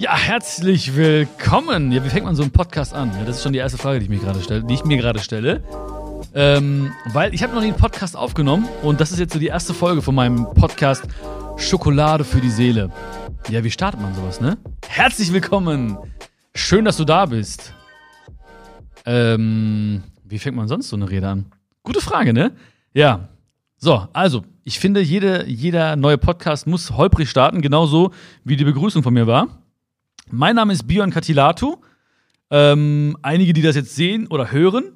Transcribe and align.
Ja, 0.00 0.16
herzlich 0.16 0.96
willkommen. 0.96 1.92
Ja, 1.92 2.02
wie 2.02 2.08
fängt 2.08 2.24
man 2.24 2.34
so 2.34 2.42
einen 2.42 2.52
Podcast 2.52 2.94
an? 2.94 3.12
Ja, 3.18 3.26
das 3.26 3.36
ist 3.36 3.42
schon 3.42 3.52
die 3.52 3.58
erste 3.58 3.76
Frage, 3.76 3.98
die 3.98 4.06
ich 4.06 4.08
mir 4.08 4.18
gerade 4.18 4.40
stelle, 4.40 4.64
die 4.64 4.72
ich 4.72 4.82
mir 4.82 4.96
gerade 4.96 5.18
stelle. 5.18 5.62
Ähm, 6.32 6.90
weil 7.12 7.34
ich 7.34 7.42
habe 7.42 7.52
noch 7.52 7.60
nie 7.60 7.66
einen 7.66 7.76
Podcast 7.76 8.16
aufgenommen 8.16 8.66
und 8.82 8.98
das 8.98 9.12
ist 9.12 9.18
jetzt 9.18 9.34
so 9.34 9.38
die 9.38 9.48
erste 9.48 9.74
Folge 9.74 10.00
von 10.00 10.14
meinem 10.14 10.46
Podcast 10.54 11.06
Schokolade 11.58 12.24
für 12.24 12.40
die 12.40 12.48
Seele. 12.48 12.90
Ja, 13.50 13.62
wie 13.62 13.70
startet 13.70 14.00
man 14.00 14.14
sowas, 14.14 14.40
ne? 14.40 14.56
Herzlich 14.88 15.34
willkommen. 15.34 15.98
Schön, 16.54 16.86
dass 16.86 16.96
du 16.96 17.04
da 17.04 17.26
bist. 17.26 17.74
Ähm, 19.04 20.02
wie 20.24 20.38
fängt 20.38 20.56
man 20.56 20.66
sonst 20.66 20.88
so 20.88 20.96
eine 20.96 21.10
Rede 21.10 21.28
an? 21.28 21.52
Gute 21.82 22.00
Frage, 22.00 22.32
ne? 22.32 22.52
Ja. 22.94 23.28
So, 23.76 24.08
also, 24.14 24.44
ich 24.64 24.80
finde, 24.80 25.02
jede, 25.02 25.46
jeder 25.46 25.96
neue 25.96 26.16
Podcast 26.16 26.66
muss 26.66 26.90
holprig 26.92 27.28
starten, 27.28 27.60
genauso 27.60 28.12
wie 28.44 28.56
die 28.56 28.64
Begrüßung 28.64 29.02
von 29.02 29.12
mir 29.12 29.26
war. 29.26 29.59
Mein 30.32 30.54
Name 30.54 30.72
ist 30.72 30.86
Björn 30.86 31.10
Katilatu. 31.10 31.78
Ähm, 32.50 33.16
einige, 33.20 33.52
die 33.52 33.62
das 33.62 33.74
jetzt 33.74 33.96
sehen 33.96 34.28
oder 34.28 34.52
hören, 34.52 34.92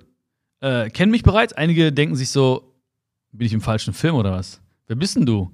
äh, 0.61 0.88
kennen 0.91 1.11
mich 1.11 1.25
bereits. 1.25 1.52
Einige 1.52 1.92
denken 1.92 2.15
sich 2.15 2.30
so, 2.30 2.73
bin 3.33 3.47
ich 3.47 3.52
im 3.52 3.61
falschen 3.61 3.95
Film 3.95 4.15
oder 4.15 4.30
was? 4.33 4.61
Wer 4.87 4.95
bist 4.95 5.16
denn 5.16 5.27
du? 5.27 5.52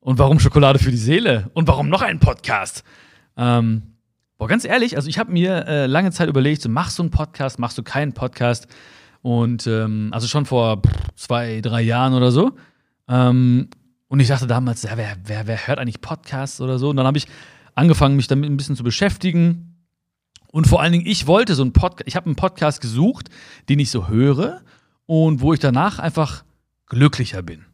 Und 0.00 0.18
warum 0.18 0.40
Schokolade 0.40 0.78
für 0.78 0.90
die 0.90 0.96
Seele? 0.96 1.50
Und 1.52 1.68
warum 1.68 1.90
noch 1.90 2.00
ein 2.00 2.18
Podcast? 2.18 2.82
Ähm, 3.36 3.82
boah, 4.38 4.48
ganz 4.48 4.64
ehrlich, 4.64 4.96
also 4.96 5.08
ich 5.08 5.18
habe 5.18 5.32
mir 5.32 5.66
äh, 5.66 5.86
lange 5.86 6.10
Zeit 6.10 6.30
überlegt, 6.30 6.62
so 6.62 6.70
machst 6.70 6.98
du 6.98 7.02
einen 7.02 7.10
Podcast, 7.10 7.58
machst 7.58 7.76
du 7.76 7.82
keinen 7.82 8.14
Podcast? 8.14 8.68
Und 9.20 9.66
ähm, 9.66 10.08
also 10.12 10.26
schon 10.26 10.46
vor 10.46 10.80
zwei, 11.14 11.60
drei 11.60 11.82
Jahren 11.82 12.14
oder 12.14 12.30
so. 12.30 12.52
Ähm, 13.06 13.68
und 14.08 14.20
ich 14.20 14.28
dachte 14.28 14.46
damals, 14.46 14.82
ja, 14.82 14.96
wer, 14.96 15.16
wer, 15.24 15.46
wer 15.46 15.66
hört 15.66 15.78
eigentlich 15.78 16.00
Podcasts 16.00 16.62
oder 16.62 16.78
so? 16.78 16.88
Und 16.88 16.96
dann 16.96 17.06
habe 17.06 17.18
ich 17.18 17.26
angefangen, 17.74 18.16
mich 18.16 18.28
damit 18.28 18.50
ein 18.50 18.56
bisschen 18.56 18.76
zu 18.76 18.84
beschäftigen. 18.84 19.76
Und 20.48 20.66
vor 20.66 20.80
allen 20.80 20.92
Dingen, 20.92 21.06
ich 21.06 21.26
wollte 21.26 21.54
so 21.54 21.62
einen 21.62 21.72
Podcast, 21.72 22.06
ich 22.06 22.16
habe 22.16 22.26
einen 22.26 22.36
Podcast 22.36 22.80
gesucht, 22.80 23.28
den 23.68 23.78
ich 23.78 23.90
so 23.90 24.08
höre 24.08 24.62
und 25.06 25.40
wo 25.40 25.52
ich 25.52 25.60
danach 25.60 25.98
einfach 25.98 26.44
glücklicher 26.86 27.42
bin. 27.42 27.64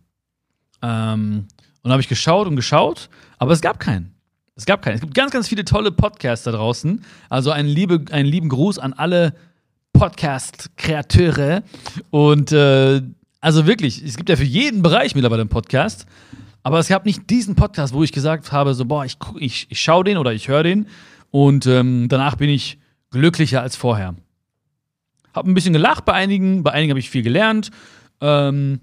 Ähm, 0.83 1.47
und 1.83 1.91
habe 1.91 2.01
ich 2.01 2.09
geschaut 2.09 2.47
und 2.47 2.57
geschaut, 2.57 3.09
aber 3.39 3.53
es 3.53 3.61
gab 3.61 3.81
keinen. 3.81 4.15
Es 4.57 4.67
gab 4.67 4.83
keinen. 4.83 4.95
Es 4.95 5.01
gibt 5.01 5.15
ganz, 5.15 5.31
ganz 5.31 5.49
viele 5.49 5.65
tolle 5.65 5.93
Podcasts 5.93 6.45
da 6.45 6.53
draußen. 6.53 7.03
Also 7.29 7.51
einen, 7.51 7.69
liebe, 7.69 8.05
einen 8.11 8.29
lieben 8.29 8.49
Gruß 8.49 8.79
an 8.79 8.93
alle 8.93 9.35
Podcast-Kreateure. 9.93 11.63
Und 12.11 12.53
äh, 12.53 13.03
also 13.41 13.67
wirklich, 13.67 14.03
es 14.05 14.17
gibt 14.17 14.29
ja 14.29 14.37
für 14.37 14.45
jeden 14.45 14.83
Bereich 14.83 15.15
mittlerweile 15.15 15.43
einen 15.43 15.51
Podcast. 15.51 16.07
Aber 16.63 16.79
es 16.79 16.89
gab 16.89 17.07
nicht 17.07 17.31
diesen 17.31 17.55
Podcast, 17.55 17.95
wo 17.95 18.03
ich 18.03 18.13
gesagt 18.13 18.53
habe, 18.53 18.75
so, 18.75 18.85
boah, 18.85 19.05
ich, 19.05 19.17
ich, 19.39 19.67
ich 19.71 19.81
schaue 19.81 20.05
den 20.05 20.19
oder 20.19 20.33
ich 20.33 20.49
höre 20.49 20.63
den 20.63 20.87
und 21.31 21.67
ähm, 21.67 22.09
danach 22.09 22.37
bin 22.37 22.51
ich 22.51 22.79
glücklicher 23.11 23.63
als 23.63 23.77
vorher. 23.77 24.15
Hab 25.33 25.47
ein 25.47 25.55
bisschen 25.55 25.73
gelacht 25.73 26.05
bei 26.05 26.13
einigen, 26.13 26.63
bei 26.63 26.73
einigen 26.73 26.91
habe 26.91 27.01
ich 27.01 27.11
viel 27.11 27.23
gelernt. 27.23 27.71
Ähm, 28.21 28.81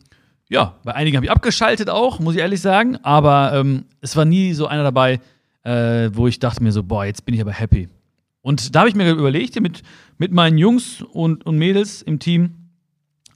ja, 0.49 0.75
bei 0.83 0.95
einigen 0.95 1.17
habe 1.17 1.25
ich 1.25 1.31
abgeschaltet 1.31 1.89
auch, 1.89 2.19
muss 2.19 2.35
ich 2.35 2.41
ehrlich 2.41 2.61
sagen. 2.61 2.97
Aber 3.03 3.51
ähm, 3.53 3.85
es 4.01 4.15
war 4.15 4.25
nie 4.25 4.53
so 4.53 4.67
einer 4.67 4.83
dabei, 4.83 5.19
äh, 5.63 6.09
wo 6.13 6.27
ich 6.27 6.39
dachte 6.39 6.63
mir 6.63 6.71
so, 6.71 6.83
boah, 6.83 7.05
jetzt 7.05 7.25
bin 7.25 7.35
ich 7.35 7.41
aber 7.41 7.51
happy. 7.51 7.89
Und 8.41 8.73
da 8.73 8.79
habe 8.79 8.89
ich 8.89 8.95
mir 8.95 9.11
überlegt, 9.11 9.59
mit, 9.59 9.81
mit 10.17 10.31
meinen 10.31 10.57
Jungs 10.57 11.01
und, 11.01 11.45
und 11.45 11.57
Mädels 11.57 12.01
im 12.01 12.19
Team, 12.19 12.69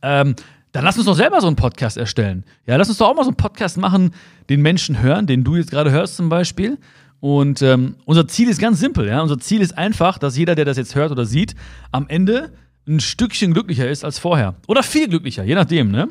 ähm, 0.01 0.35
dann 0.71 0.85
lass 0.85 0.97
uns 0.97 1.05
doch 1.05 1.15
selber 1.15 1.41
so 1.41 1.47
einen 1.47 1.55
Podcast 1.55 1.97
erstellen. 1.97 2.45
Ja, 2.65 2.77
lass 2.77 2.89
uns 2.89 2.97
doch 2.97 3.09
auch 3.09 3.15
mal 3.15 3.23
so 3.23 3.29
einen 3.29 3.37
Podcast 3.37 3.77
machen, 3.77 4.11
den 4.49 4.61
Menschen 4.61 5.01
hören, 5.01 5.27
den 5.27 5.43
du 5.43 5.55
jetzt 5.55 5.71
gerade 5.71 5.91
hörst 5.91 6.15
zum 6.15 6.29
Beispiel. 6.29 6.77
Und 7.19 7.61
ähm, 7.61 7.95
unser 8.05 8.27
Ziel 8.27 8.49
ist 8.49 8.59
ganz 8.59 8.79
simpel, 8.79 9.07
ja. 9.07 9.21
Unser 9.21 9.37
Ziel 9.37 9.61
ist 9.61 9.77
einfach, 9.77 10.17
dass 10.17 10.37
jeder, 10.37 10.55
der 10.55 10.65
das 10.65 10.77
jetzt 10.77 10.95
hört 10.95 11.11
oder 11.11 11.25
sieht, 11.25 11.55
am 11.91 12.07
Ende 12.07 12.51
ein 12.87 12.99
Stückchen 12.99 13.53
glücklicher 13.53 13.89
ist 13.89 14.03
als 14.03 14.17
vorher. 14.17 14.55
Oder 14.67 14.81
viel 14.81 15.07
glücklicher, 15.07 15.43
je 15.43 15.55
nachdem, 15.55 15.91
ne? 15.91 16.07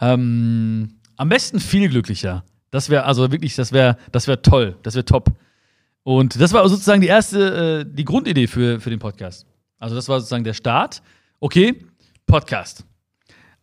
Ähm, 0.00 0.96
am 1.16 1.28
besten 1.28 1.60
viel 1.60 1.88
glücklicher. 1.88 2.44
Das 2.70 2.90
wäre 2.90 3.04
also 3.04 3.32
wirklich, 3.32 3.56
das 3.56 3.72
wäre, 3.72 3.96
das 4.12 4.26
wäre 4.26 4.42
toll, 4.42 4.76
das 4.82 4.94
wäre 4.94 5.04
top. 5.04 5.30
Und 6.02 6.40
das 6.40 6.52
war 6.52 6.68
sozusagen 6.68 7.00
die 7.00 7.08
erste, 7.08 7.84
äh, 7.86 7.94
die 7.94 8.04
Grundidee 8.04 8.46
für, 8.46 8.80
für 8.80 8.90
den 8.90 8.98
Podcast. 8.98 9.46
Also 9.78 9.94
das 9.94 10.08
war 10.08 10.20
sozusagen 10.20 10.44
der 10.44 10.54
Start. 10.54 11.02
Okay, 11.40 11.84
Podcast. 12.26 12.84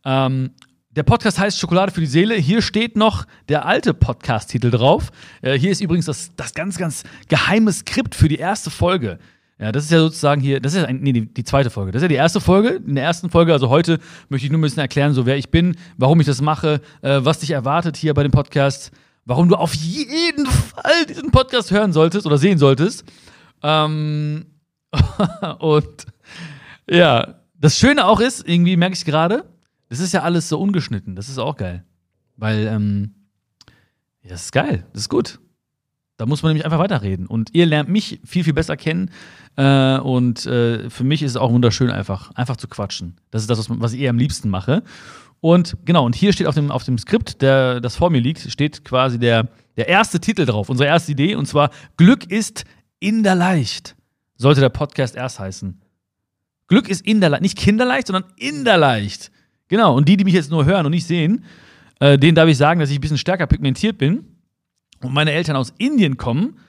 Ähm, 0.08 0.52
der 0.90 1.04
Podcast 1.04 1.38
heißt 1.38 1.60
Schokolade 1.60 1.92
für 1.92 2.00
die 2.00 2.08
Seele. 2.08 2.36
Hier 2.36 2.62
steht 2.62 2.96
noch 2.96 3.26
der 3.50 3.66
alte 3.66 3.94
Podcast-Titel 3.94 4.72
drauf. 4.72 5.12
Äh, 5.42 5.60
hier 5.60 5.70
ist 5.70 5.82
übrigens 5.82 6.06
das, 6.06 6.32
das 6.38 6.54
ganz, 6.54 6.78
ganz 6.78 7.04
geheime 7.28 7.74
Skript 7.74 8.16
für 8.16 8.30
die 8.30 8.38
erste 8.38 8.70
Folge. 8.70 9.20
Ja, 9.60 9.74
das 9.74 9.84
ist 9.84 9.92
ja 9.92 10.00
sozusagen 10.00 10.40
hier, 10.40 10.62
das 10.62 10.74
ist 10.74 10.84
ja 10.84 10.94
nee, 10.94 11.12
die, 11.12 11.26
die, 11.34 11.44
zweite 11.44 11.70
Folge. 11.70 11.92
Das 11.92 12.00
ist 12.00 12.04
ja 12.04 12.08
die 12.08 12.16
erste 12.16 12.40
Folge. 12.40 12.70
In 12.88 12.96
der 12.96 13.04
ersten 13.04 13.30
Folge, 13.30 13.52
also 13.52 13.68
heute, 13.68 14.00
möchte 14.30 14.46
ich 14.46 14.52
nur 14.52 14.60
ein 14.60 14.62
bisschen 14.62 14.80
erklären, 14.80 15.14
so 15.14 15.26
wer 15.26 15.36
ich 15.36 15.52
bin, 15.52 15.76
warum 15.98 16.22
ich 16.22 16.26
das 16.26 16.42
mache, 16.42 16.80
äh, 17.02 17.20
was 17.22 17.40
dich 17.40 17.52
erwartet 17.52 17.98
hier 17.98 18.14
bei 18.14 18.24
dem 18.24 18.32
Podcast, 18.32 18.92
warum 19.26 19.50
du 19.50 19.56
auf 19.56 19.74
jeden 19.74 20.46
Fall 20.46 21.06
diesen 21.10 21.32
Podcast 21.32 21.70
hören 21.70 21.92
solltest 21.92 22.26
oder 22.26 22.38
sehen 22.38 22.60
solltest. 22.60 23.04
Ähm, 23.62 24.46
und 25.60 26.06
ja, 26.90 27.36
das 27.56 27.78
Schöne 27.78 28.06
auch 28.06 28.22
ist, 28.22 28.48
irgendwie 28.48 28.78
merke 28.78 28.96
ich 28.96 29.04
gerade, 29.04 29.44
das 29.90 30.00
ist 30.00 30.14
ja 30.14 30.24
alles 30.24 30.50
so 30.50 30.60
ungeschnitten. 30.60 31.16
Das 31.16 31.30
ist 31.30 31.38
auch 31.38 31.56
geil. 31.56 31.84
Weil, 32.36 32.68
ähm, 32.68 33.16
ja, 34.22 34.30
das 34.30 34.46
ist 34.46 34.52
geil. 34.52 34.86
Das 34.94 35.04
ist 35.04 35.10
gut. 35.10 35.40
Da 36.18 36.26
muss 36.26 36.42
man 36.42 36.50
nämlich 36.50 36.66
einfach 36.66 36.80
weiterreden. 36.80 37.28
Und 37.28 37.54
ihr 37.54 37.66
lernt 37.66 37.90
mich 37.90 38.20
viel, 38.26 38.44
viel 38.44 38.54
besser 38.54 38.76
kennen. 38.76 39.12
Äh, 39.56 39.98
und 40.00 40.46
äh, 40.46 40.90
für 40.90 41.04
mich 41.04 41.22
ist 41.22 41.32
es 41.32 41.38
auch 41.38 41.52
wunderschön, 41.52 41.92
einfach, 41.92 42.32
einfach 42.32 42.58
zu 42.58 42.68
quatschen. 42.68 43.18
Das 43.32 43.44
ist 43.44 43.50
das, 43.50 43.60
was, 43.60 43.80
was 43.80 43.94
ich 43.94 44.02
eher 44.02 44.10
am 44.10 44.18
liebsten 44.18 44.50
mache. 44.50 44.84
Und 45.40 45.78
genau, 45.86 46.06
und 46.06 46.16
hier 46.16 46.34
steht 46.34 46.48
auf 46.48 46.56
dem, 46.56 46.72
auf 46.72 46.84
dem 46.84 46.98
Skript, 46.98 47.42
der, 47.42 47.80
das 47.80 47.96
vor 47.96 48.10
mir 48.10 48.20
liegt, 48.20 48.40
steht 48.52 48.84
quasi 48.84 49.20
der, 49.20 49.50
der 49.78 49.88
erste 49.88 50.20
Titel 50.20 50.46
drauf, 50.46 50.70
unsere 50.70 50.88
erste 50.88 51.12
Idee, 51.12 51.36
und 51.36 51.46
zwar 51.46 51.70
Glück 51.96 52.30
ist 52.32 52.66
in 53.00 53.22
der 53.22 53.36
Leicht. 53.36 53.96
Sollte 54.36 54.62
der 54.62 54.70
Podcast 54.70 55.16
erst 55.16 55.40
heißen. 55.40 55.80
Glück 56.68 56.90
ist 56.90 57.06
in 57.06 57.22
der 57.22 57.30
Leicht, 57.30 57.44
nicht 57.44 57.58
kinderleicht, 57.58 58.08
sondern 58.08 58.26
in 58.38 58.66
der 58.66 58.78
Leicht. 58.78 59.32
Genau, 59.68 59.96
und 59.96 60.08
die, 60.08 60.18
die 60.18 60.24
mich 60.24 60.34
jetzt 60.34 60.52
nur 60.52 60.66
hören 60.66 60.86
und 60.86 60.92
nicht 60.92 61.08
sehen, 61.08 61.44
äh, 62.00 62.18
denen 62.18 62.36
darf 62.36 62.48
ich 62.48 62.58
sagen, 62.58 62.80
dass 62.80 62.90
ich 62.90 62.98
ein 62.98 63.02
bisschen 63.02 63.18
stärker 63.18 63.48
pigmentiert 63.48 63.98
bin 63.98 64.26
und 65.02 65.14
meine 65.14 65.32
Eltern 65.32 65.56
aus 65.56 65.74
Indien 65.78 66.18
kommen. 66.18 66.60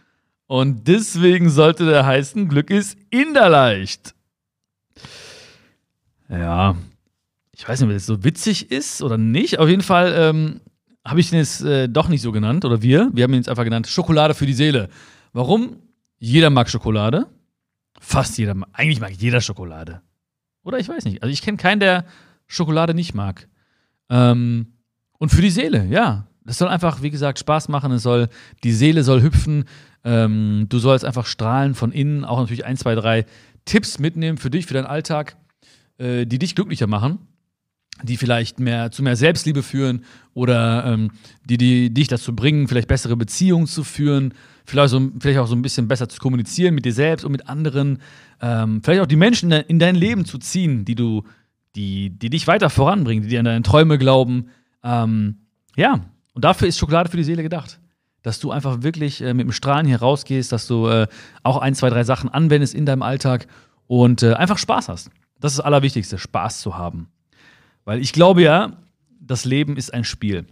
Und 0.46 0.88
deswegen 0.88 1.50
sollte 1.50 1.84
der 1.84 2.06
heißen, 2.06 2.48
Glück 2.48 2.70
ist 2.70 2.98
Inderleicht. 3.10 4.14
Ja, 6.30 6.76
ich 7.52 7.68
weiß 7.68 7.80
nicht, 7.80 7.88
ob 7.88 7.94
das 7.94 8.06
so 8.06 8.24
witzig 8.24 8.70
ist 8.70 9.02
oder 9.02 9.18
nicht. 9.18 9.58
Auf 9.58 9.68
jeden 9.68 9.82
Fall 9.82 10.14
ähm, 10.16 10.60
habe 11.04 11.20
ich 11.20 11.30
den 11.30 11.38
jetzt 11.38 11.62
äh, 11.62 11.88
doch 11.88 12.08
nicht 12.08 12.22
so 12.22 12.32
genannt, 12.32 12.64
oder 12.64 12.82
wir. 12.82 13.10
Wir 13.12 13.24
haben 13.24 13.32
ihn 13.32 13.38
jetzt 13.38 13.48
einfach 13.48 13.64
genannt 13.64 13.86
Schokolade 13.88 14.34
für 14.34 14.46
die 14.46 14.54
Seele. 14.54 14.88
Warum? 15.32 15.76
Jeder 16.18 16.50
mag 16.50 16.70
Schokolade. 16.70 17.26
Fast 18.00 18.38
jeder. 18.38 18.56
Eigentlich 18.72 19.00
mag 19.00 19.10
jeder 19.12 19.40
Schokolade. 19.40 20.02
Oder 20.62 20.78
ich 20.78 20.88
weiß 20.88 21.04
nicht. 21.04 21.22
Also 21.22 21.32
ich 21.32 21.42
kenne 21.42 21.56
keinen, 21.56 21.80
der 21.80 22.04
Schokolade 22.48 22.94
nicht 22.94 23.14
mag. 23.14 23.48
Ähm, 24.10 24.72
und 25.18 25.30
für 25.30 25.42
die 25.42 25.50
Seele, 25.50 25.86
ja. 25.86 26.26
Das 26.44 26.56
soll 26.56 26.68
einfach, 26.68 27.02
wie 27.02 27.10
gesagt, 27.10 27.38
Spaß 27.38 27.68
machen. 27.68 27.92
Es 27.92 28.02
soll, 28.02 28.28
die 28.64 28.72
Seele 28.72 29.04
soll 29.04 29.22
hüpfen. 29.22 29.66
Ähm, 30.02 30.66
du 30.70 30.78
sollst 30.78 31.04
einfach 31.04 31.26
strahlen 31.26 31.74
von 31.74 31.92
innen. 31.92 32.24
Auch 32.24 32.40
natürlich 32.40 32.64
ein, 32.64 32.78
zwei, 32.78 32.94
drei 32.94 33.26
Tipps 33.66 33.98
mitnehmen 33.98 34.38
für 34.38 34.48
dich, 34.48 34.64
für 34.64 34.72
deinen 34.72 34.86
Alltag, 34.86 35.36
äh, 35.98 36.24
die 36.24 36.38
dich 36.38 36.54
glücklicher 36.54 36.86
machen, 36.86 37.18
die 38.02 38.16
vielleicht 38.16 38.60
mehr 38.60 38.90
zu 38.90 39.02
mehr 39.02 39.16
Selbstliebe 39.16 39.62
führen 39.62 40.04
oder 40.32 40.86
ähm, 40.86 41.10
die, 41.44 41.58
die 41.58 41.92
dich 41.92 42.08
dazu 42.08 42.34
bringen, 42.34 42.66
vielleicht 42.66 42.88
bessere 42.88 43.16
Beziehungen 43.16 43.66
zu 43.66 43.84
führen, 43.84 44.32
vielleicht, 44.64 44.90
so, 44.90 45.10
vielleicht 45.20 45.40
auch 45.40 45.48
so 45.48 45.54
ein 45.54 45.62
bisschen 45.62 45.86
besser 45.86 46.08
zu 46.08 46.18
kommunizieren 46.18 46.74
mit 46.74 46.86
dir 46.86 46.94
selbst 46.94 47.24
und 47.24 47.32
mit 47.32 47.46
anderen, 47.46 47.98
ähm, 48.40 48.80
vielleicht 48.82 49.02
auch 49.02 49.06
die 49.06 49.16
Menschen 49.16 49.52
in 49.52 49.78
dein 49.78 49.96
Leben 49.96 50.24
zu 50.24 50.38
ziehen, 50.38 50.86
die 50.86 50.94
du 50.94 51.24
die, 51.78 52.10
die 52.10 52.28
dich 52.28 52.46
weiter 52.48 52.70
voranbringen, 52.70 53.22
die 53.22 53.30
dir 53.30 53.38
an 53.38 53.44
deine 53.44 53.62
Träume 53.62 53.98
glauben. 53.98 54.50
Ähm, 54.82 55.36
ja, 55.76 56.00
und 56.34 56.44
dafür 56.44 56.66
ist 56.66 56.76
Schokolade 56.76 57.08
für 57.08 57.16
die 57.16 57.24
Seele 57.24 57.44
gedacht. 57.44 57.78
Dass 58.22 58.40
du 58.40 58.50
einfach 58.50 58.82
wirklich 58.82 59.22
äh, 59.22 59.32
mit 59.32 59.46
dem 59.46 59.52
Strahlen 59.52 59.86
hier 59.86 60.00
rausgehst, 60.00 60.50
dass 60.50 60.66
du 60.66 60.88
äh, 60.88 61.06
auch 61.44 61.58
ein, 61.58 61.76
zwei, 61.76 61.88
drei 61.88 62.02
Sachen 62.02 62.28
anwendest 62.28 62.74
in 62.74 62.84
deinem 62.84 63.02
Alltag 63.02 63.46
und 63.86 64.24
äh, 64.24 64.34
einfach 64.34 64.58
Spaß 64.58 64.88
hast. 64.88 65.10
Das 65.38 65.52
ist 65.52 65.58
das 65.58 65.64
Allerwichtigste, 65.64 66.18
Spaß 66.18 66.60
zu 66.60 66.76
haben. 66.76 67.08
Weil 67.84 68.00
ich 68.00 68.12
glaube 68.12 68.42
ja, 68.42 68.72
das 69.20 69.44
Leben 69.44 69.76
ist 69.76 69.94
ein 69.94 70.02
Spiel. 70.02 70.46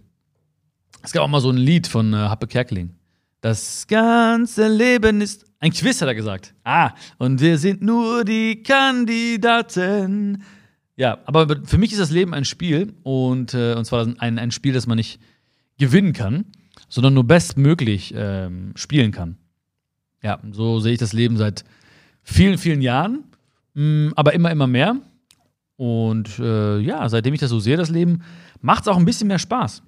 Es 1.03 1.11
gab 1.11 1.23
auch 1.23 1.27
mal 1.27 1.41
so 1.41 1.49
ein 1.49 1.57
Lied 1.57 1.87
von 1.87 2.13
äh, 2.13 2.17
Happe 2.17 2.47
Kerkeling. 2.47 2.95
Das 3.41 3.85
ganze 3.85 4.69
Leben 4.69 5.19
ist. 5.19 5.45
Ein 5.59 5.73
Quiz 5.73 6.01
hat 6.01 6.07
er 6.07 6.15
gesagt. 6.15 6.53
Ah, 6.63 6.91
und 7.17 7.41
wir 7.41 7.57
sind 7.57 7.81
nur 7.81 8.23
die 8.23 8.63
Kandidaten 8.63 10.43
ja, 10.97 11.19
aber 11.25 11.61
für 11.63 11.77
mich 11.77 11.91
ist 11.91 12.01
das 12.01 12.11
Leben 12.11 12.33
ein 12.33 12.43
Spiel 12.43 12.93
und, 13.03 13.53
äh, 13.53 13.75
und 13.75 13.85
zwar 13.85 14.07
ein, 14.17 14.39
ein 14.39 14.51
Spiel, 14.51 14.73
das 14.73 14.87
man 14.87 14.97
nicht 14.97 15.19
gewinnen 15.77 16.11
kann, 16.11 16.45
sondern 16.89 17.13
nur 17.13 17.23
bestmöglich 17.23 18.13
ähm, 18.15 18.73
spielen 18.75 19.11
kann. 19.11 19.37
Ja, 20.23 20.39
so 20.51 20.79
sehe 20.79 20.93
ich 20.93 20.99
das 20.99 21.13
Leben 21.13 21.37
seit 21.37 21.63
vielen, 22.23 22.57
vielen 22.57 22.81
Jahren, 22.81 23.25
mh, 23.75 24.13
aber 24.15 24.33
immer, 24.33 24.51
immer 24.51 24.65
mehr. 24.65 24.97
Und 25.75 26.39
äh, 26.39 26.79
ja, 26.79 27.07
seitdem 27.07 27.35
ich 27.35 27.39
das 27.39 27.51
so 27.51 27.59
sehe, 27.59 27.77
das 27.77 27.91
Leben, 27.91 28.23
macht 28.61 28.81
es 28.81 28.87
auch 28.87 28.97
ein 28.97 29.05
bisschen 29.05 29.27
mehr 29.27 29.37
Spaß. 29.37 29.83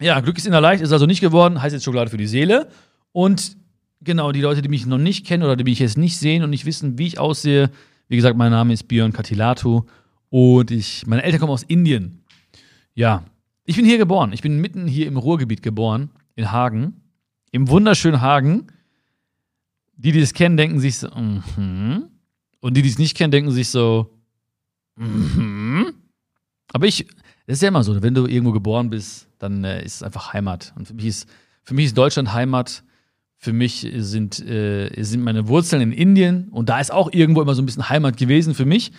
Ja, 0.00 0.20
Glück 0.20 0.38
ist 0.38 0.46
innerleicht, 0.46 0.82
ist 0.82 0.92
also 0.92 1.04
nicht 1.04 1.20
geworden, 1.20 1.60
heißt 1.60 1.74
jetzt 1.74 1.84
Schokolade 1.84 2.10
für 2.10 2.16
die 2.16 2.26
Seele. 2.26 2.68
Und 3.12 3.58
genau, 4.00 4.32
die 4.32 4.40
Leute, 4.40 4.62
die 4.62 4.70
mich 4.70 4.86
noch 4.86 4.96
nicht 4.96 5.26
kennen 5.26 5.42
oder 5.42 5.56
die 5.56 5.64
mich 5.64 5.80
jetzt 5.80 5.98
nicht 5.98 6.16
sehen 6.16 6.42
und 6.42 6.48
nicht 6.48 6.64
wissen, 6.64 6.96
wie 6.96 7.06
ich 7.06 7.18
aussehe, 7.18 7.70
wie 8.08 8.16
gesagt, 8.16 8.36
mein 8.36 8.50
Name 8.50 8.72
ist 8.72 8.88
Björn 8.88 9.12
Katilatu 9.12 9.84
und 10.28 10.70
ich, 10.70 11.06
meine 11.06 11.22
Eltern 11.22 11.40
kommen 11.40 11.52
aus 11.52 11.62
Indien. 11.62 12.22
Ja, 12.94 13.24
ich 13.64 13.76
bin 13.76 13.84
hier 13.84 13.98
geboren. 13.98 14.32
Ich 14.32 14.42
bin 14.42 14.60
mitten 14.60 14.86
hier 14.86 15.06
im 15.06 15.16
Ruhrgebiet 15.16 15.62
geboren, 15.62 16.10
in 16.34 16.50
Hagen, 16.50 17.02
im 17.50 17.68
wunderschönen 17.68 18.20
Hagen. 18.20 18.66
Die, 19.96 20.12
die 20.12 20.20
es 20.20 20.34
kennen, 20.34 20.56
denken 20.56 20.80
sich 20.80 20.98
so, 20.98 21.08
mhm. 21.56 22.08
Und 22.60 22.76
die, 22.76 22.82
die 22.82 22.88
es 22.88 22.98
nicht 22.98 23.16
kennen, 23.16 23.30
denken 23.30 23.50
sich 23.50 23.68
so, 23.68 24.10
mhm. 24.96 25.92
Aber 26.72 26.86
ich, 26.86 27.06
das 27.46 27.58
ist 27.58 27.62
ja 27.62 27.68
immer 27.68 27.84
so, 27.84 28.02
wenn 28.02 28.14
du 28.14 28.26
irgendwo 28.26 28.52
geboren 28.52 28.90
bist, 28.90 29.28
dann 29.38 29.64
äh, 29.64 29.84
ist 29.84 29.96
es 29.96 30.02
einfach 30.02 30.32
Heimat. 30.32 30.72
Und 30.76 30.86
für 30.86 30.94
mich 30.94 31.06
ist, 31.06 31.28
für 31.62 31.74
mich 31.74 31.86
ist 31.86 31.98
Deutschland 31.98 32.32
Heimat. 32.32 32.82
Für 33.44 33.52
mich 33.52 33.84
sind, 33.96 34.38
äh, 34.38 35.02
sind 35.02 35.24
meine 35.24 35.48
Wurzeln 35.48 35.82
in 35.82 35.90
Indien 35.90 36.46
und 36.52 36.68
da 36.68 36.78
ist 36.78 36.92
auch 36.92 37.12
irgendwo 37.12 37.42
immer 37.42 37.56
so 37.56 37.62
ein 37.62 37.66
bisschen 37.66 37.88
Heimat 37.88 38.16
gewesen 38.16 38.54
für 38.54 38.64
mich. 38.64 38.92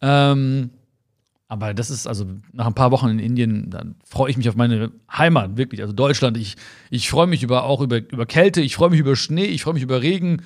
Ähm, 0.00 0.70
aber 1.48 1.74
das 1.74 1.90
ist 1.90 2.06
also 2.06 2.24
nach 2.52 2.68
ein 2.68 2.74
paar 2.74 2.92
Wochen 2.92 3.08
in 3.08 3.18
Indien, 3.18 3.70
dann 3.70 3.96
freue 4.04 4.30
ich 4.30 4.36
mich 4.36 4.48
auf 4.48 4.54
meine 4.54 4.92
Heimat, 5.10 5.56
wirklich. 5.56 5.80
Also 5.80 5.92
Deutschland, 5.92 6.36
ich, 6.36 6.54
ich 6.90 7.10
freue 7.10 7.26
mich 7.26 7.42
über, 7.42 7.64
auch 7.64 7.80
über, 7.80 7.96
über 7.96 8.24
Kälte, 8.24 8.60
ich 8.60 8.76
freue 8.76 8.90
mich 8.90 9.00
über 9.00 9.16
Schnee, 9.16 9.46
ich 9.46 9.64
freue 9.64 9.74
mich 9.74 9.82
über 9.82 10.00
Regen. 10.00 10.42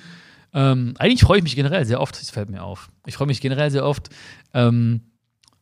Ähm, 0.55 0.95
eigentlich 0.97 1.21
freue 1.21 1.37
ich 1.37 1.43
mich 1.43 1.55
generell 1.55 1.85
sehr 1.85 2.01
oft, 2.01 2.19
das 2.19 2.31
fällt 2.31 2.49
mir 2.49 2.63
auf. 2.63 2.89
Ich 3.05 3.17
freue 3.17 3.27
mich 3.27 3.39
generell 3.39 3.69
sehr 3.69 3.85
oft. 3.85 4.09
Ähm, 4.55 5.01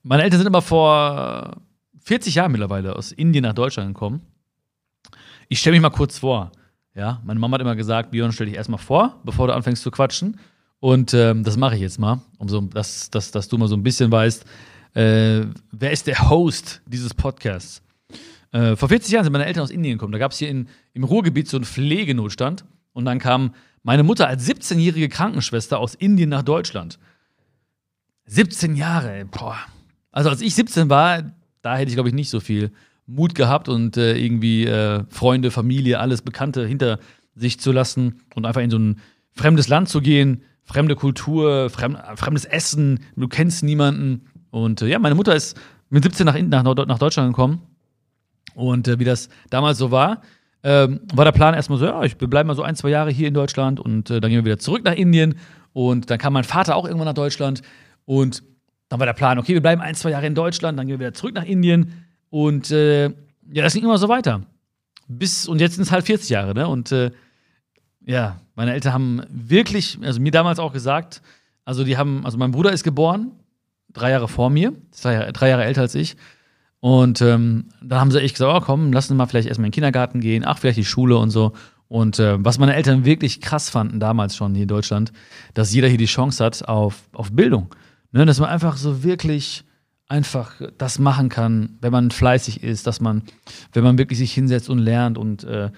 meine 0.02 0.24
Eltern 0.24 0.40
sind 0.40 0.48
immer 0.48 0.62
vor 0.62 1.58
40 2.06 2.36
Jahren 2.36 2.54
mittlerweile 2.54 2.96
aus 2.96 3.12
Indien 3.12 3.44
nach 3.44 3.54
Deutschland 3.54 3.94
gekommen. 3.94 4.22
Ich 5.50 5.60
stelle 5.60 5.74
mich 5.74 5.82
mal 5.82 5.90
kurz 5.90 6.20
vor. 6.20 6.54
Ja, 6.96 7.22
meine 7.24 7.40
Mama 7.40 7.56
hat 7.56 7.62
immer 7.62 7.76
gesagt, 7.76 8.12
Björn, 8.12 8.32
stell 8.32 8.48
dich 8.48 8.56
erstmal 8.56 8.80
vor, 8.80 9.22
bevor 9.24 9.48
du 9.48 9.56
anfängst 9.56 9.82
zu 9.82 9.92
quatschen. 9.92 10.40
Und 10.80 11.14
ähm, 11.14 11.44
das 11.44 11.58
mache 11.58 11.76
ich 11.76 11.82
jetzt 11.82 12.00
mal, 12.00 12.22
um 12.38 12.50
so, 12.50 12.60
dass, 12.62 13.10
dass, 13.10 13.32
dass 13.32 13.48
du 13.48 13.58
mal 13.58 13.68
so 13.68 13.76
ein 13.76 13.84
bisschen 13.84 14.12
weißt, 14.12 14.46
äh, 14.94 15.46
wer 15.72 15.92
ist 15.92 16.08
der 16.08 16.30
Host 16.30 16.82
dieses 16.86 17.14
Podcasts? 17.14 17.82
Äh, 18.52 18.76
vor 18.76 18.90
40 18.90 19.12
Jahren 19.12 19.24
sind 19.24 19.32
meine 19.32 19.46
Eltern 19.46 19.64
aus 19.64 19.72
Indien 19.72 19.98
gekommen. 19.98 20.12
Da 20.12 20.20
gab 20.20 20.32
es 20.32 20.40
hier 20.40 20.50
in, 20.50 20.68
im 20.94 21.04
Ruhrgebiet 21.04 21.48
so 21.48 21.56
einen 21.56 21.66
Pflegenotstand. 21.66 22.66
Und 22.94 23.06
dann 23.06 23.20
kam 23.20 23.54
meine 23.84 24.04
Mutter 24.04 24.28
als 24.28 24.48
17-jährige 24.50 25.08
Krankenschwester 25.08 25.80
aus 25.80 25.96
Indien 25.96 26.30
nach 26.30 26.44
Deutschland. 26.44 27.00
17 28.26 28.76
Jahre, 28.76 29.26
boah. 29.26 29.58
Also 30.12 30.30
als 30.30 30.42
ich 30.42 30.56
17 30.56 30.90
war, 30.90 31.24
da 31.62 31.78
hätte 31.78 31.90
ich, 31.90 31.96
glaube 31.96 32.10
ich, 32.10 32.16
nicht 32.16 32.30
so 32.30 32.40
viel 32.40 32.72
Mut 33.16 33.36
gehabt 33.36 33.70
und 33.70 33.98
äh, 33.98 34.18
irgendwie 34.18 34.66
äh, 34.66 35.04
Freunde, 35.10 35.52
Familie, 35.52 36.00
alles 36.00 36.22
Bekannte 36.22 36.66
hinter 36.66 37.00
sich 37.36 37.60
zu 37.60 37.72
lassen 37.72 38.22
und 38.36 38.46
einfach 38.46 38.62
in 38.62 38.70
so 38.70 38.78
ein 38.78 39.00
fremdes 39.34 39.68
Land 39.68 39.90
zu 39.90 40.02
gehen, 40.02 40.44
fremde 40.64 40.96
Kultur, 40.96 41.70
fremd, 41.70 41.98
fremdes 42.16 42.46
Essen, 42.46 43.00
du 43.16 43.28
kennst 43.28 43.64
niemanden. 43.64 44.28
Und 44.50 44.82
äh, 44.82 44.88
ja, 44.88 45.00
meine 45.00 45.16
Mutter 45.16 45.36
ist 45.36 45.60
mit 45.90 46.04
17 46.04 46.26
nach, 46.26 46.64
nach, 46.64 46.86
nach 46.86 47.00
Deutschland 47.00 47.30
gekommen. 47.34 47.62
Und 48.56 48.88
äh, 48.88 49.00
wie 49.00 49.06
das 49.06 49.30
damals 49.50 49.78
so 49.78 49.92
war, 49.92 50.22
ähm, 50.64 51.02
war 51.14 51.26
der 51.26 51.32
Plan 51.32 51.54
erstmal 51.54 51.80
so, 51.80 51.86
ja, 51.86 52.04
ich 52.04 52.18
bleibe 52.18 52.48
mal 52.48 52.56
so 52.56 52.64
ein, 52.64 52.76
zwei 52.76 52.90
Jahre 52.90 53.12
hier 53.12 53.28
in 53.28 53.34
Deutschland 53.34 53.80
und 53.80 54.10
äh, 54.10 54.22
dann 54.22 54.30
gehen 54.30 54.40
wir 54.40 54.46
wieder 54.46 54.60
zurück 54.60 54.84
nach 54.84 54.94
Indien. 54.94 55.36
Und 55.74 56.10
dann 56.10 56.18
kam 56.18 56.34
mein 56.34 56.44
Vater 56.44 56.76
auch 56.76 56.86
irgendwann 56.86 57.08
nach 57.08 57.14
Deutschland. 57.14 57.62
Und 58.06 58.44
dann 58.90 59.00
war 59.00 59.06
der 59.08 59.14
Plan, 59.14 59.40
okay, 59.40 59.54
wir 59.54 59.62
bleiben 59.62 59.82
ein, 59.82 59.96
zwei 59.96 60.12
Jahre 60.12 60.28
in 60.28 60.36
Deutschland, 60.36 60.78
dann 60.78 60.86
gehen 60.86 61.00
wir 61.00 61.08
wieder 61.08 61.14
zurück 61.14 61.34
nach 61.34 61.46
Indien. 61.46 62.06
Und 62.32 62.72
äh, 62.72 63.10
ja, 63.52 63.64
das 63.64 63.76
ging 63.76 63.84
immer 63.84 64.00
so 64.00 64.10
weiter. 64.10 64.42
Bis, 65.08 65.48
und 65.48 65.62
jetzt 65.62 65.76
sind 65.76 65.84
es 65.84 65.92
halt 65.92 66.06
40 66.06 66.30
Jahre, 66.30 66.56
ne? 66.56 66.68
Und 66.68 66.92
äh, 66.92 67.12
ja, 68.04 68.40
meine 68.56 68.74
Eltern 68.74 68.94
haben 68.94 69.22
wirklich, 69.30 70.00
also 70.02 70.20
mir 70.20 70.32
damals 70.32 70.58
auch 70.58 70.74
gesagt, 70.74 71.22
also 71.66 71.84
die 71.84 71.98
haben, 71.98 72.26
also 72.26 72.40
mein 72.40 72.52
Bruder 72.52 72.72
ist 72.72 72.84
geboren 72.84 73.34
drei 73.94 74.12
Jahre 74.12 74.28
vor 74.28 74.50
mir, 74.50 74.74
drei, 75.02 75.32
drei 75.32 75.50
Jahre 75.50 75.66
älter 75.66 75.82
als 75.82 75.96
ich. 75.96 76.16
Und 76.80 77.22
ähm, 77.22 77.66
dann 77.82 78.00
haben 78.00 78.12
sie 78.12 78.22
echt 78.22 78.36
gesagt, 78.36 78.52
oh 78.56 78.66
komm, 78.66 78.92
lass 78.92 79.10
uns 79.10 79.18
mal 79.18 79.28
vielleicht 79.28 79.48
erstmal 79.48 79.68
in 79.68 79.70
den 79.70 79.76
Kindergarten 79.76 80.20
gehen, 80.20 80.44
ach, 80.46 80.58
vielleicht 80.58 80.78
die 80.78 80.86
Schule 80.86 81.18
und 81.18 81.30
so. 81.30 81.54
Und 81.88 82.20
äh, 82.20 82.44
was 82.44 82.58
meine 82.58 82.74
Eltern 82.74 83.06
wirklich 83.06 83.42
krass 83.42 83.70
fanden 83.70 84.00
damals 84.00 84.36
schon 84.36 84.54
hier 84.54 84.64
in 84.64 84.70
Deutschland, 84.70 85.12
dass 85.54 85.74
jeder 85.74 85.90
hier 85.90 85.98
die 85.98 86.06
Chance 86.06 86.44
hat 86.44 86.68
auf, 86.68 87.04
auf 87.14 87.32
Bildung. 87.32 87.76
Ne, 88.14 88.26
dass 88.26 88.40
man 88.40 88.50
einfach 88.50 88.78
so 88.78 89.04
wirklich 89.04 89.64
einfach 90.12 90.62
das 90.78 91.00
machen 91.00 91.30
kann, 91.30 91.78
wenn 91.80 91.92
man 91.92 92.12
fleißig 92.12 92.64
ist, 92.64 92.86
dass 92.86 93.00
man, 93.00 93.24
wenn 93.74 93.84
man 93.84 93.98
wirklich 93.98 94.20
sich 94.20 94.34
hinsetzt 94.34 94.70
und 94.70 94.78
lernt. 94.78 95.18
Und 95.18 95.46
äh, 95.46 95.72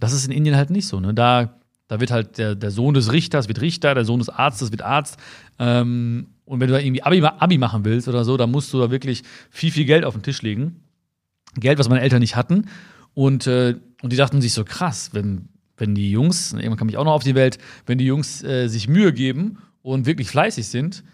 das 0.00 0.12
ist 0.14 0.26
in 0.26 0.32
Indien 0.32 0.56
halt 0.56 0.70
nicht 0.70 0.88
so. 0.88 0.98
Ne? 0.98 1.12
Da, 1.12 1.54
da 1.86 2.00
wird 2.00 2.10
halt 2.10 2.38
der, 2.38 2.54
der 2.54 2.70
Sohn 2.70 2.94
des 2.94 3.12
Richters 3.12 3.48
wird 3.48 3.60
Richter, 3.60 3.94
der 3.94 4.06
Sohn 4.06 4.18
des 4.18 4.30
Arztes 4.30 4.72
wird 4.72 4.82
Arzt. 4.82 5.18
Ähm, 5.58 6.28
und 6.46 6.60
wenn 6.60 6.68
du 6.68 6.74
da 6.74 6.80
irgendwie 6.80 7.02
Abi, 7.02 7.22
Abi 7.22 7.58
machen 7.58 7.84
willst 7.84 8.08
oder 8.08 8.24
so, 8.24 8.36
dann 8.38 8.50
musst 8.50 8.72
du 8.72 8.80
da 8.80 8.90
wirklich 8.90 9.22
viel, 9.50 9.70
viel 9.70 9.84
Geld 9.84 10.04
auf 10.04 10.14
den 10.14 10.22
Tisch 10.22 10.40
legen. 10.40 10.80
Geld, 11.54 11.78
was 11.78 11.88
meine 11.88 12.00
Eltern 12.00 12.20
nicht 12.20 12.34
hatten. 12.34 12.66
Und, 13.12 13.46
äh, 13.46 13.76
und 14.02 14.12
die 14.12 14.16
dachten 14.16 14.40
sich 14.40 14.54
so, 14.54 14.64
krass, 14.64 15.10
wenn, 15.12 15.48
wenn 15.76 15.94
die 15.94 16.10
Jungs, 16.10 16.52
irgendwann 16.54 16.78
kam 16.78 16.88
ich 16.88 16.96
auch 16.96 17.04
noch 17.04 17.12
auf 17.12 17.24
die 17.24 17.34
Welt, 17.34 17.58
wenn 17.84 17.98
die 17.98 18.06
Jungs 18.06 18.42
äh, 18.42 18.68
sich 18.68 18.88
Mühe 18.88 19.12
geben 19.12 19.58
und 19.82 20.06
wirklich 20.06 20.28
fleißig 20.28 20.66
sind, 20.66 21.04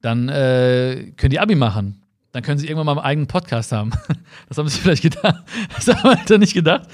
dann 0.00 0.28
äh, 0.28 1.12
können 1.16 1.30
die 1.30 1.40
Abi 1.40 1.54
machen. 1.54 2.01
Dann 2.32 2.42
können 2.42 2.58
sie 2.58 2.66
irgendwann 2.66 2.86
mal 2.86 2.92
einen 2.92 3.06
eigenen 3.06 3.26
Podcast 3.28 3.72
haben. 3.72 3.92
Das 4.48 4.58
haben 4.58 4.68
sie 4.68 4.80
vielleicht 4.80 5.02
gedacht. 5.02 5.42
Das 5.76 5.88
haben 5.88 6.10
wir 6.10 6.16
halt 6.16 6.40
nicht 6.40 6.54
gedacht. 6.54 6.88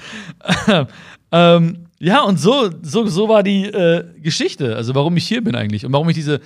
ähm, 1.31 1.87
ja, 1.99 2.21
und 2.21 2.39
so, 2.39 2.69
so, 2.81 3.07
so 3.07 3.27
war 3.27 3.43
die 3.43 3.65
äh, 3.65 4.05
Geschichte. 4.21 4.75
Also, 4.75 4.95
warum 4.95 5.17
ich 5.17 5.27
hier 5.27 5.43
bin 5.43 5.55
eigentlich 5.55 5.85
und 5.85 5.91
warum 5.91 6.07
ich 6.09 6.15
diese 6.15 6.39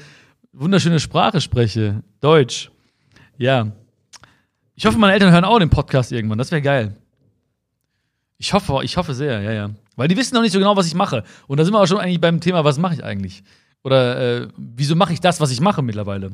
wunderschöne 0.51 0.99
Sprache 0.99 1.41
spreche. 1.41 2.03
Deutsch. 2.21 2.71
Ja. 3.37 3.71
Ich 4.75 4.85
hoffe, 4.85 4.97
meine 4.97 5.13
Eltern 5.13 5.31
hören 5.31 5.45
auch 5.45 5.59
den 5.59 5.69
Podcast 5.69 6.11
irgendwann. 6.11 6.37
Das 6.37 6.51
wäre 6.51 6.61
geil. 6.61 6.95
Ich 8.37 8.53
hoffe, 8.53 8.79
ich 8.83 8.97
hoffe 8.97 9.13
sehr, 9.13 9.41
ja, 9.41 9.51
ja. 9.51 9.69
Weil 9.95 10.07
die 10.07 10.17
wissen 10.17 10.33
noch 10.33 10.41
nicht 10.41 10.51
so 10.51 10.59
genau, 10.59 10.75
was 10.75 10.87
ich 10.87 10.95
mache. 10.95 11.23
Und 11.47 11.59
da 11.59 11.65
sind 11.65 11.73
wir 11.73 11.79
auch 11.79 11.87
schon 11.87 11.99
eigentlich 11.99 12.19
beim 12.19 12.41
Thema, 12.41 12.63
was 12.63 12.79
mache 12.79 12.95
ich 12.95 13.03
eigentlich? 13.03 13.43
Oder 13.83 14.43
äh, 14.43 14.47
wieso 14.57 14.95
mache 14.95 15.13
ich 15.13 15.19
das, 15.19 15.39
was 15.39 15.51
ich 15.51 15.61
mache 15.61 15.81
mittlerweile? 15.81 16.31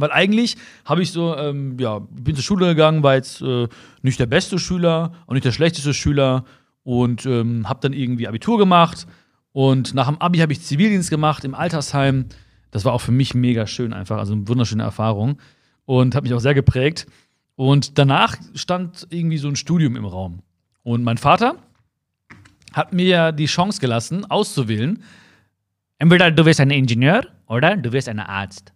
Weil 0.00 0.12
eigentlich 0.12 0.56
habe 0.84 1.02
ich 1.02 1.12
so, 1.12 1.36
ähm, 1.36 1.78
ja, 1.78 2.00
bin 2.10 2.34
zur 2.34 2.44
Schule 2.44 2.66
gegangen, 2.66 3.02
war 3.02 3.14
jetzt 3.14 3.42
äh, 3.42 3.68
nicht 4.02 4.18
der 4.18 4.26
beste 4.26 4.58
Schüler 4.58 5.12
und 5.26 5.34
nicht 5.34 5.44
der 5.44 5.52
schlechteste 5.52 5.94
Schüler 5.94 6.44
und 6.82 7.26
ähm, 7.26 7.68
habe 7.68 7.80
dann 7.82 7.92
irgendwie 7.92 8.28
Abitur 8.28 8.58
gemacht. 8.58 9.06
Und 9.52 9.94
nach 9.94 10.08
dem 10.08 10.18
Abi 10.18 10.38
habe 10.38 10.52
ich 10.52 10.62
Zivildienst 10.62 11.10
gemacht 11.10 11.44
im 11.44 11.54
Altersheim 11.54 12.26
das 12.70 12.84
war 12.84 12.92
auch 12.92 13.00
für 13.00 13.12
mich 13.12 13.34
mega 13.34 13.66
schön 13.66 13.92
einfach, 13.92 14.18
also 14.18 14.32
eine 14.32 14.48
wunderschöne 14.48 14.82
Erfahrung 14.82 15.38
und 15.84 16.14
hat 16.14 16.22
mich 16.22 16.34
auch 16.34 16.40
sehr 16.40 16.54
geprägt. 16.54 17.06
Und 17.56 17.98
danach 17.98 18.36
stand 18.54 19.06
irgendwie 19.10 19.38
so 19.38 19.48
ein 19.48 19.56
Studium 19.56 19.96
im 19.96 20.04
Raum. 20.04 20.42
Und 20.82 21.02
mein 21.02 21.18
Vater 21.18 21.56
hat 22.72 22.92
mir 22.92 23.32
die 23.32 23.46
Chance 23.46 23.80
gelassen, 23.80 24.24
auszuwählen, 24.30 25.02
entweder 25.98 26.30
du 26.30 26.46
wirst 26.46 26.60
ein 26.60 26.70
Ingenieur 26.70 27.26
oder 27.46 27.76
du 27.76 27.92
wirst 27.92 28.08
ein 28.08 28.20
Arzt. 28.20 28.72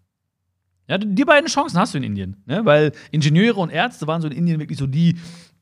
Ja, 0.88 0.98
die 0.98 1.24
beiden 1.24 1.48
Chancen 1.48 1.78
hast 1.78 1.94
du 1.94 1.98
in 1.98 2.04
Indien, 2.04 2.36
ne? 2.46 2.64
weil 2.64 2.92
Ingenieure 3.10 3.60
und 3.60 3.70
Ärzte 3.70 4.06
waren 4.06 4.20
so 4.20 4.28
in 4.28 4.34
Indien 4.34 4.60
wirklich 4.60 4.78
so 4.78 4.86
die, 4.86 5.16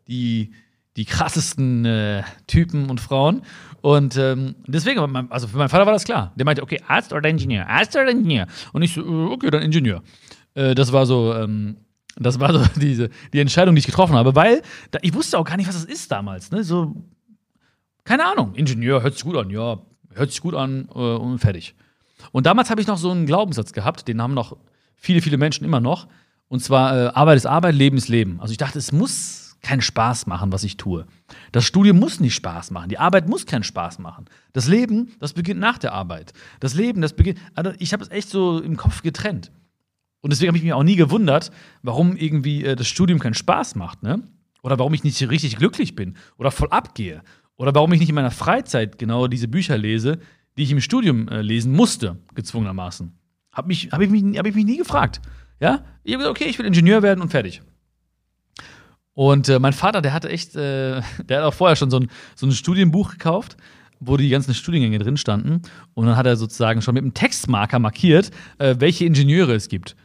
die, 0.09 0.52
die 0.97 1.05
krassesten 1.05 1.85
äh, 1.85 2.23
Typen 2.47 2.91
und 2.91 3.00
Frauen. 3.00 3.43
Und 3.83 4.17
ähm, 4.17 4.57
deswegen, 4.67 5.00
also 5.31 5.47
für 5.47 5.57
meinen 5.59 5.69
Vater 5.69 5.87
war 5.87 5.93
das 5.93 6.05
klar. 6.05 6.33
Der 6.37 6.45
meinte, 6.45 6.62
okay, 6.62 6.81
Arzt 6.87 7.12
oder 7.12 7.29
Ingenieur? 7.29 7.69
Arzt 7.69 7.95
oder 7.95 8.11
Ingenieur? 8.11 8.47
Und 8.73 8.83
ich 8.83 8.95
so, 8.95 9.00
äh, 9.00 9.33
okay, 9.33 9.50
dann 9.50 9.62
Ingenieur. 9.62 10.02
Äh, 10.55 10.75
das 10.75 10.93
war 10.93 11.07
so, 11.07 11.35
ähm, 11.35 11.76
das 12.17 12.41
war 12.41 12.52
so 12.52 12.64
diese, 12.81 13.11
die 13.33 13.41
Entscheidung, 13.41 13.75
die 13.75 13.81
ich 13.81 13.87
getroffen 13.87 14.17
habe, 14.17 14.35
weil 14.35 14.62
da, 14.91 14.99
ich 15.02 15.14
wusste 15.14 15.38
auch 15.38 15.45
gar 15.45 15.57
nicht, 15.57 15.69
was 15.69 15.81
das 15.81 15.85
ist 15.85 16.11
damals. 16.11 16.50
Ne? 16.50 16.64
So, 16.64 16.97
keine 18.05 18.25
Ahnung, 18.25 18.55
Ingenieur 18.55 19.02
hört 19.02 19.14
sich 19.14 19.23
gut 19.23 19.37
an, 19.37 19.50
ja, 19.50 19.79
hört 20.14 20.31
sich 20.31 20.41
gut 20.41 20.55
an 20.55 20.88
äh, 20.95 20.99
und 20.99 21.38
fertig. 21.38 21.75
Und 22.33 22.47
damals 22.47 22.71
habe 22.71 22.81
ich 22.81 22.87
noch 22.87 22.99
so 22.99 23.11
einen 23.11 23.26
Glaubenssatz 23.26 23.73
gehabt, 23.73 24.07
den 24.09 24.21
haben 24.21 24.35
noch 24.35 24.57
viele, 25.02 25.21
viele 25.21 25.37
Menschen 25.37 25.64
immer 25.64 25.80
noch. 25.80 26.06
Und 26.49 26.61
zwar, 26.61 26.97
äh, 26.97 27.09
Arbeit 27.09 27.37
ist 27.37 27.47
Arbeit, 27.47 27.75
Leben 27.75 27.97
ist 27.97 28.09
Leben. 28.09 28.40
Also 28.40 28.52
ich 28.52 28.59
dachte, 28.59 28.78
es 28.78 28.92
muss 28.92 29.56
keinen 29.61 29.82
Spaß 29.82 30.26
machen, 30.26 30.52
was 30.52 30.64
ich 30.64 30.76
tue. 30.76 31.06
Das 31.50 31.64
Studium 31.64 31.99
muss 31.99 32.21
nicht 32.21 32.35
Spaß 32.35 32.71
machen. 32.71 32.88
Die 32.88 32.99
Arbeit 32.99 33.28
muss 33.28 33.47
keinen 33.47 33.64
Spaß 33.64 33.99
machen. 33.99 34.26
Das 34.52 34.68
Leben, 34.68 35.12
das 35.18 35.32
beginnt 35.32 35.61
nach 35.61 35.78
der 35.78 35.92
Arbeit. 35.92 36.32
Das 36.61 36.75
Leben, 36.75 37.00
das 37.00 37.14
beginnt. 37.14 37.38
Also 37.54 37.73
ich 37.78 37.92
habe 37.92 38.02
es 38.02 38.11
echt 38.11 38.28
so 38.28 38.61
im 38.61 38.76
Kopf 38.76 39.02
getrennt. 39.02 39.50
Und 40.21 40.32
deswegen 40.32 40.49
habe 40.49 40.56
ich 40.56 40.62
mich 40.62 40.73
auch 40.73 40.85
nie 40.85 40.97
gewundert, 40.97 41.50
warum 41.82 42.16
irgendwie 42.16 42.64
äh, 42.64 42.76
das 42.76 42.87
Studium 42.87 43.18
keinen 43.18 43.35
Spaß 43.35 43.75
macht, 43.75 44.02
ne? 44.02 44.23
Oder 44.62 44.78
warum 44.78 44.94
ich 44.94 45.02
nicht 45.02 45.21
richtig 45.28 45.56
glücklich 45.56 45.97
bin 45.97 46.16
oder 46.38 46.52
voll 46.52 46.68
abgehe. 46.71 47.23
Oder 47.56 47.75
warum 47.75 47.92
ich 47.92 47.99
nicht 47.99 48.09
in 48.09 48.14
meiner 48.14 48.30
Freizeit 48.30 48.99
genau 48.99 49.26
diese 49.26 49.49
Bücher 49.49 49.76
lese, 49.76 50.21
die 50.56 50.62
ich 50.62 50.71
im 50.71 50.80
Studium 50.80 51.26
äh, 51.26 51.42
lesen 51.42 51.73
musste, 51.73 52.18
gezwungenermaßen. 52.37 53.12
Habe 53.52 53.68
mich, 53.68 53.90
hab 53.92 54.00
ich, 54.00 54.11
mich, 54.11 54.38
hab 54.38 54.47
ich 54.47 54.54
mich 54.54 54.64
nie 54.64 54.78
gefragt. 54.78 55.21
Ja? 55.61 55.85
Ich 56.02 56.14
habe 56.14 56.23
gesagt, 56.25 56.40
okay, 56.40 56.50
ich 56.50 56.59
will 56.59 56.66
Ingenieur 56.66 57.02
werden 57.02 57.21
und 57.21 57.30
fertig. 57.30 57.62
Und 59.14 59.49
äh, 59.49 59.59
mein 59.59 59.75
Vater, 59.75 60.00
der 60.00 60.14
hatte 60.14 60.28
echt, 60.30 60.56
äh, 60.56 61.02
der 61.28 61.38
hat 61.38 61.44
auch 61.44 61.54
vorher 61.54 61.76
schon 61.76 61.90
so 61.90 61.99
ein, 61.99 62.09
so 62.35 62.47
ein 62.47 62.52
Studienbuch 62.52 63.12
gekauft, 63.12 63.56
wo 64.00 64.16
die 64.16 64.28
ganzen 64.30 64.54
Studiengänge 64.54 64.99
drin 64.99 65.16
standen. 65.16 65.62
Und 65.94 66.06
dann 66.06 66.16
hat 66.16 66.26
er 66.26 66.37
sozusagen 66.37 66.82
schon 66.82 66.94
mit 66.94 67.02
einem 67.02 67.14
Textmarker 67.14 67.78
markiert, 67.78 68.30
äh, 68.59 68.76
welche 68.78 69.04
Ingenieure 69.04 69.54
es 69.54 69.68
gibt. 69.68 69.97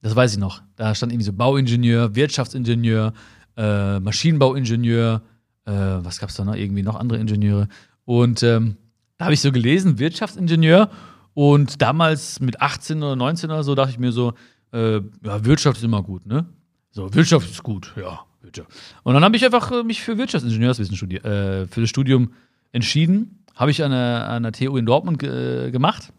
Das 0.00 0.16
weiß 0.16 0.32
ich 0.32 0.38
noch. 0.38 0.62
Da 0.76 0.94
stand 0.94 1.12
irgendwie 1.12 1.26
so 1.26 1.32
Bauingenieur, 1.32 2.14
Wirtschaftsingenieur, 2.14 3.12
äh, 3.56 4.00
Maschinenbauingenieur, 4.00 5.22
äh, 5.64 5.70
was 5.72 6.18
gab 6.18 6.30
es 6.30 6.36
da 6.36 6.44
noch? 6.44 6.56
Irgendwie 6.56 6.82
noch 6.82 6.96
andere 6.96 7.18
Ingenieure. 7.18 7.68
Und 8.04 8.42
ähm, 8.42 8.76
da 9.18 9.26
habe 9.26 9.34
ich 9.34 9.40
so 9.40 9.52
gelesen, 9.52 9.98
Wirtschaftsingenieur. 9.98 10.90
Und 11.34 11.80
damals 11.80 12.40
mit 12.40 12.60
18 12.60 13.02
oder 13.02 13.16
19 13.16 13.50
oder 13.50 13.64
so 13.64 13.74
dachte 13.74 13.92
ich 13.92 13.98
mir 13.98 14.12
so, 14.12 14.34
äh, 14.72 14.96
ja, 14.96 15.44
Wirtschaft 15.44 15.78
ist 15.78 15.84
immer 15.84 16.02
gut, 16.02 16.26
ne? 16.26 16.46
So, 16.90 17.12
Wirtschaft 17.14 17.50
ist 17.50 17.62
gut, 17.62 17.92
ja, 17.96 18.20
Wirtschaft. 18.42 18.70
Und 19.02 19.14
dann 19.14 19.24
habe 19.24 19.36
ich 19.36 19.44
einfach 19.44 19.70
äh, 19.70 19.82
mich 19.82 20.02
für 20.02 20.18
Wirtschaftsingenieurswissen 20.18 20.96
studiert, 20.96 21.24
äh, 21.24 21.66
für 21.66 21.80
das 21.80 21.88
Studium 21.88 22.32
entschieden. 22.72 23.44
Habe 23.54 23.70
ich 23.70 23.82
an 23.82 23.90
der, 23.90 24.28
an 24.28 24.42
der 24.42 24.52
TU 24.52 24.76
in 24.76 24.86
Dortmund 24.86 25.22
äh, 25.22 25.70
gemacht. 25.70 26.12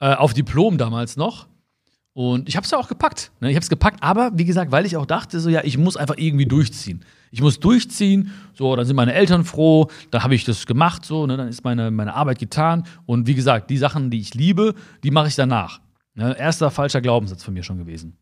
Äh, 0.00 0.14
auf 0.14 0.32
Diplom 0.32 0.78
damals 0.78 1.16
noch. 1.16 1.46
Und 2.12 2.48
ich 2.48 2.56
habe 2.56 2.64
es 2.64 2.70
ja 2.70 2.78
auch 2.78 2.88
gepackt. 2.88 3.32
Ne? 3.40 3.50
Ich 3.50 3.56
habe 3.56 3.62
es 3.62 3.70
gepackt, 3.70 4.02
aber 4.02 4.32
wie 4.34 4.44
gesagt, 4.44 4.72
weil 4.72 4.86
ich 4.86 4.96
auch 4.96 5.06
dachte, 5.06 5.40
so 5.40 5.48
ja, 5.48 5.62
ich 5.64 5.78
muss 5.78 5.96
einfach 5.96 6.16
irgendwie 6.18 6.46
durchziehen. 6.46 7.04
Ich 7.30 7.40
muss 7.40 7.60
durchziehen. 7.60 8.32
So, 8.54 8.74
dann 8.76 8.84
sind 8.84 8.96
meine 8.96 9.14
Eltern 9.14 9.44
froh. 9.44 9.88
Dann 10.10 10.22
habe 10.22 10.34
ich 10.34 10.44
das 10.44 10.66
gemacht. 10.66 11.04
So, 11.04 11.26
ne? 11.26 11.36
dann 11.36 11.48
ist 11.48 11.64
meine, 11.64 11.90
meine 11.90 12.14
Arbeit 12.14 12.38
getan. 12.38 12.84
Und 13.06 13.26
wie 13.26 13.34
gesagt, 13.34 13.70
die 13.70 13.78
Sachen, 13.78 14.10
die 14.10 14.20
ich 14.20 14.34
liebe, 14.34 14.74
die 15.04 15.10
mache 15.10 15.28
ich 15.28 15.36
danach. 15.36 15.80
Ne? 16.14 16.36
Erster 16.38 16.70
falscher 16.70 17.00
Glaubenssatz 17.00 17.44
von 17.44 17.54
mir 17.54 17.62
schon 17.62 17.78
gewesen. 17.78 18.16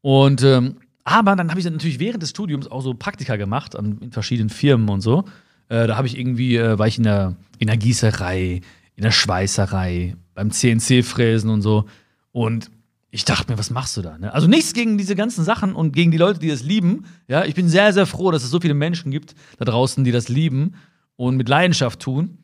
Und 0.00 0.42
ähm, 0.42 0.76
aber 1.04 1.36
dann 1.36 1.50
habe 1.50 1.60
ich 1.60 1.64
dann 1.64 1.74
natürlich 1.74 2.00
während 2.00 2.22
des 2.22 2.30
Studiums 2.30 2.66
auch 2.66 2.80
so 2.80 2.94
Praktika 2.94 3.36
gemacht 3.36 3.76
an, 3.76 3.98
in 4.00 4.10
verschiedenen 4.10 4.48
Firmen 4.48 4.88
und 4.88 5.02
so. 5.02 5.24
Äh, 5.68 5.86
da 5.86 5.96
habe 5.96 6.06
ich 6.06 6.18
irgendwie, 6.18 6.56
äh, 6.56 6.78
war 6.78 6.86
ich 6.86 6.96
in 6.96 7.04
der, 7.04 7.36
in 7.58 7.66
der 7.66 7.76
Gießerei, 7.76 8.62
in 8.96 9.02
der 9.02 9.10
Schweißerei, 9.10 10.16
beim 10.34 10.50
CNC-Fräsen 10.50 11.50
und 11.50 11.60
so. 11.60 11.84
Und 12.32 12.70
ich 13.14 13.24
dachte 13.24 13.52
mir, 13.52 13.58
was 13.58 13.70
machst 13.70 13.96
du 13.96 14.02
da? 14.02 14.18
Ne? 14.18 14.34
Also 14.34 14.48
nichts 14.48 14.72
gegen 14.72 14.98
diese 14.98 15.14
ganzen 15.14 15.44
Sachen 15.44 15.76
und 15.76 15.92
gegen 15.92 16.10
die 16.10 16.18
Leute, 16.18 16.40
die 16.40 16.48
das 16.48 16.64
lieben. 16.64 17.06
Ja, 17.28 17.44
ich 17.44 17.54
bin 17.54 17.68
sehr, 17.68 17.92
sehr 17.92 18.06
froh, 18.06 18.32
dass 18.32 18.42
es 18.42 18.50
so 18.50 18.58
viele 18.58 18.74
Menschen 18.74 19.12
gibt 19.12 19.36
da 19.56 19.64
draußen, 19.64 20.02
die 20.02 20.10
das 20.10 20.28
lieben 20.28 20.74
und 21.14 21.36
mit 21.36 21.48
Leidenschaft 21.48 22.00
tun. 22.00 22.38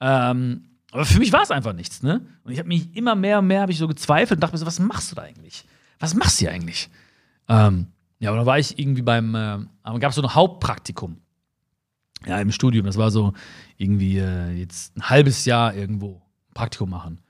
Ähm, 0.00 0.70
aber 0.90 1.04
für 1.04 1.20
mich 1.20 1.32
war 1.32 1.42
es 1.42 1.52
einfach 1.52 1.72
nichts, 1.72 2.02
ne? 2.02 2.26
Und 2.42 2.50
ich 2.50 2.58
habe 2.58 2.66
mich 2.66 2.96
immer 2.96 3.14
mehr 3.14 3.38
und 3.38 3.46
mehr 3.46 3.60
habe 3.60 3.70
ich 3.70 3.78
so 3.78 3.86
gezweifelt 3.86 4.38
und 4.38 4.40
dachte 4.42 4.54
mir 4.54 4.58
so, 4.58 4.66
was 4.66 4.80
machst 4.80 5.12
du 5.12 5.14
da 5.14 5.22
eigentlich? 5.22 5.64
Was 6.00 6.16
machst 6.16 6.40
du 6.40 6.46
hier 6.46 6.52
eigentlich? 6.52 6.90
Ähm, 7.48 7.86
ja, 8.18 8.32
und 8.32 8.38
dann 8.38 8.46
war 8.46 8.58
ich 8.58 8.76
irgendwie 8.76 9.02
beim, 9.02 9.36
äh, 9.36 9.58
gab 10.00 10.10
es 10.10 10.16
so 10.16 10.22
ein 10.22 10.34
Hauptpraktikum. 10.34 11.18
Ja, 12.26 12.40
im 12.40 12.50
Studium. 12.50 12.86
Das 12.86 12.96
war 12.96 13.12
so 13.12 13.34
irgendwie 13.76 14.18
äh, 14.18 14.50
jetzt 14.50 14.96
ein 14.96 15.08
halbes 15.08 15.44
Jahr 15.44 15.74
irgendwo 15.74 16.20
Praktikum 16.54 16.90
machen. 16.90 17.20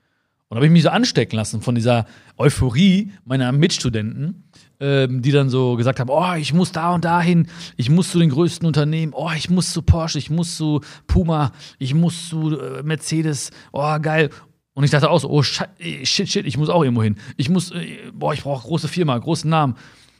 Und 0.49 0.55
habe 0.55 0.65
ich 0.65 0.71
mich 0.71 0.81
so 0.81 0.89
anstecken 0.89 1.35
lassen 1.35 1.61
von 1.61 1.75
dieser 1.75 2.05
Euphorie 2.35 3.11
meiner 3.23 3.51
Mitstudenten, 3.51 4.49
ähm, 4.79 5.21
die 5.21 5.31
dann 5.31 5.49
so 5.49 5.75
gesagt 5.75 5.99
haben: 5.99 6.09
Oh, 6.09 6.33
ich 6.33 6.53
muss 6.53 6.71
da 6.71 6.95
und 6.95 7.05
dahin, 7.05 7.47
ich 7.77 7.91
muss 7.91 8.11
zu 8.11 8.17
den 8.17 8.31
größten 8.31 8.65
Unternehmen, 8.65 9.13
oh, 9.15 9.29
ich 9.35 9.51
muss 9.51 9.71
zu 9.71 9.83
Porsche, 9.83 10.17
ich 10.17 10.31
muss 10.31 10.57
zu 10.57 10.81
Puma, 11.05 11.51
ich 11.77 11.93
muss 11.93 12.29
zu 12.29 12.59
äh, 12.59 12.81
Mercedes, 12.81 13.51
oh, 13.71 13.99
geil. 14.01 14.31
Und 14.73 14.83
ich 14.83 14.89
dachte 14.89 15.11
auch 15.11 15.19
so: 15.19 15.29
Oh, 15.29 15.43
shit, 15.43 15.69
shit, 16.03 16.47
ich 16.47 16.57
muss 16.57 16.69
auch 16.69 16.83
irgendwo 16.83 17.03
hin. 17.03 17.17
Ich 17.37 17.49
muss, 17.49 17.69
äh, 17.71 17.97
boah, 18.11 18.33
ich 18.33 18.41
brauche 18.41 18.67
große 18.67 18.87
Firma, 18.87 19.17
großen 19.17 19.49
Namen. 19.49 19.75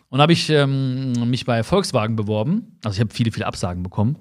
Und 0.09 0.21
habe 0.21 0.33
ich 0.33 0.49
ähm, 0.49 1.13
mich 1.29 1.45
bei 1.45 1.63
Volkswagen 1.63 2.15
beworben. 2.15 2.77
Also 2.83 2.97
ich 2.97 2.99
habe 2.99 3.13
viele, 3.13 3.31
viele 3.31 3.47
Absagen 3.47 3.81
bekommen. 3.81 4.17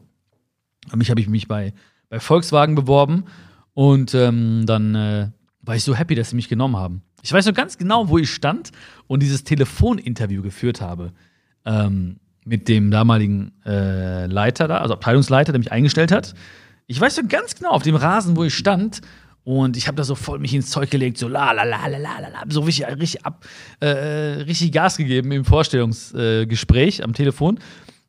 Mich 0.94 1.10
habe 1.10 1.20
ich 1.20 1.28
mich 1.28 1.48
bei, 1.48 1.74
bei 2.08 2.20
Volkswagen 2.20 2.74
beworben 2.74 3.24
und 3.74 4.14
ähm, 4.14 4.64
dann 4.64 4.94
äh, 4.94 5.30
war 5.68 5.76
ich 5.76 5.84
so 5.84 5.94
happy, 5.94 6.14
dass 6.14 6.30
sie 6.30 6.36
mich 6.36 6.48
genommen 6.48 6.76
haben. 6.76 7.02
Ich 7.22 7.30
weiß 7.30 7.44
noch 7.44 7.52
ganz 7.52 7.76
genau, 7.76 8.08
wo 8.08 8.16
ich 8.16 8.30
stand 8.30 8.70
und 9.06 9.22
dieses 9.22 9.44
Telefoninterview 9.44 10.42
geführt 10.42 10.80
habe 10.80 11.12
ähm, 11.66 12.20
mit 12.44 12.68
dem 12.68 12.90
damaligen 12.90 13.52
äh, 13.66 14.24
Leiter 14.26 14.66
da, 14.66 14.78
also 14.78 14.94
Abteilungsleiter, 14.94 15.52
der 15.52 15.58
mich 15.58 15.70
eingestellt 15.70 16.10
hat. 16.10 16.34
Ich 16.86 16.98
weiß 16.98 17.18
noch 17.18 17.28
ganz 17.28 17.54
genau 17.54 17.70
auf 17.70 17.82
dem 17.82 17.96
Rasen, 17.96 18.34
wo 18.34 18.44
ich 18.44 18.54
stand 18.54 19.02
und 19.44 19.76
ich 19.76 19.88
habe 19.88 19.96
da 19.96 20.04
so 20.04 20.14
voll 20.14 20.38
mich 20.38 20.54
ins 20.54 20.70
Zeug 20.70 20.90
gelegt, 20.90 21.18
so 21.18 21.28
la 21.28 21.52
la 21.52 21.64
la 21.64 21.86
la 21.86 21.98
la 21.98 22.18
la, 22.18 22.44
so 22.48 22.62
richtig, 22.62 22.86
richtig 22.86 23.26
ab, 23.26 23.44
äh, 23.80 23.88
richtig 23.88 24.72
Gas 24.72 24.96
gegeben 24.96 25.30
im 25.32 25.44
Vorstellungsgespräch 25.44 27.00
äh, 27.00 27.02
am 27.02 27.12
Telefon. 27.12 27.58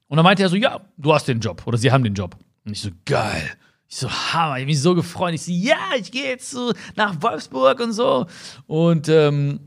Und 0.08 0.16
dann 0.16 0.24
meinte 0.24 0.44
er 0.44 0.50
so, 0.50 0.56
ja, 0.56 0.80
du 0.98 1.14
hast 1.14 1.28
den 1.28 1.42
Job 1.42 1.64
oder 1.66 1.78
sie 1.78 1.92
haben 1.92 2.06
den 2.06 2.14
Job. 2.14 2.38
Und 2.66 2.72
ich 2.72 2.82
so, 2.82 2.90
geil. 3.04 3.52
Ich 3.90 3.98
so, 3.98 4.10
Hammer, 4.10 4.58
ich 4.58 4.62
hab 4.62 4.68
mich 4.68 4.82
so 4.82 4.94
gefreut. 4.94 5.34
Ich 5.34 5.42
so, 5.42 5.52
ja, 5.52 5.96
ich 6.00 6.12
gehe 6.12 6.30
jetzt 6.30 6.52
so 6.52 6.74
nach 6.96 7.20
Wolfsburg 7.22 7.80
und 7.80 7.92
so. 7.92 8.28
Und 8.68 9.10
ähm, 9.10 9.60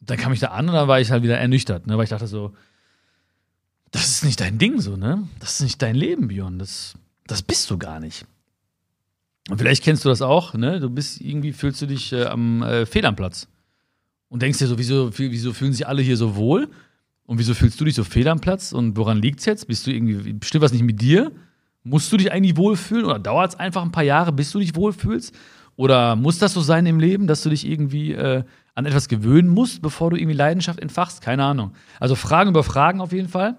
dann 0.00 0.18
kam 0.18 0.32
ich 0.32 0.40
da 0.40 0.48
an 0.48 0.68
und 0.68 0.74
dann 0.74 0.88
war 0.88 1.00
ich 1.00 1.10
halt 1.10 1.22
wieder 1.22 1.38
ernüchtert, 1.38 1.86
ne? 1.86 1.96
weil 1.96 2.04
ich 2.04 2.10
dachte 2.10 2.26
so, 2.26 2.54
das 3.92 4.08
ist 4.08 4.24
nicht 4.24 4.40
dein 4.40 4.58
Ding 4.58 4.80
so, 4.80 4.96
ne? 4.96 5.26
Das 5.38 5.54
ist 5.54 5.60
nicht 5.62 5.80
dein 5.80 5.94
Leben, 5.94 6.28
Björn. 6.28 6.58
Das, 6.58 6.94
das 7.26 7.40
bist 7.40 7.70
du 7.70 7.78
gar 7.78 8.00
nicht. 8.00 8.26
Und 9.48 9.56
vielleicht 9.58 9.82
kennst 9.82 10.04
du 10.04 10.10
das 10.10 10.20
auch, 10.20 10.52
ne? 10.52 10.78
Du 10.78 10.90
bist 10.90 11.20
irgendwie, 11.22 11.52
fühlst 11.52 11.80
du 11.80 11.86
dich 11.86 12.12
äh, 12.12 12.24
am 12.24 12.62
äh, 12.62 12.84
Fehl 12.84 13.06
am 13.06 13.16
Platz. 13.16 13.48
Und 14.28 14.42
denkst 14.42 14.58
dir 14.58 14.66
so, 14.66 14.76
wieso, 14.76 15.16
wieso 15.16 15.54
fühlen 15.54 15.72
sich 15.72 15.86
alle 15.86 16.02
hier 16.02 16.18
so 16.18 16.36
wohl? 16.36 16.68
Und 17.24 17.38
wieso 17.38 17.54
fühlst 17.54 17.80
du 17.80 17.86
dich 17.86 17.94
so 17.94 18.04
fehl 18.04 18.28
am 18.28 18.40
Platz? 18.40 18.72
Und 18.72 18.96
woran 18.98 19.22
liegt's 19.22 19.46
jetzt? 19.46 19.68
Bist 19.68 19.86
du 19.86 19.90
irgendwie, 19.90 20.34
bestimmt 20.34 20.62
was 20.62 20.72
nicht 20.72 20.82
mit 20.82 21.00
dir? 21.00 21.32
Musst 21.84 22.12
du 22.12 22.16
dich 22.16 22.32
eigentlich 22.32 22.56
wohlfühlen 22.56 23.04
oder 23.04 23.18
dauert 23.18 23.52
es 23.52 23.58
einfach 23.58 23.82
ein 23.82 23.92
paar 23.92 24.04
Jahre, 24.04 24.32
bis 24.32 24.50
du 24.50 24.58
dich 24.58 24.74
wohlfühlst? 24.74 25.34
Oder 25.76 26.16
muss 26.16 26.38
das 26.38 26.54
so 26.54 26.60
sein 26.60 26.86
im 26.86 26.98
Leben, 26.98 27.26
dass 27.26 27.42
du 27.42 27.50
dich 27.50 27.66
irgendwie 27.66 28.12
äh, 28.12 28.42
an 28.74 28.86
etwas 28.86 29.08
gewöhnen 29.08 29.48
musst, 29.48 29.80
bevor 29.80 30.10
du 30.10 30.16
irgendwie 30.16 30.36
Leidenschaft 30.36 30.80
entfachst? 30.80 31.20
Keine 31.20 31.44
Ahnung. 31.44 31.72
Also 32.00 32.16
Fragen 32.16 32.50
über 32.50 32.64
Fragen 32.64 33.00
auf 33.00 33.12
jeden 33.12 33.28
Fall. 33.28 33.56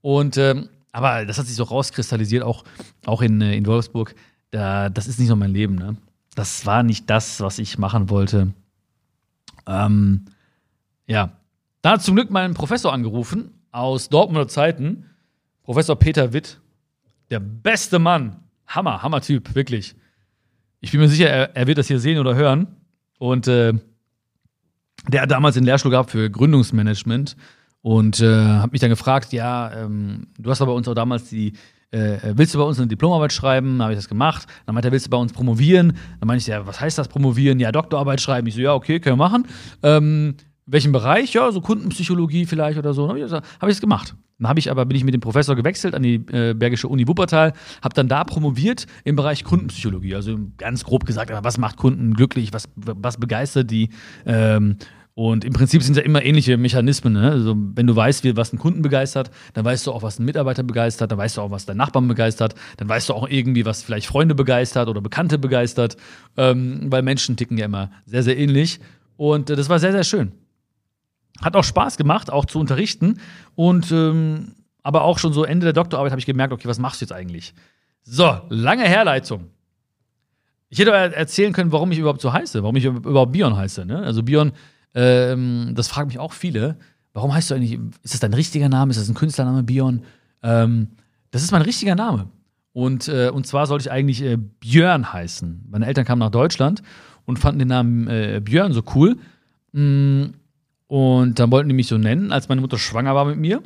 Und 0.00 0.38
ähm, 0.38 0.68
aber 0.94 1.26
das 1.26 1.38
hat 1.38 1.46
sich 1.46 1.56
so 1.56 1.64
rauskristallisiert, 1.64 2.44
auch, 2.44 2.62
auch 3.04 3.20
in, 3.20 3.40
äh, 3.40 3.56
in 3.56 3.66
Wolfsburg. 3.66 4.14
Da, 4.52 4.88
das 4.88 5.08
ist 5.08 5.18
nicht 5.18 5.26
so 5.26 5.34
mein 5.34 5.50
Leben, 5.50 5.74
ne? 5.74 5.96
Das 6.36 6.66
war 6.66 6.84
nicht 6.84 7.10
das, 7.10 7.40
was 7.40 7.58
ich 7.58 7.78
machen 7.78 8.10
wollte. 8.10 8.52
Ähm, 9.66 10.26
ja. 11.06 11.32
Da 11.82 11.92
hat 11.92 12.02
zum 12.02 12.14
Glück 12.14 12.30
meinen 12.30 12.54
Professor 12.54 12.92
angerufen 12.92 13.50
aus 13.72 14.08
Dortmunder 14.08 14.46
Zeiten, 14.46 15.10
Professor 15.64 15.98
Peter 15.98 16.32
Witt. 16.32 16.60
Der 17.30 17.40
beste 17.40 17.98
Mann. 17.98 18.36
Hammer, 18.66 19.02
Hammer-Typ, 19.02 19.54
wirklich. 19.54 19.94
Ich 20.80 20.90
bin 20.90 21.00
mir 21.00 21.08
sicher, 21.08 21.28
er, 21.28 21.56
er, 21.56 21.66
wird 21.66 21.78
das 21.78 21.88
hier 21.88 21.98
sehen 21.98 22.18
oder 22.18 22.34
hören. 22.34 22.66
Und 23.18 23.48
äh, 23.48 23.72
der 25.08 25.22
hat 25.22 25.30
damals 25.30 25.54
den 25.54 25.64
Lehrstuhl 25.64 25.90
gehabt 25.90 26.10
für 26.10 26.30
Gründungsmanagement 26.30 27.36
und 27.82 28.20
äh, 28.20 28.44
hat 28.44 28.72
mich 28.72 28.80
dann 28.80 28.90
gefragt, 28.90 29.32
ja, 29.32 29.72
ähm, 29.72 30.28
du 30.38 30.50
hast 30.50 30.62
aber 30.62 30.74
uns 30.74 30.88
auch 30.88 30.94
damals 30.94 31.28
die, 31.28 31.52
äh, 31.90 32.18
willst 32.34 32.54
du 32.54 32.58
bei 32.58 32.64
uns 32.64 32.78
eine 32.78 32.88
Diplomarbeit 32.88 33.32
schreiben? 33.32 33.78
Dann 33.78 33.82
habe 33.82 33.92
ich 33.92 33.98
das 33.98 34.08
gemacht. 34.08 34.46
Dann 34.66 34.74
meinte 34.74 34.88
er, 34.88 34.92
willst 34.92 35.06
du 35.06 35.10
bei 35.10 35.16
uns 35.16 35.32
promovieren? 35.32 35.96
Dann 36.20 36.26
meinte 36.26 36.40
ich, 36.40 36.46
ja, 36.46 36.66
was 36.66 36.80
heißt 36.80 36.98
das 36.98 37.08
promovieren? 37.08 37.60
Ja, 37.60 37.72
Doktorarbeit 37.72 38.20
schreiben. 38.20 38.46
Ich 38.48 38.54
so, 38.54 38.60
ja, 38.60 38.74
okay, 38.74 39.00
können 39.00 39.18
wir 39.18 39.24
machen. 39.24 39.46
Ähm, 39.82 40.34
welchen 40.66 40.92
Bereich? 40.92 41.34
Ja, 41.34 41.52
so 41.52 41.60
Kundenpsychologie 41.60 42.46
vielleicht 42.46 42.78
oder 42.78 42.94
so. 42.94 43.06
Dann 43.06 43.16
habe 43.16 43.24
ich, 43.24 43.32
hab 43.32 43.68
ich 43.68 43.74
das 43.74 43.80
gemacht. 43.80 44.14
Dann 44.38 44.48
habe 44.48 44.58
ich 44.58 44.70
aber 44.70 44.84
bin 44.86 44.96
ich 44.96 45.04
mit 45.04 45.14
dem 45.14 45.20
Professor 45.20 45.56
gewechselt 45.56 45.94
an 45.94 46.02
die 46.02 46.16
äh, 46.32 46.54
Bergische 46.54 46.88
Uni 46.88 47.06
Wuppertal, 47.06 47.52
habe 47.82 47.94
dann 47.94 48.08
da 48.08 48.24
promoviert 48.24 48.86
im 49.04 49.16
Bereich 49.16 49.44
Kundenpsychologie. 49.44 50.14
Also 50.14 50.38
ganz 50.58 50.84
grob 50.84 51.06
gesagt, 51.06 51.30
was 51.32 51.58
macht 51.58 51.76
Kunden 51.76 52.14
glücklich, 52.14 52.52
was, 52.52 52.68
was 52.76 53.18
begeistert 53.18 53.70
die? 53.70 53.90
Ähm, 54.26 54.76
und 55.16 55.44
im 55.44 55.52
Prinzip 55.52 55.80
sind 55.82 55.92
es 55.92 55.98
ja 55.98 56.04
immer 56.04 56.24
ähnliche 56.24 56.56
Mechanismen. 56.56 57.12
Ne? 57.12 57.30
Also, 57.30 57.54
wenn 57.56 57.86
du 57.86 57.94
weißt, 57.94 58.24
was 58.36 58.50
einen 58.50 58.58
Kunden 58.58 58.82
begeistert, 58.82 59.30
dann 59.52 59.64
weißt 59.64 59.86
du 59.86 59.92
auch, 59.92 60.02
was 60.02 60.18
einen 60.18 60.26
Mitarbeiter 60.26 60.64
begeistert, 60.64 61.12
dann 61.12 61.18
weißt 61.18 61.36
du 61.36 61.40
auch, 61.42 61.52
was 61.52 61.66
deinen 61.66 61.76
Nachbarn 61.76 62.08
begeistert, 62.08 62.56
dann 62.78 62.88
weißt 62.88 63.08
du 63.08 63.14
auch 63.14 63.28
irgendwie, 63.28 63.64
was 63.64 63.84
vielleicht 63.84 64.06
Freunde 64.06 64.34
begeistert 64.34 64.88
oder 64.88 65.00
Bekannte 65.00 65.38
begeistert, 65.38 65.96
ähm, 66.36 66.86
weil 66.90 67.02
Menschen 67.02 67.36
ticken 67.36 67.56
ja 67.58 67.66
immer 67.66 67.92
sehr, 68.06 68.24
sehr 68.24 68.36
ähnlich. 68.36 68.80
Und 69.16 69.50
äh, 69.50 69.56
das 69.56 69.68
war 69.68 69.78
sehr, 69.78 69.92
sehr 69.92 70.02
schön. 70.02 70.32
Hat 71.42 71.56
auch 71.56 71.64
Spaß 71.64 71.96
gemacht, 71.96 72.30
auch 72.30 72.44
zu 72.44 72.58
unterrichten. 72.58 73.20
Und 73.54 73.90
ähm, 73.90 74.54
aber 74.82 75.02
auch 75.02 75.18
schon 75.18 75.32
so 75.32 75.44
Ende 75.44 75.64
der 75.64 75.72
Doktorarbeit 75.72 76.12
habe 76.12 76.20
ich 76.20 76.26
gemerkt, 76.26 76.52
okay, 76.52 76.68
was 76.68 76.78
machst 76.78 77.00
du 77.00 77.04
jetzt 77.04 77.12
eigentlich? 77.12 77.54
So, 78.02 78.38
lange 78.50 78.84
Herleitung. 78.84 79.48
Ich 80.68 80.78
hätte 80.78 80.92
erzählen 80.92 81.52
können, 81.52 81.72
warum 81.72 81.90
ich 81.92 81.98
überhaupt 81.98 82.20
so 82.20 82.32
heiße, 82.32 82.62
warum 82.62 82.76
ich 82.76 82.84
überhaupt 82.84 83.32
Bion 83.32 83.56
heiße. 83.56 83.86
Ne? 83.86 83.98
Also 83.98 84.22
Bion, 84.22 84.52
ähm, 84.94 85.72
das 85.74 85.88
fragen 85.88 86.08
mich 86.08 86.18
auch 86.18 86.32
viele. 86.32 86.76
Warum 87.14 87.32
heißt 87.32 87.50
du 87.50 87.54
eigentlich, 87.54 87.78
ist 88.02 88.12
das 88.12 88.20
dein 88.20 88.34
richtiger 88.34 88.68
Name? 88.68 88.90
Ist 88.90 89.00
das 89.00 89.08
ein 89.08 89.14
Künstlername, 89.14 89.62
Bion? 89.62 90.02
Ähm, 90.42 90.88
das 91.30 91.42
ist 91.42 91.52
mein 91.52 91.62
richtiger 91.62 91.94
Name. 91.94 92.28
Und, 92.72 93.08
äh, 93.08 93.30
und 93.30 93.46
zwar 93.46 93.66
sollte 93.66 93.82
ich 93.82 93.92
eigentlich 93.92 94.20
äh, 94.22 94.36
Björn 94.36 95.12
heißen. 95.12 95.66
Meine 95.70 95.86
Eltern 95.86 96.04
kamen 96.04 96.18
nach 96.18 96.30
Deutschland 96.30 96.82
und 97.24 97.38
fanden 97.38 97.60
den 97.60 97.68
Namen 97.68 98.08
äh, 98.08 98.40
Björn 98.44 98.72
so 98.72 98.82
cool. 98.94 99.16
Mm, 99.72 100.24
und 100.94 101.40
dann 101.40 101.50
wollten 101.50 101.68
die 101.68 101.74
mich 101.74 101.88
so 101.88 101.98
nennen, 101.98 102.30
als 102.30 102.48
meine 102.48 102.60
Mutter 102.60 102.78
schwanger 102.78 103.16
war 103.16 103.24
mit 103.24 103.36
mir. 103.36 103.60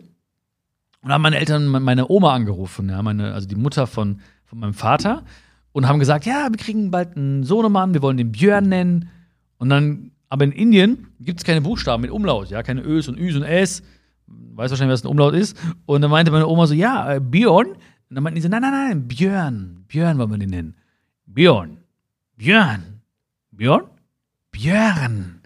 Und 1.02 1.12
haben 1.12 1.20
meine 1.20 1.36
Eltern 1.36 1.66
meine 1.66 2.08
Oma 2.08 2.32
angerufen, 2.32 2.88
ja, 2.88 3.02
meine, 3.02 3.34
also 3.34 3.46
die 3.46 3.54
Mutter 3.54 3.86
von, 3.86 4.20
von 4.46 4.58
meinem 4.58 4.72
Vater, 4.72 5.24
und 5.72 5.86
haben 5.86 5.98
gesagt, 5.98 6.24
ja, 6.24 6.48
wir 6.48 6.56
kriegen 6.56 6.90
bald 6.90 7.18
einen 7.18 7.44
Sohnemann, 7.44 7.92
wir 7.92 8.00
wollen 8.00 8.16
den 8.16 8.32
Björn 8.32 8.70
nennen. 8.70 9.10
Und 9.58 9.68
dann, 9.68 10.12
aber 10.30 10.44
in 10.46 10.52
Indien 10.52 11.08
gibt 11.20 11.40
es 11.40 11.44
keine 11.44 11.60
Buchstaben 11.60 12.00
mit 12.00 12.10
Umlaut, 12.10 12.48
ja, 12.48 12.62
keine 12.62 12.80
Ös 12.80 13.08
und 13.08 13.18
Üs 13.18 13.36
und 13.36 13.42
S. 13.42 13.82
Weiß 14.26 14.70
wahrscheinlich, 14.70 14.94
was 14.94 15.04
ein 15.04 15.08
Umlaut 15.08 15.34
ist. 15.34 15.54
Und 15.84 16.00
dann 16.00 16.10
meinte 16.10 16.32
meine 16.32 16.46
Oma 16.46 16.66
so, 16.66 16.72
ja, 16.72 17.12
äh, 17.12 17.20
Björn. 17.20 17.72
Und 17.72 17.78
dann 18.08 18.24
meinten 18.24 18.36
die 18.36 18.40
so, 18.40 18.48
nein, 18.48 18.62
nein, 18.62 18.72
nein, 18.72 19.06
Björn. 19.06 19.84
Björn 19.86 20.16
wollen 20.16 20.30
wir 20.30 20.38
den 20.38 20.48
nennen. 20.48 20.76
Björn. 21.26 21.76
Björn. 22.38 23.02
Björn? 23.50 23.82
Björn. 24.50 25.42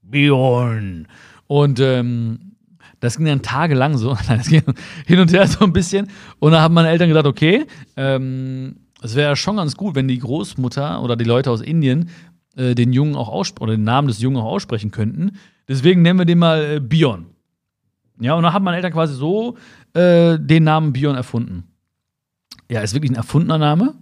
Björn. 0.00 1.06
Und 1.46 1.80
ähm, 1.80 2.56
das 3.00 3.16
ging 3.16 3.26
dann 3.26 3.42
tagelang 3.42 3.96
so. 3.96 4.16
Das 4.28 4.48
ging 4.48 4.62
hin 5.06 5.18
und 5.20 5.32
her 5.32 5.46
so 5.46 5.64
ein 5.64 5.72
bisschen. 5.72 6.08
Und 6.38 6.52
da 6.52 6.60
haben 6.60 6.74
meine 6.74 6.88
Eltern 6.88 7.08
gedacht, 7.08 7.26
okay, 7.26 7.66
ähm, 7.96 8.76
es 9.02 9.14
wäre 9.14 9.36
schon 9.36 9.56
ganz 9.56 9.76
gut, 9.76 9.94
wenn 9.94 10.08
die 10.08 10.18
Großmutter 10.18 11.02
oder 11.02 11.16
die 11.16 11.24
Leute 11.24 11.50
aus 11.50 11.60
Indien 11.60 12.10
äh, 12.56 12.74
den 12.74 12.92
Jungen 12.92 13.14
auch 13.14 13.32
oder 13.60 13.72
den 13.72 13.84
Namen 13.84 14.08
des 14.08 14.20
Jungen 14.20 14.38
auch 14.38 14.46
aussprechen 14.46 14.90
könnten. 14.90 15.32
Deswegen 15.68 16.02
nennen 16.02 16.18
wir 16.18 16.26
den 16.26 16.38
mal 16.38 16.76
äh, 16.76 16.80
Bion. 16.80 17.26
Ja, 18.18 18.34
und 18.34 18.42
dann 18.42 18.52
haben 18.52 18.64
meine 18.64 18.78
Eltern 18.78 18.92
quasi 18.92 19.14
so 19.14 19.56
äh, 19.92 20.38
den 20.38 20.64
Namen 20.64 20.92
Bion 20.92 21.16
erfunden. 21.16 21.64
Ja, 22.70 22.80
ist 22.80 22.94
wirklich 22.94 23.12
ein 23.12 23.16
erfundener 23.16 23.58
Name. 23.58 23.94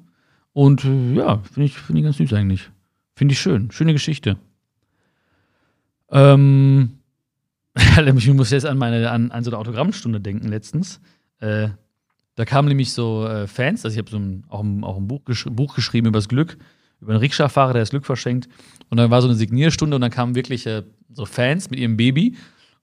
Und 0.52 0.84
äh, 0.84 1.14
ja, 1.14 1.38
finde 1.38 1.64
ich, 1.64 1.76
find 1.76 1.98
ich 1.98 2.04
ganz 2.04 2.16
süß 2.16 2.32
eigentlich. 2.32 2.70
Finde 3.16 3.32
ich 3.32 3.40
schön. 3.40 3.70
Schöne 3.70 3.92
Geschichte. 3.92 4.36
Ähm, 6.10 6.98
ich 8.16 8.32
muss 8.32 8.50
jetzt 8.50 8.66
an 8.66 8.78
meine 8.78 9.10
an, 9.10 9.30
an 9.30 9.44
so 9.44 9.50
eine 9.50 9.58
Autogrammstunde 9.58 10.20
denken 10.20 10.48
letztens. 10.48 11.00
Äh, 11.40 11.68
da 12.36 12.44
kamen 12.44 12.68
nämlich 12.68 12.92
so 12.92 13.26
äh, 13.26 13.46
Fans, 13.46 13.84
also 13.84 13.94
ich 13.94 13.98
habe 13.98 14.10
so 14.10 14.18
ein, 14.18 14.44
auch, 14.48 14.62
ein, 14.62 14.82
auch 14.82 14.96
ein 14.96 15.06
Buch, 15.06 15.24
gesch 15.24 15.46
Buch 15.50 15.74
geschrieben 15.74 16.08
über 16.08 16.18
das 16.18 16.28
Glück, 16.28 16.56
über 17.00 17.12
einen 17.12 17.20
Rikscha-Fahrer, 17.20 17.74
der 17.74 17.82
das 17.82 17.90
Glück 17.90 18.06
verschenkt. 18.06 18.48
Und 18.90 18.96
dann 18.96 19.10
war 19.10 19.22
so 19.22 19.28
eine 19.28 19.36
Signierstunde 19.36 19.94
und 19.94 20.02
dann 20.02 20.10
kamen 20.10 20.34
wirklich 20.34 20.66
äh, 20.66 20.82
so 21.12 21.26
Fans 21.26 21.70
mit 21.70 21.78
ihrem 21.78 21.96
Baby. 21.96 22.36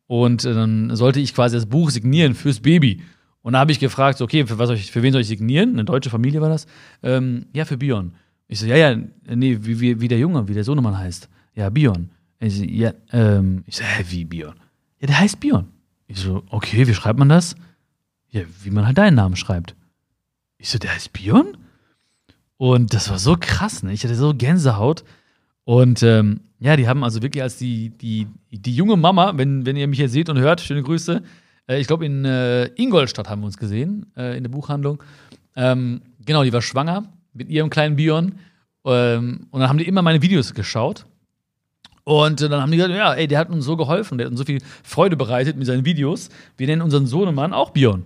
Und 0.08 0.46
äh, 0.46 0.54
dann 0.54 0.96
sollte 0.96 1.20
ich 1.20 1.34
quasi 1.34 1.56
das 1.56 1.66
Buch 1.66 1.90
signieren 1.90 2.34
fürs 2.34 2.60
Baby. 2.60 3.02
Und 3.42 3.54
da 3.54 3.60
habe 3.60 3.72
ich 3.72 3.80
gefragt, 3.80 4.22
okay, 4.22 4.46
für, 4.46 4.58
was 4.58 4.70
ich, 4.72 4.92
für 4.92 5.04
wen 5.04 5.12
soll 5.12 5.22
ich 5.22 5.28
signieren? 5.28 5.72
Eine 5.72 5.86
deutsche 5.86 6.10
Familie 6.10 6.42
war 6.42 6.50
das. 6.50 6.66
Ähm, 7.02 7.48
ja, 7.54 7.66
für 7.66 7.78
Bion. 7.78 8.14
Ich 8.48 8.60
so, 8.60 8.66
ja, 8.66 8.76
ja, 8.76 8.96
nee, 9.34 9.58
wie, 9.62 9.80
wie, 9.80 10.02
wie 10.02 10.08
der 10.08 10.20
Junge, 10.20 10.48
wie 10.48 10.54
der 10.54 10.64
Sohnemann 10.64 10.98
heißt. 10.98 11.30
Ja, 11.56 11.70
Bion. 11.70 12.12
Ich 12.40 12.58
so, 12.58 12.64
ja, 12.64 12.94
ähm, 13.12 13.64
ich 13.66 13.78
so, 13.78 13.84
hä, 13.84 14.04
wie 14.10 14.26
Bion? 14.26 14.56
Ja, 15.02 15.08
der 15.08 15.20
heißt 15.20 15.40
Bion. 15.40 15.68
Ich 16.08 16.20
so, 16.20 16.44
okay, 16.50 16.88
wie 16.88 16.94
schreibt 16.94 17.18
man 17.18 17.30
das? 17.30 17.56
Ja, 18.30 18.42
wie 18.62 18.70
man 18.70 18.86
halt 18.86 18.98
deinen 18.98 19.16
Namen 19.16 19.36
schreibt. 19.36 19.76
Ich 20.58 20.70
so, 20.70 20.78
der 20.78 20.94
heißt 20.94 21.12
Bion? 21.12 21.58
Und 22.58 22.94
das 22.94 23.10
war 23.10 23.18
so 23.18 23.36
krass, 23.40 23.82
ne? 23.82 23.92
Ich 23.94 24.04
hatte 24.04 24.16
so 24.16 24.34
Gänsehaut. 24.36 25.04
Und 25.64 26.04
ähm, 26.04 26.42
ja, 26.60 26.76
die 26.76 26.88
haben 26.88 27.04
also 27.04 27.24
wirklich 27.24 27.42
als 27.42 27.58
die, 27.58 27.90
die, 27.90 28.28
die 28.52 28.76
junge 28.76 28.96
Mama, 28.96 29.34
wenn, 29.38 29.66
wenn 29.66 29.76
ihr 29.76 29.88
mich 29.88 29.98
hier 29.98 30.10
seht 30.10 30.30
und 30.30 30.38
hört, 30.38 30.62
schöne 30.62 30.84
Grüße. 30.84 31.24
Äh, 31.68 31.80
ich 31.82 31.88
glaube, 31.88 32.06
in 32.06 32.24
äh, 32.24 32.66
Ingolstadt 32.76 33.28
haben 33.28 33.42
wir 33.42 33.48
uns 33.48 33.58
gesehen, 33.58 34.06
äh, 34.16 34.38
in 34.38 34.44
der 34.44 34.52
Buchhandlung. 34.52 35.02
Ähm, 35.56 36.02
genau, 36.24 36.44
die 36.44 36.54
war 36.54 36.62
schwanger 36.62 37.12
mit 37.34 37.50
ihrem 37.50 37.72
kleinen 37.72 37.96
Bion. 37.96 38.34
Ähm, 38.86 39.48
und 39.50 39.60
dann 39.60 39.70
haben 39.70 39.80
die 39.80 39.88
immer 39.88 40.04
meine 40.04 40.22
Videos 40.22 40.54
geschaut. 40.54 41.08
Und 42.12 42.42
dann 42.42 42.62
haben 42.62 42.70
die 42.70 42.76
gesagt, 42.76 42.94
ja, 42.94 43.14
ey, 43.14 43.26
der 43.26 43.40
hat 43.40 43.50
uns 43.50 43.64
so 43.64 43.78
geholfen, 43.78 44.18
der 44.18 44.26
hat 44.26 44.32
uns 44.32 44.40
so 44.40 44.44
viel 44.44 44.62
Freude 44.84 45.16
bereitet 45.16 45.56
mit 45.56 45.66
seinen 45.66 45.86
Videos. 45.86 46.28
Wir 46.58 46.68
nennen 46.68 46.82
unseren 46.82 47.08
Sohnemann 47.08 47.54
auch 47.54 47.70
Bion. 47.70 48.04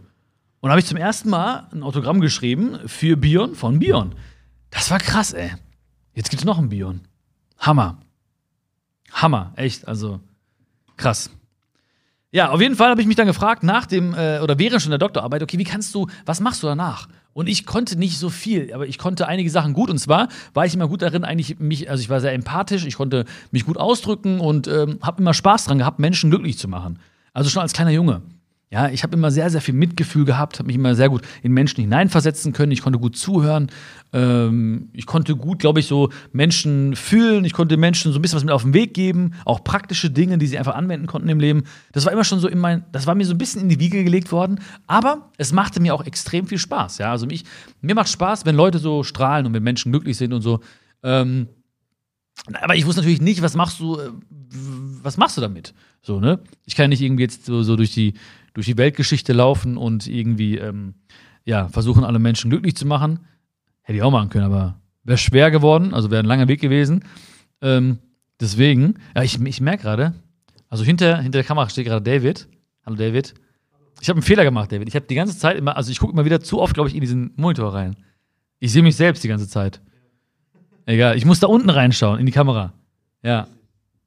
Und 0.59 0.69
habe 0.69 0.79
ich 0.79 0.85
zum 0.85 0.97
ersten 0.97 1.31
Mal 1.31 1.67
ein 1.71 1.81
Autogramm 1.81 2.21
geschrieben 2.21 2.77
für 2.85 3.17
Bion 3.17 3.55
von 3.55 3.79
Bion. 3.79 4.13
Das 4.69 4.91
war 4.91 4.99
krass, 4.99 5.33
ey. 5.33 5.49
Jetzt 6.13 6.29
gibt 6.29 6.39
es 6.39 6.45
noch 6.45 6.59
einen 6.59 6.69
Bion. 6.69 7.01
Hammer. 7.57 7.97
Hammer, 9.11 9.53
echt, 9.55 9.87
also 9.87 10.19
krass. 10.97 11.31
Ja, 12.29 12.51
auf 12.51 12.61
jeden 12.61 12.75
Fall 12.75 12.91
habe 12.91 13.01
ich 13.01 13.07
mich 13.07 13.15
dann 13.15 13.25
gefragt, 13.25 13.63
nach 13.63 13.87
dem, 13.87 14.13
äh, 14.13 14.39
oder 14.39 14.59
während 14.59 14.83
schon 14.83 14.91
der 14.91 14.99
Doktorarbeit, 14.99 15.41
okay, 15.41 15.57
wie 15.57 15.63
kannst 15.63 15.95
du, 15.95 16.05
was 16.27 16.41
machst 16.41 16.61
du 16.61 16.67
danach? 16.67 17.07
Und 17.35 17.49
ich 17.49 17.65
konnte 17.65 17.99
nicht 17.99 18.17
so 18.17 18.29
viel, 18.29 18.73
aber 18.73 18.87
ich 18.87 18.97
konnte 18.97 19.27
einige 19.27 19.49
Sachen 19.49 19.73
gut. 19.73 19.89
Und 19.89 19.97
zwar 19.97 20.29
war 20.53 20.65
ich 20.65 20.73
immer 20.73 20.87
gut 20.87 21.01
darin, 21.01 21.25
eigentlich 21.25 21.59
mich, 21.59 21.89
also 21.89 21.99
ich 21.99 22.09
war 22.09 22.21
sehr 22.21 22.31
empathisch, 22.31 22.85
ich 22.85 22.95
konnte 22.95 23.25
mich 23.51 23.65
gut 23.65 23.75
ausdrücken 23.75 24.39
und 24.39 24.69
ähm, 24.69 24.99
habe 25.01 25.21
immer 25.21 25.33
Spaß 25.33 25.65
dran 25.65 25.79
gehabt, 25.79 25.99
Menschen 25.99 26.29
glücklich 26.29 26.57
zu 26.57 26.69
machen. 26.69 26.97
Also 27.33 27.49
schon 27.49 27.61
als 27.61 27.73
kleiner 27.73 27.91
Junge. 27.91 28.21
Ja, 28.71 28.89
ich 28.89 29.03
habe 29.03 29.15
immer 29.15 29.29
sehr, 29.29 29.49
sehr 29.51 29.61
viel 29.61 29.75
Mitgefühl 29.75 30.25
gehabt, 30.25 30.57
habe 30.57 30.67
mich 30.67 30.75
immer 30.75 30.95
sehr 30.95 31.09
gut 31.09 31.21
in 31.43 31.53
Menschen 31.53 31.81
hineinversetzen 31.81 32.51
können. 32.51 32.71
Ich 32.71 32.81
konnte 32.81 32.97
gut 32.97 33.15
zuhören. 33.15 33.69
Ähm, 34.11 34.89
ich 34.91 35.05
konnte 35.05 35.35
gut, 35.35 35.59
glaube 35.59 35.79
ich, 35.79 35.85
so 35.85 36.09
Menschen 36.33 36.95
fühlen. 36.95 37.45
Ich 37.45 37.53
konnte 37.53 37.77
Menschen 37.77 38.11
so 38.11 38.17
ein 38.17 38.21
bisschen 38.23 38.37
was 38.37 38.43
mit 38.43 38.51
auf 38.51 38.63
den 38.63 38.73
Weg 38.73 38.95
geben. 38.95 39.33
Auch 39.45 39.63
praktische 39.63 40.09
Dinge, 40.09 40.39
die 40.39 40.47
sie 40.47 40.57
einfach 40.57 40.73
anwenden 40.73 41.05
konnten 41.05 41.29
im 41.29 41.39
Leben. 41.39 41.63
Das 41.91 42.05
war 42.05 42.11
immer 42.11 42.23
schon 42.23 42.39
so 42.39 42.47
in 42.47 42.57
mein, 42.57 42.83
das 42.91 43.05
war 43.05 43.13
mir 43.13 43.25
so 43.25 43.33
ein 43.33 43.37
bisschen 43.37 43.61
in 43.61 43.69
die 43.69 43.79
Wiege 43.79 44.03
gelegt 44.03 44.31
worden. 44.31 44.59
Aber 44.87 45.29
es 45.37 45.53
machte 45.53 45.79
mir 45.79 45.93
auch 45.93 46.03
extrem 46.03 46.47
viel 46.47 46.57
Spaß. 46.57 46.97
Ja, 46.97 47.11
also 47.11 47.27
mich, 47.27 47.43
mir 47.81 47.93
macht 47.93 48.09
Spaß, 48.09 48.47
wenn 48.47 48.55
Leute 48.55 48.79
so 48.79 49.03
strahlen 49.03 49.45
und 49.45 49.53
wenn 49.53 49.63
Menschen 49.63 49.91
glücklich 49.91 50.17
sind 50.17 50.33
und 50.33 50.41
so. 50.41 50.59
Ähm, 51.03 51.47
aber 52.61 52.75
ich 52.75 52.85
wusste 52.85 53.01
natürlich 53.01 53.21
nicht, 53.21 53.43
was 53.43 53.55
machst 53.55 53.79
du, 53.79 53.99
äh, 53.99 54.09
was 55.03 55.17
machst 55.17 55.37
du 55.37 55.41
damit? 55.41 55.73
So, 56.01 56.19
ne? 56.19 56.39
Ich 56.65 56.75
kann 56.75 56.89
nicht 56.89 57.01
irgendwie 57.01 57.23
jetzt 57.23 57.45
so, 57.45 57.63
so 57.63 57.75
durch 57.75 57.93
die 57.93 58.15
durch 58.55 58.65
die 58.65 58.77
Weltgeschichte 58.77 59.33
laufen 59.33 59.77
und 59.77 60.07
irgendwie 60.07 60.57
ähm, 60.57 60.95
ja, 61.43 61.67
versuchen, 61.67 62.03
alle 62.03 62.19
Menschen 62.19 62.49
glücklich 62.49 62.75
zu 62.75 62.87
machen. 62.87 63.19
Hätte 63.81 63.97
ich 63.97 64.01
auch 64.01 64.11
machen 64.11 64.29
können, 64.29 64.45
aber 64.45 64.79
wäre 65.03 65.17
schwer 65.17 65.51
geworden, 65.51 65.93
also 65.93 66.09
wäre 66.09 66.23
ein 66.23 66.25
langer 66.25 66.47
Weg 66.47 66.61
gewesen. 66.61 67.03
Ähm, 67.61 67.99
deswegen, 68.39 68.95
ja, 69.15 69.23
ich, 69.23 69.39
ich 69.39 69.61
merke 69.61 69.83
gerade, 69.83 70.13
also 70.69 70.83
hinter, 70.83 71.17
hinter 71.17 71.39
der 71.39 71.43
Kamera 71.43 71.69
steht 71.69 71.85
gerade 71.85 72.01
David. 72.01 72.47
Hallo 72.85 72.95
David. 72.95 73.35
Ich 74.01 74.09
habe 74.09 74.17
einen 74.17 74.25
Fehler 74.25 74.45
gemacht, 74.45 74.71
David. 74.71 74.87
Ich 74.87 74.95
habe 74.95 75.05
die 75.05 75.15
ganze 75.15 75.37
Zeit 75.37 75.57
immer, 75.57 75.75
also 75.75 75.91
ich 75.91 75.99
gucke 75.99 76.13
immer 76.13 76.25
wieder 76.25 76.39
zu 76.39 76.61
oft, 76.61 76.73
glaube 76.73 76.89
ich, 76.89 76.95
in 76.95 77.01
diesen 77.01 77.33
Monitor 77.35 77.73
rein. 77.73 77.97
Ich 78.59 78.71
sehe 78.71 78.83
mich 78.83 78.95
selbst 78.95 79.23
die 79.23 79.27
ganze 79.27 79.49
Zeit. 79.49 79.81
Egal, 80.85 81.17
ich 81.17 81.25
muss 81.25 81.41
da 81.41 81.47
unten 81.47 81.69
reinschauen, 81.69 82.19
in 82.19 82.25
die 82.25 82.31
Kamera. 82.31 82.73
Ja. 83.21 83.47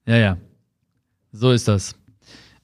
Ja, 0.07 0.17
ja. 0.17 0.37
So 1.33 1.51
ist 1.51 1.69
das. 1.69 1.98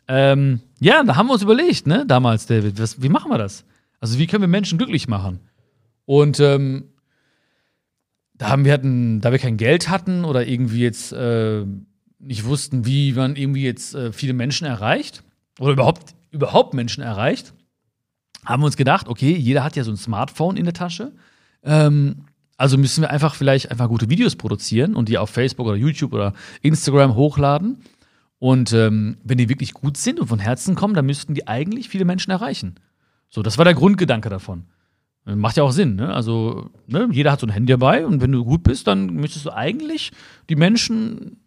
Ähm, 0.09 0.61
ja, 0.81 1.03
da 1.03 1.17
haben 1.17 1.27
wir 1.29 1.35
uns 1.35 1.43
überlegt, 1.43 1.87
ne, 1.87 2.05
damals, 2.07 2.47
David, 2.47 2.79
was, 2.79 3.03
wie 3.03 3.09
machen 3.09 3.31
wir 3.31 3.39
das? 3.39 3.65
Also, 4.01 4.19
wie 4.19 4.27
können 4.27 4.43
wir 4.43 4.49
Menschen 4.49 4.79
glücklich 4.79 5.09
machen? 5.09 5.41
Und 6.05 6.41
ähm, 6.41 6.85
da 8.35 8.49
haben 8.49 8.65
wir 8.65 8.73
hatten, 8.73 9.21
da 9.21 9.33
wir 9.33 9.39
kein 9.39 9.57
Geld 9.57 9.89
hatten 9.89 10.25
oder 10.25 10.47
irgendwie 10.47 10.81
jetzt 10.81 11.13
äh, 11.13 11.65
nicht 12.19 12.45
wussten, 12.45 12.85
wie 12.85 13.13
man 13.13 13.37
irgendwie 13.37 13.63
jetzt 13.63 13.95
äh, 13.95 14.13
viele 14.13 14.33
Menschen 14.33 14.67
erreicht 14.67 15.23
oder 15.59 15.73
überhaupt, 15.73 16.15
überhaupt 16.31 16.75
Menschen 16.75 17.03
erreicht, 17.03 17.55
haben 18.45 18.63
wir 18.63 18.67
uns 18.67 18.77
gedacht, 18.77 19.09
okay, 19.09 19.35
jeder 19.35 19.65
hat 19.65 19.77
ja 19.77 19.85
so 19.85 19.91
ein 19.91 19.97
Smartphone 19.97 20.57
in 20.57 20.65
der 20.65 20.75
Tasche. 20.75 21.13
Ähm, 21.63 22.27
also 22.57 22.79
müssen 22.79 23.03
wir 23.03 23.11
einfach 23.11 23.35
vielleicht 23.35 23.71
einfach 23.71 23.89
gute 23.89 24.11
Videos 24.11 24.37
produzieren 24.37 24.95
und 24.95 25.09
die 25.09 25.19
auf 25.19 25.31
Facebook 25.31 25.67
oder 25.67 25.77
YouTube 25.77 26.13
oder 26.13 26.35
Instagram 26.63 27.15
hochladen. 27.15 27.79
Und 28.39 28.73
ähm, 28.73 29.17
wenn 29.23 29.39
die 29.39 29.49
wirklich 29.49 29.73
gut 29.73 29.97
sind 29.97 30.21
und 30.21 30.27
von 30.27 30.39
Herzen 30.39 30.75
kommen, 30.75 30.95
dann 30.95 31.07
müssten 31.07 31.35
die 31.35 31.47
eigentlich 31.47 31.89
viele 31.89 32.05
Menschen 32.05 32.31
erreichen. 32.31 32.75
So, 33.31 33.43
das 33.43 33.59
war 33.59 33.65
der 33.65 33.75
Grundgedanke 33.75 34.29
davon. 34.29 34.65
Äh, 35.27 35.35
macht 35.35 35.57
ja 35.57 35.63
auch 35.63 35.73
Sinn, 35.73 35.97
ne? 35.97 36.13
Also, 36.13 36.71
ne? 36.87 37.09
jeder 37.11 37.33
hat 37.33 37.41
so 37.41 37.47
ein 37.47 37.53
Handy 37.53 37.73
dabei 37.73 38.07
und 38.07 38.21
wenn 38.21 38.33
du 38.33 38.45
gut 38.45 38.63
bist, 38.63 38.87
dann 38.87 39.07
müsstest 39.07 39.47
du 39.47 39.55
eigentlich 39.55 40.13
die 40.49 40.57
Menschen, 40.57 41.39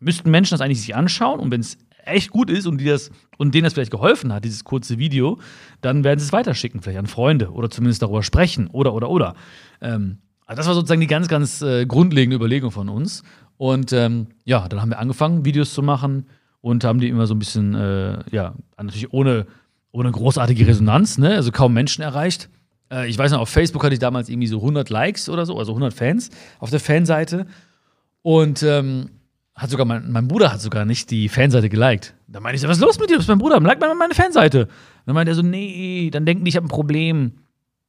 müssten 0.00 0.30
Menschen 0.30 0.54
das 0.54 0.60
eigentlich 0.60 0.80
sich 0.80 0.96
anschauen 0.96 1.40
und 1.40 1.50
wenn 1.50 1.60
es 1.60 1.78
echt 2.04 2.30
gut 2.30 2.50
ist 2.50 2.66
und, 2.66 2.78
die 2.78 2.84
das, 2.84 3.10
und 3.38 3.54
denen 3.54 3.64
das 3.64 3.74
vielleicht 3.74 3.90
geholfen 3.92 4.32
hat, 4.32 4.44
dieses 4.44 4.64
kurze 4.64 4.98
Video, 4.98 5.38
dann 5.80 6.04
werden 6.04 6.18
sie 6.18 6.26
es 6.26 6.32
weiterschicken, 6.32 6.82
vielleicht 6.82 6.98
an 6.98 7.06
Freunde 7.06 7.50
oder 7.50 7.70
zumindest 7.70 8.02
darüber 8.02 8.22
sprechen 8.22 8.66
oder, 8.66 8.92
oder, 8.94 9.08
oder. 9.08 9.34
Ähm, 9.80 10.18
also 10.46 10.58
das 10.58 10.66
war 10.66 10.74
sozusagen 10.74 11.00
die 11.00 11.06
ganz, 11.06 11.28
ganz 11.28 11.62
äh, 11.62 11.86
grundlegende 11.86 12.36
Überlegung 12.36 12.70
von 12.70 12.88
uns. 12.88 13.22
Und 13.56 13.92
ähm, 13.92 14.28
ja, 14.44 14.68
dann 14.68 14.80
haben 14.80 14.90
wir 14.90 14.98
angefangen, 14.98 15.44
Videos 15.44 15.74
zu 15.74 15.82
machen 15.82 16.26
und 16.60 16.84
haben 16.84 17.00
die 17.00 17.08
immer 17.08 17.26
so 17.26 17.34
ein 17.34 17.38
bisschen, 17.38 17.74
äh, 17.74 18.18
ja, 18.30 18.54
natürlich 18.76 19.12
ohne, 19.12 19.46
ohne 19.90 20.10
großartige 20.10 20.66
Resonanz, 20.66 21.18
ne? 21.18 21.34
also 21.34 21.52
kaum 21.52 21.72
Menschen 21.72 22.02
erreicht. 22.02 22.48
Äh, 22.90 23.08
ich 23.08 23.18
weiß 23.18 23.32
noch, 23.32 23.40
auf 23.40 23.48
Facebook 23.48 23.84
hatte 23.84 23.94
ich 23.94 24.00
damals 24.00 24.28
irgendwie 24.28 24.48
so 24.48 24.58
100 24.58 24.90
Likes 24.90 25.28
oder 25.28 25.46
so, 25.46 25.58
also 25.58 25.72
100 25.72 25.92
Fans 25.92 26.30
auf 26.58 26.70
der 26.70 26.80
Fanseite. 26.80 27.46
Und 28.22 28.62
ähm, 28.62 29.10
hat 29.54 29.70
sogar 29.70 29.86
mein, 29.86 30.10
mein 30.10 30.28
Bruder 30.28 30.52
hat 30.52 30.60
sogar 30.60 30.84
nicht 30.84 31.10
die 31.10 31.28
Fanseite 31.28 31.68
geliked. 31.68 32.14
Da 32.26 32.40
meinte 32.40 32.56
ich 32.56 32.62
so, 32.62 32.68
was 32.68 32.78
ist 32.78 32.82
los 32.82 32.98
mit 32.98 33.10
dir? 33.10 33.16
Das 33.16 33.24
ist 33.24 33.28
mein 33.28 33.38
Bruder, 33.38 33.60
like 33.60 33.80
mal 33.80 33.94
meine 33.94 34.14
Fanseite. 34.14 34.68
Dann 35.04 35.14
meinte 35.14 35.32
er 35.32 35.34
so, 35.34 35.42
nee, 35.42 36.10
dann 36.10 36.24
denken 36.24 36.44
die, 36.44 36.48
ich 36.48 36.56
habe 36.56 36.66
ein 36.66 36.70
Problem. 36.70 37.32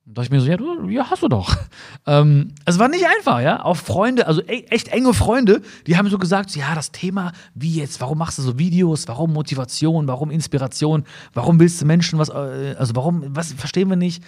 Da 0.06 0.16
dachte 0.16 0.26
ich 0.26 0.32
mir 0.32 0.42
so, 0.42 0.48
ja, 0.48 0.58
du, 0.58 0.90
ja 0.90 1.10
hast 1.10 1.24
du 1.24 1.28
doch. 1.28 1.56
Ähm, 2.06 2.52
es 2.66 2.80
war 2.80 2.90
nicht 2.90 3.06
einfach, 3.06 3.40
ja. 3.40 3.64
Auch 3.64 3.78
Freunde, 3.78 4.28
also 4.28 4.42
e 4.42 4.66
echt 4.70 4.90
enge 4.90 5.14
Freunde, 5.14 5.62
die 5.88 5.96
haben 5.96 6.10
so 6.10 6.18
gesagt, 6.18 6.54
ja, 6.54 6.76
das 6.76 6.92
Thema, 6.92 7.32
wie 7.56 7.76
jetzt, 7.76 8.02
warum 8.02 8.18
machst 8.18 8.38
du 8.38 8.42
so 8.42 8.60
Videos, 8.60 9.08
warum 9.08 9.32
Motivation, 9.32 10.06
warum 10.06 10.30
Inspiration, 10.30 11.06
warum 11.34 11.62
willst 11.62 11.82
du 11.82 11.86
Menschen 11.86 12.20
was, 12.20 12.28
äh, 12.28 12.76
also 12.78 12.94
warum, 12.98 13.24
was 13.30 13.54
verstehen 13.54 13.88
wir 13.88 13.96
nicht? 13.96 14.22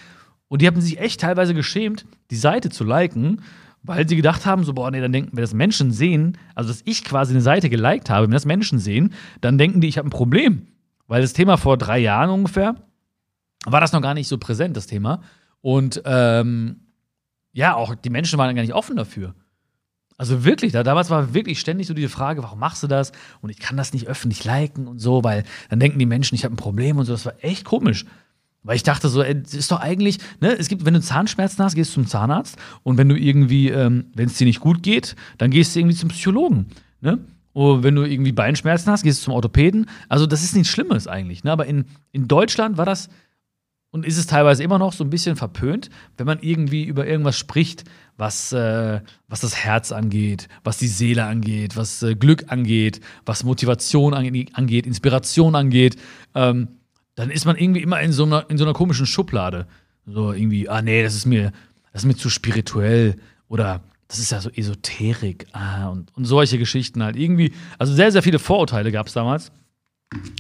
Und 0.48 0.62
die 0.62 0.68
haben 0.68 0.80
sich 0.80 1.00
echt 1.00 1.20
teilweise 1.20 1.54
geschämt, 1.54 2.06
die 2.32 2.38
Seite 2.38 2.70
zu 2.70 2.86
liken, 2.86 3.42
weil 3.84 4.08
sie 4.08 4.16
gedacht 4.16 4.46
haben, 4.46 4.64
so, 4.64 4.74
boah, 4.74 4.90
nee, 4.90 5.02
dann 5.02 5.12
denken, 5.12 5.32
wenn 5.34 5.44
das 5.44 5.54
Menschen 5.54 5.92
sehen, 5.92 6.38
also 6.56 6.70
dass 6.70 6.82
ich 6.86 7.04
quasi 7.04 7.34
eine 7.34 7.42
Seite 7.42 7.70
geliked 7.70 8.10
habe, 8.10 8.28
wenn 8.28 8.32
das 8.32 8.46
Menschen 8.46 8.80
sehen, 8.80 9.14
dann 9.42 9.58
denken 9.58 9.82
die, 9.82 9.90
ich 9.90 9.98
habe 9.98 10.08
ein 10.08 10.12
Problem. 10.12 10.68
Weil 11.08 11.22
das 11.22 11.34
Thema 11.34 11.58
vor 11.58 11.78
drei 11.78 12.00
Jahren 12.00 12.30
ungefähr 12.30 12.76
war 13.66 13.82
das 13.82 13.92
noch 13.92 14.02
gar 14.02 14.14
nicht 14.14 14.30
so 14.30 14.38
präsent, 14.38 14.78
das 14.78 14.88
Thema. 14.88 15.22
Und 15.66 16.04
ähm, 16.06 16.82
ja, 17.52 17.74
auch 17.74 17.96
die 17.96 18.12
Menschen 18.12 18.38
waren 18.38 18.56
gar 18.56 18.62
nicht 18.62 18.76
offen 18.76 18.98
dafür. 18.98 19.34
Also 20.16 20.46
wirklich, 20.46 20.74
da, 20.74 20.84
damals 20.84 21.10
war 21.10 21.34
wirklich 21.34 21.60
ständig 21.60 21.88
so 21.88 21.96
diese 21.96 22.08
Frage, 22.08 22.44
warum 22.44 22.60
machst 22.60 22.84
du 22.84 22.88
das? 22.88 23.12
Und 23.42 23.50
ich 23.50 23.58
kann 23.58 23.76
das 23.76 23.92
nicht 23.92 24.06
öffentlich 24.06 24.44
liken 24.46 24.86
und 24.86 25.00
so, 25.00 25.24
weil 25.24 25.44
dann 25.72 25.80
denken 25.80 25.98
die 25.98 26.06
Menschen, 26.06 26.36
ich 26.36 26.44
habe 26.44 26.54
ein 26.54 26.58
Problem 26.58 27.00
und 27.00 27.06
so. 27.06 27.14
Das 27.14 27.26
war 27.26 27.34
echt 27.44 27.66
komisch. 27.66 28.06
Weil 28.62 28.76
ich 28.76 28.84
dachte 28.84 29.10
so, 29.10 29.24
das 29.24 29.56
ist 29.56 29.72
doch 29.72 29.80
eigentlich, 29.80 30.20
ne, 30.40 30.56
es 30.56 30.68
gibt, 30.68 30.86
wenn 30.86 30.94
du 30.94 31.02
Zahnschmerzen 31.02 31.64
hast, 31.64 31.74
gehst 31.74 31.90
du 31.90 31.94
zum 31.96 32.06
Zahnarzt 32.06 32.58
und 32.84 33.00
wenn 33.00 33.10
du 33.10 33.16
irgendwie, 33.16 33.70
ähm, 33.70 34.12
wenn 34.14 34.28
es 34.28 34.38
dir 34.38 34.46
nicht 34.46 34.60
gut 34.60 34.84
geht, 34.84 35.16
dann 35.40 35.50
gehst 35.50 35.76
du 35.76 35.80
irgendwie 35.80 35.98
zum 35.98 36.10
Psychologen, 36.10 36.68
ne? 37.02 37.18
Oder 37.54 37.82
wenn 37.82 37.96
du 37.96 38.04
irgendwie 38.04 38.34
Beinschmerzen 38.34 38.92
hast, 38.92 39.02
gehst 39.02 39.22
du 39.22 39.24
zum 39.26 39.34
Orthopäden. 39.34 39.88
Also 40.10 40.28
das 40.28 40.44
ist 40.44 40.54
nichts 40.54 40.70
Schlimmes 40.70 41.08
eigentlich, 41.08 41.44
ne? 41.44 41.52
Aber 41.52 41.66
in, 41.66 41.86
in 42.12 42.28
Deutschland 42.28 42.78
war 42.78 42.86
das 42.86 43.10
und 43.96 44.06
ist 44.06 44.18
es 44.18 44.28
teilweise 44.28 44.62
immer 44.62 44.78
noch 44.78 44.92
so 44.92 45.06
ein 45.06 45.10
bisschen 45.10 45.38
verpönt, 45.38 45.90
wenn 46.18 46.26
man 46.26 46.40
irgendwie 46.42 46.84
über 46.84 47.08
irgendwas 47.08 47.38
spricht, 47.38 47.86
was, 48.18 48.52
äh, 48.52 49.00
was 49.30 49.40
das 49.40 49.56
Herz 49.56 49.94
angeht, 49.94 50.50
was 50.66 50.78
die 50.78 50.90
Seele 50.90 51.24
angeht, 51.24 51.78
was 51.78 52.04
äh, 52.04 52.14
Glück 52.14 52.52
angeht, 52.52 53.00
was 53.26 53.46
Motivation 53.46 54.14
angeht, 54.14 54.86
Inspiration 54.86 55.56
angeht, 55.56 55.96
ähm, 56.34 56.68
dann 57.16 57.30
ist 57.30 57.46
man 57.46 57.56
irgendwie 57.56 57.82
immer 57.84 58.02
in 58.02 58.12
so 58.12 58.26
einer, 58.26 58.46
in 58.50 58.58
so 58.58 58.66
einer 58.66 58.74
komischen 58.74 59.06
Schublade. 59.06 59.66
So 60.06 60.34
irgendwie, 60.34 60.68
ah 60.68 60.82
nee, 60.82 61.02
das 61.02 61.16
ist 61.16 61.26
mir, 61.26 61.54
das 61.94 62.02
ist 62.02 62.06
mir 62.06 62.18
zu 62.18 62.30
spirituell 62.30 63.16
oder 63.48 63.82
das 64.10 64.20
ist 64.20 64.34
ja 64.34 64.42
so 64.42 64.50
Esoterik 64.50 65.48
ah, 65.54 65.88
und, 65.88 66.14
und 66.18 66.26
solche 66.26 66.58
Geschichten 66.58 67.02
halt. 67.02 67.16
Irgendwie, 67.16 67.54
also 67.80 67.94
sehr, 67.94 68.12
sehr 68.12 68.24
viele 68.24 68.40
Vorurteile 68.40 68.92
gab 68.92 69.08
es 69.08 69.14
damals. 69.14 69.54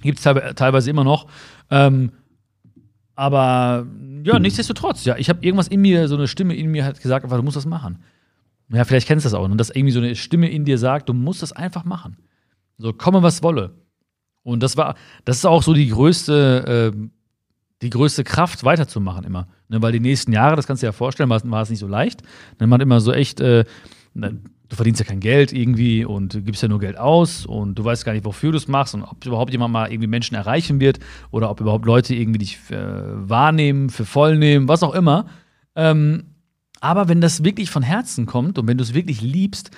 Gibt 0.01 0.19
es 0.19 0.23
teilweise 0.55 0.89
immer 0.89 1.05
noch. 1.05 1.27
Ähm, 1.71 2.11
aber 3.15 3.87
ja, 4.23 4.39
nichtsdestotrotz, 4.39 5.05
ja, 5.05 5.15
ich 5.17 5.29
habe 5.29 5.43
irgendwas 5.43 5.67
in 5.67 5.81
mir, 5.81 6.07
so 6.07 6.15
eine 6.15 6.27
Stimme 6.27 6.55
in 6.55 6.69
mir 6.69 6.83
hat 6.83 7.01
gesagt, 7.01 7.23
einfach, 7.23 7.37
du 7.37 7.43
musst 7.43 7.57
das 7.57 7.65
machen. 7.65 7.99
Ja, 8.69 8.83
vielleicht 8.83 9.07
kennst 9.07 9.25
du 9.25 9.29
das 9.29 9.33
auch. 9.33 9.45
Und 9.45 9.57
dass 9.57 9.69
irgendwie 9.69 9.91
so 9.91 9.99
eine 9.99 10.15
Stimme 10.15 10.49
in 10.49 10.65
dir 10.65 10.77
sagt, 10.77 11.09
du 11.09 11.13
musst 11.13 11.41
das 11.41 11.51
einfach 11.51 11.85
machen. 11.85 12.17
So, 12.77 12.91
komme, 12.91 13.23
was 13.23 13.43
wolle. 13.43 13.75
Und 14.43 14.61
das 14.63 14.77
war, 14.77 14.95
das 15.23 15.37
ist 15.37 15.45
auch 15.45 15.63
so 15.63 15.73
die 15.73 15.89
größte, 15.89 16.93
äh, 16.93 17.07
die 17.81 17.89
größte 17.89 18.23
Kraft, 18.23 18.63
weiterzumachen 18.63 19.23
immer. 19.23 19.47
Ne, 19.69 19.81
weil 19.81 19.91
die 19.91 19.99
nächsten 19.99 20.31
Jahre, 20.31 20.55
das 20.55 20.67
kannst 20.67 20.83
du 20.83 20.85
dir 20.85 20.89
ja 20.89 20.93
vorstellen, 20.93 21.29
war, 21.29 21.41
war 21.49 21.61
es 21.61 21.69
nicht 21.69 21.79
so 21.79 21.87
leicht. 21.87 22.21
Ne, 22.59 22.67
man 22.67 22.79
hat 22.79 22.81
immer 22.81 22.99
so 22.99 23.11
echt, 23.11 23.39
äh, 23.39 23.65
du 24.69 24.75
verdienst 24.75 24.99
ja 24.99 25.05
kein 25.05 25.19
Geld 25.19 25.53
irgendwie 25.53 26.05
und 26.05 26.45
gibst 26.45 26.61
ja 26.61 26.67
nur 26.67 26.79
Geld 26.79 26.97
aus 26.97 27.45
und 27.45 27.75
du 27.75 27.83
weißt 27.83 28.05
gar 28.05 28.13
nicht, 28.13 28.25
wofür 28.25 28.51
du 28.51 28.57
es 28.57 28.67
machst 28.67 28.95
und 28.95 29.03
ob 29.03 29.25
überhaupt 29.25 29.51
jemand 29.51 29.73
mal 29.73 29.91
irgendwie 29.91 30.07
Menschen 30.07 30.35
erreichen 30.35 30.79
wird 30.79 30.99
oder 31.31 31.49
ob 31.49 31.61
überhaupt 31.61 31.85
Leute 31.85 32.15
irgendwie 32.15 32.39
dich 32.39 32.59
äh, 32.71 32.77
wahrnehmen, 32.77 33.89
für 33.89 34.05
voll 34.05 34.37
nehmen, 34.37 34.67
was 34.67 34.83
auch 34.83 34.93
immer. 34.93 35.27
Ähm, 35.75 36.25
aber 36.81 37.07
wenn 37.07 37.21
das 37.21 37.43
wirklich 37.43 37.69
von 37.69 37.83
Herzen 37.83 38.25
kommt 38.25 38.57
und 38.57 38.67
wenn 38.67 38.77
du 38.77 38.83
es 38.83 38.93
wirklich 38.93 39.21
liebst, 39.21 39.71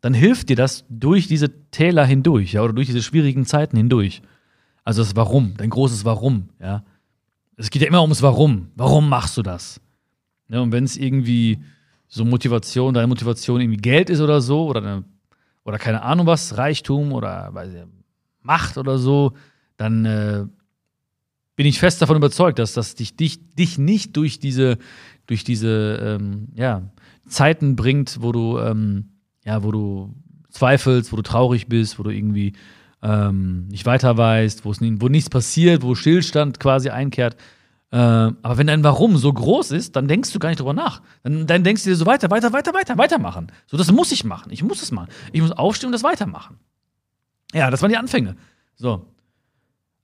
dann 0.00 0.14
hilft 0.14 0.48
dir 0.48 0.56
das 0.56 0.84
durch 0.88 1.28
diese 1.28 1.70
Täler 1.70 2.04
hindurch, 2.04 2.52
ja, 2.54 2.62
oder 2.62 2.72
durch 2.72 2.88
diese 2.88 3.02
schwierigen 3.02 3.46
Zeiten 3.46 3.76
hindurch. 3.76 4.22
Also 4.84 5.02
das 5.02 5.14
Warum, 5.14 5.54
dein 5.56 5.70
großes 5.70 6.04
Warum, 6.04 6.48
ja. 6.60 6.84
Es 7.56 7.70
geht 7.70 7.82
ja 7.82 7.88
immer 7.88 8.02
ums 8.02 8.22
Warum. 8.22 8.68
Warum 8.74 9.08
machst 9.08 9.36
du 9.36 9.42
das? 9.42 9.80
Ja, 10.48 10.60
und 10.60 10.72
wenn 10.72 10.84
es 10.84 10.96
irgendwie 10.96 11.62
so 12.14 12.26
Motivation, 12.26 12.92
deine 12.92 13.06
Motivation 13.06 13.62
irgendwie 13.62 13.80
Geld 13.80 14.10
ist 14.10 14.20
oder 14.20 14.42
so, 14.42 14.66
oder, 14.66 14.82
eine, 14.82 15.04
oder 15.64 15.78
keine 15.78 16.02
Ahnung 16.02 16.26
was, 16.26 16.58
Reichtum 16.58 17.10
oder 17.12 17.50
ich, 17.64 17.86
Macht 18.42 18.76
oder 18.76 18.98
so, 18.98 19.32
dann 19.78 20.04
äh, 20.04 20.44
bin 21.56 21.64
ich 21.64 21.78
fest 21.78 22.02
davon 22.02 22.18
überzeugt, 22.18 22.58
dass 22.58 22.74
das 22.74 22.96
dich, 22.96 23.16
dich, 23.16 23.54
dich 23.54 23.78
nicht 23.78 24.14
durch 24.14 24.38
diese, 24.38 24.76
durch 25.26 25.42
diese 25.42 26.18
ähm, 26.20 26.48
ja, 26.54 26.82
Zeiten 27.26 27.76
bringt, 27.76 28.18
wo 28.20 28.30
du, 28.30 28.58
ähm, 28.58 29.12
ja, 29.46 29.62
wo 29.62 29.72
du 29.72 30.14
zweifelst, 30.50 31.12
wo 31.12 31.16
du 31.16 31.22
traurig 31.22 31.66
bist, 31.68 31.98
wo 31.98 32.02
du 32.02 32.10
irgendwie 32.10 32.52
ähm, 33.02 33.68
nicht 33.68 33.86
weiter 33.86 34.18
weißt, 34.18 34.66
wo, 34.66 35.08
nichts 35.08 35.30
passiert, 35.30 35.82
wo 35.82 35.94
Stillstand 35.94 36.60
quasi 36.60 36.90
einkehrt, 36.90 37.36
aber 37.96 38.56
wenn 38.56 38.68
dein 38.68 38.82
Warum 38.84 39.18
so 39.18 39.30
groß 39.32 39.70
ist, 39.72 39.96
dann 39.96 40.08
denkst 40.08 40.32
du 40.32 40.38
gar 40.38 40.48
nicht 40.48 40.60
drüber 40.60 40.72
nach. 40.72 41.02
Dann, 41.22 41.46
dann 41.46 41.62
denkst 41.62 41.84
du 41.84 41.90
dir 41.90 41.96
so 41.96 42.06
weiter, 42.06 42.30
weiter, 42.30 42.52
weiter, 42.52 42.72
weiter, 42.72 42.96
weitermachen. 42.96 43.52
So, 43.66 43.76
das 43.76 43.92
muss 43.92 44.12
ich 44.12 44.24
machen. 44.24 44.50
Ich 44.50 44.62
muss 44.62 44.82
es 44.82 44.92
machen. 44.92 45.08
Ich 45.32 45.42
muss 45.42 45.52
aufstehen 45.52 45.88
und 45.88 45.92
das 45.92 46.02
weitermachen. 46.02 46.58
Ja, 47.52 47.70
das 47.70 47.82
waren 47.82 47.90
die 47.90 47.98
Anfänge. 47.98 48.36
So. 48.76 49.06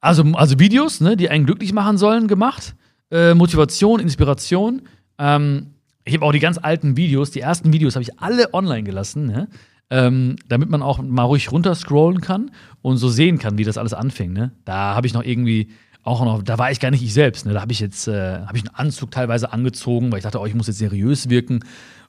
Also, 0.00 0.22
also 0.34 0.58
Videos, 0.58 1.00
ne, 1.00 1.16
die 1.16 1.30
einen 1.30 1.46
glücklich 1.46 1.72
machen 1.72 1.96
sollen, 1.96 2.28
gemacht. 2.28 2.74
Äh, 3.10 3.34
Motivation, 3.34 4.00
Inspiration. 4.00 4.82
Ähm, 5.18 5.74
ich 6.04 6.14
habe 6.14 6.26
auch 6.26 6.32
die 6.32 6.40
ganz 6.40 6.58
alten 6.58 6.96
Videos, 6.96 7.30
die 7.30 7.40
ersten 7.40 7.72
Videos 7.72 7.94
habe 7.94 8.02
ich 8.02 8.18
alle 8.20 8.52
online 8.52 8.82
gelassen, 8.82 9.26
ne? 9.26 9.48
ähm, 9.90 10.36
damit 10.48 10.68
man 10.70 10.82
auch 10.82 11.02
mal 11.02 11.24
ruhig 11.24 11.50
runterscrollen 11.50 12.20
kann 12.20 12.50
und 12.82 12.98
so 12.98 13.08
sehen 13.08 13.38
kann, 13.38 13.58
wie 13.58 13.64
das 13.64 13.78
alles 13.78 13.94
anfing. 13.94 14.32
Ne? 14.32 14.52
Da 14.64 14.94
habe 14.94 15.06
ich 15.06 15.14
noch 15.14 15.24
irgendwie 15.24 15.70
auch 16.08 16.24
noch, 16.24 16.42
da 16.42 16.58
war 16.58 16.70
ich 16.70 16.80
gar 16.80 16.90
nicht 16.90 17.02
ich 17.02 17.14
selbst. 17.14 17.46
Ne? 17.46 17.52
Da 17.52 17.60
habe 17.60 17.72
ich 17.72 17.80
jetzt, 17.80 18.08
äh, 18.08 18.40
habe 18.40 18.56
ich 18.56 18.64
einen 18.66 18.74
Anzug 18.74 19.10
teilweise 19.10 19.52
angezogen, 19.52 20.10
weil 20.10 20.18
ich 20.18 20.24
dachte, 20.24 20.40
oh, 20.40 20.46
ich 20.46 20.54
muss 20.54 20.66
jetzt 20.66 20.78
seriös 20.78 21.28
wirken. 21.28 21.60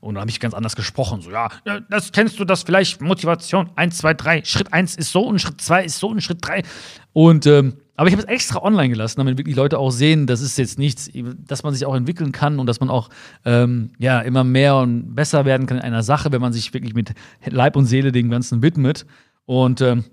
Und 0.02 0.16
dann 0.16 0.22
habe 0.22 0.32
ich 0.32 0.40
ganz 0.40 0.54
anders 0.54 0.76
gesprochen. 0.76 1.22
So, 1.22 1.30
ja, 1.30 1.50
das 1.90 2.12
kennst 2.12 2.40
du, 2.40 2.46
das 2.46 2.64
vielleicht 2.64 3.02
Motivation. 3.02 3.70
Eins, 3.76 3.98
zwei, 3.98 4.14
drei. 4.14 4.44
Schritt 4.46 4.72
eins 4.72 4.96
ist 4.96 5.12
so 5.12 5.22
und 5.22 5.40
Schritt 5.40 5.60
zwei 5.62 5.84
ist 5.84 6.00
so 6.00 6.08
und 6.08 6.22
Schritt 6.22 6.40
drei. 6.42 6.64
Und 7.12 7.46
ähm, 7.46 7.76
aber 8.00 8.08
ich 8.08 8.14
habe 8.14 8.24
es 8.24 8.30
extra 8.30 8.64
online 8.64 8.88
gelassen, 8.88 9.20
damit 9.20 9.38
wirklich 9.38 9.58
Leute 9.58 9.78
auch 9.78 9.90
sehen, 9.92 10.26
das 10.26 10.40
ist 10.40 10.58
jetzt 10.58 10.80
nichts, 10.80 11.10
dass 11.46 11.64
man 11.64 11.74
sich 11.74 11.86
auch 11.86 11.94
entwickeln 11.94 12.32
kann 12.32 12.58
und 12.58 12.66
dass 12.66 12.80
man 12.80 12.90
auch 12.90 13.10
ähm, 13.44 13.92
ja 13.98 14.22
immer 14.22 14.46
mehr 14.46 14.78
und 14.78 15.16
besser 15.16 15.44
werden 15.44 15.68
kann 15.68 15.80
in 15.80 15.84
einer 15.84 16.02
Sache, 16.02 16.32
wenn 16.32 16.40
man 16.40 16.54
sich 16.54 16.74
wirklich 16.74 16.94
mit 16.94 17.14
Leib 17.46 17.76
und 17.76 17.88
Seele 17.88 18.14
dem 18.14 18.30
Ganzen 18.30 18.62
widmet. 18.62 19.06
Und 19.46 19.82
ähm, 19.82 20.06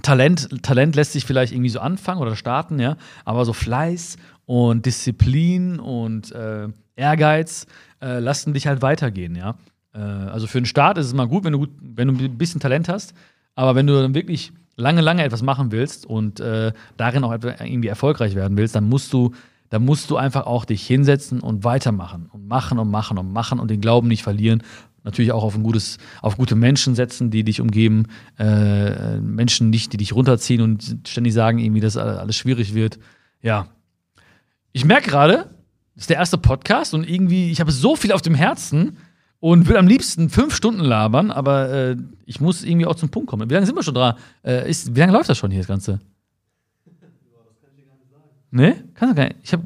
Talent, 0.00 0.62
Talent 0.62 0.96
lässt 0.96 1.12
sich 1.12 1.26
vielleicht 1.26 1.52
irgendwie 1.52 1.68
so 1.68 1.80
anfangen 1.80 2.20
oder 2.20 2.34
starten, 2.34 2.78
ja, 2.78 2.96
aber 3.24 3.44
so 3.44 3.52
Fleiß 3.52 4.16
und 4.46 4.86
Disziplin 4.86 5.78
und 5.78 6.32
äh, 6.32 6.68
Ehrgeiz 6.96 7.66
äh, 8.00 8.18
lassen 8.18 8.54
dich 8.54 8.66
halt 8.66 8.80
weitergehen, 8.80 9.36
ja. 9.36 9.56
Äh, 9.94 9.98
also 9.98 10.46
für 10.46 10.60
den 10.60 10.66
Start 10.66 10.96
ist 10.96 11.06
es 11.06 11.14
mal 11.14 11.28
gut, 11.28 11.44
wenn 11.44 11.52
du 11.52 11.58
gut, 11.58 11.70
wenn 11.80 12.08
du 12.08 12.24
ein 12.24 12.38
bisschen 12.38 12.60
Talent 12.60 12.88
hast, 12.88 13.12
aber 13.54 13.74
wenn 13.74 13.86
du 13.86 14.00
dann 14.00 14.14
wirklich 14.14 14.52
lange, 14.76 15.02
lange 15.02 15.24
etwas 15.24 15.42
machen 15.42 15.72
willst 15.72 16.06
und 16.06 16.40
äh, 16.40 16.72
darin 16.96 17.24
auch 17.24 17.32
irgendwie 17.32 17.88
erfolgreich 17.88 18.34
werden 18.34 18.56
willst, 18.56 18.74
dann 18.74 18.88
musst 18.88 19.12
du, 19.12 19.32
dann 19.68 19.84
musst 19.84 20.10
du 20.10 20.16
einfach 20.16 20.46
auch 20.46 20.64
dich 20.64 20.86
hinsetzen 20.86 21.40
und 21.40 21.64
weitermachen 21.64 22.30
und 22.32 22.48
machen 22.48 22.78
und 22.78 22.90
machen 22.90 23.18
und 23.18 23.32
machen 23.32 23.60
und 23.60 23.70
den 23.70 23.82
Glauben 23.82 24.08
nicht 24.08 24.22
verlieren 24.22 24.62
natürlich 25.04 25.32
auch 25.32 25.42
auf 25.42 25.54
ein 25.54 25.62
gutes, 25.62 25.98
auf 26.20 26.36
gute 26.36 26.54
Menschen 26.54 26.94
setzen, 26.94 27.30
die 27.30 27.44
dich 27.44 27.60
umgeben, 27.60 28.06
äh, 28.38 29.18
Menschen 29.18 29.70
nicht, 29.70 29.92
die 29.92 29.96
dich 29.96 30.14
runterziehen 30.14 30.60
und 30.60 30.98
ständig 31.06 31.32
sagen, 31.32 31.58
irgendwie, 31.58 31.80
dass 31.80 31.96
alles 31.96 32.36
schwierig 32.36 32.74
wird. 32.74 32.98
Ja. 33.40 33.66
Ich 34.72 34.84
merke 34.84 35.10
gerade, 35.10 35.50
das 35.94 36.04
ist 36.04 36.10
der 36.10 36.16
erste 36.16 36.38
Podcast 36.38 36.94
und 36.94 37.08
irgendwie, 37.08 37.50
ich 37.50 37.60
habe 37.60 37.72
so 37.72 37.96
viel 37.96 38.12
auf 38.12 38.22
dem 38.22 38.34
Herzen 38.34 38.96
und 39.40 39.68
will 39.68 39.76
am 39.76 39.86
liebsten 39.86 40.30
fünf 40.30 40.54
Stunden 40.54 40.80
labern, 40.80 41.30
aber 41.30 41.68
äh, 41.70 41.96
ich 42.26 42.40
muss 42.40 42.62
irgendwie 42.62 42.86
auch 42.86 42.94
zum 42.94 43.10
Punkt 43.10 43.28
kommen. 43.28 43.50
Wie 43.50 43.54
lange 43.54 43.66
sind 43.66 43.74
wir 43.74 43.82
schon 43.82 43.94
dran? 43.94 44.14
Äh, 44.44 44.70
ist, 44.70 44.94
wie 44.94 45.00
lange 45.00 45.12
läuft 45.12 45.28
das 45.28 45.36
schon 45.36 45.50
hier, 45.50 45.60
das 45.60 45.68
Ganze? 45.68 46.00
Nee? 48.52 48.74
Kannst 48.94 49.12
du 49.12 49.16
gar 49.16 49.28
nicht. 49.28 49.38
Ich 49.42 49.52
habe 49.52 49.64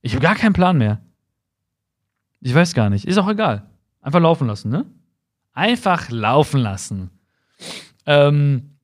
ich 0.00 0.14
hab 0.14 0.22
gar 0.22 0.36
keinen 0.36 0.52
Plan 0.52 0.78
mehr. 0.78 1.00
Ich 2.40 2.54
weiß 2.54 2.74
gar 2.74 2.88
nicht. 2.88 3.04
Ist 3.04 3.18
auch 3.18 3.28
egal. 3.28 3.68
Einfach 4.06 4.20
laufen 4.20 4.46
lassen, 4.46 4.70
ne? 4.70 4.86
Einfach 5.52 6.10
laufen 6.10 6.60
lassen. 6.60 7.10
Ähm, 8.06 8.76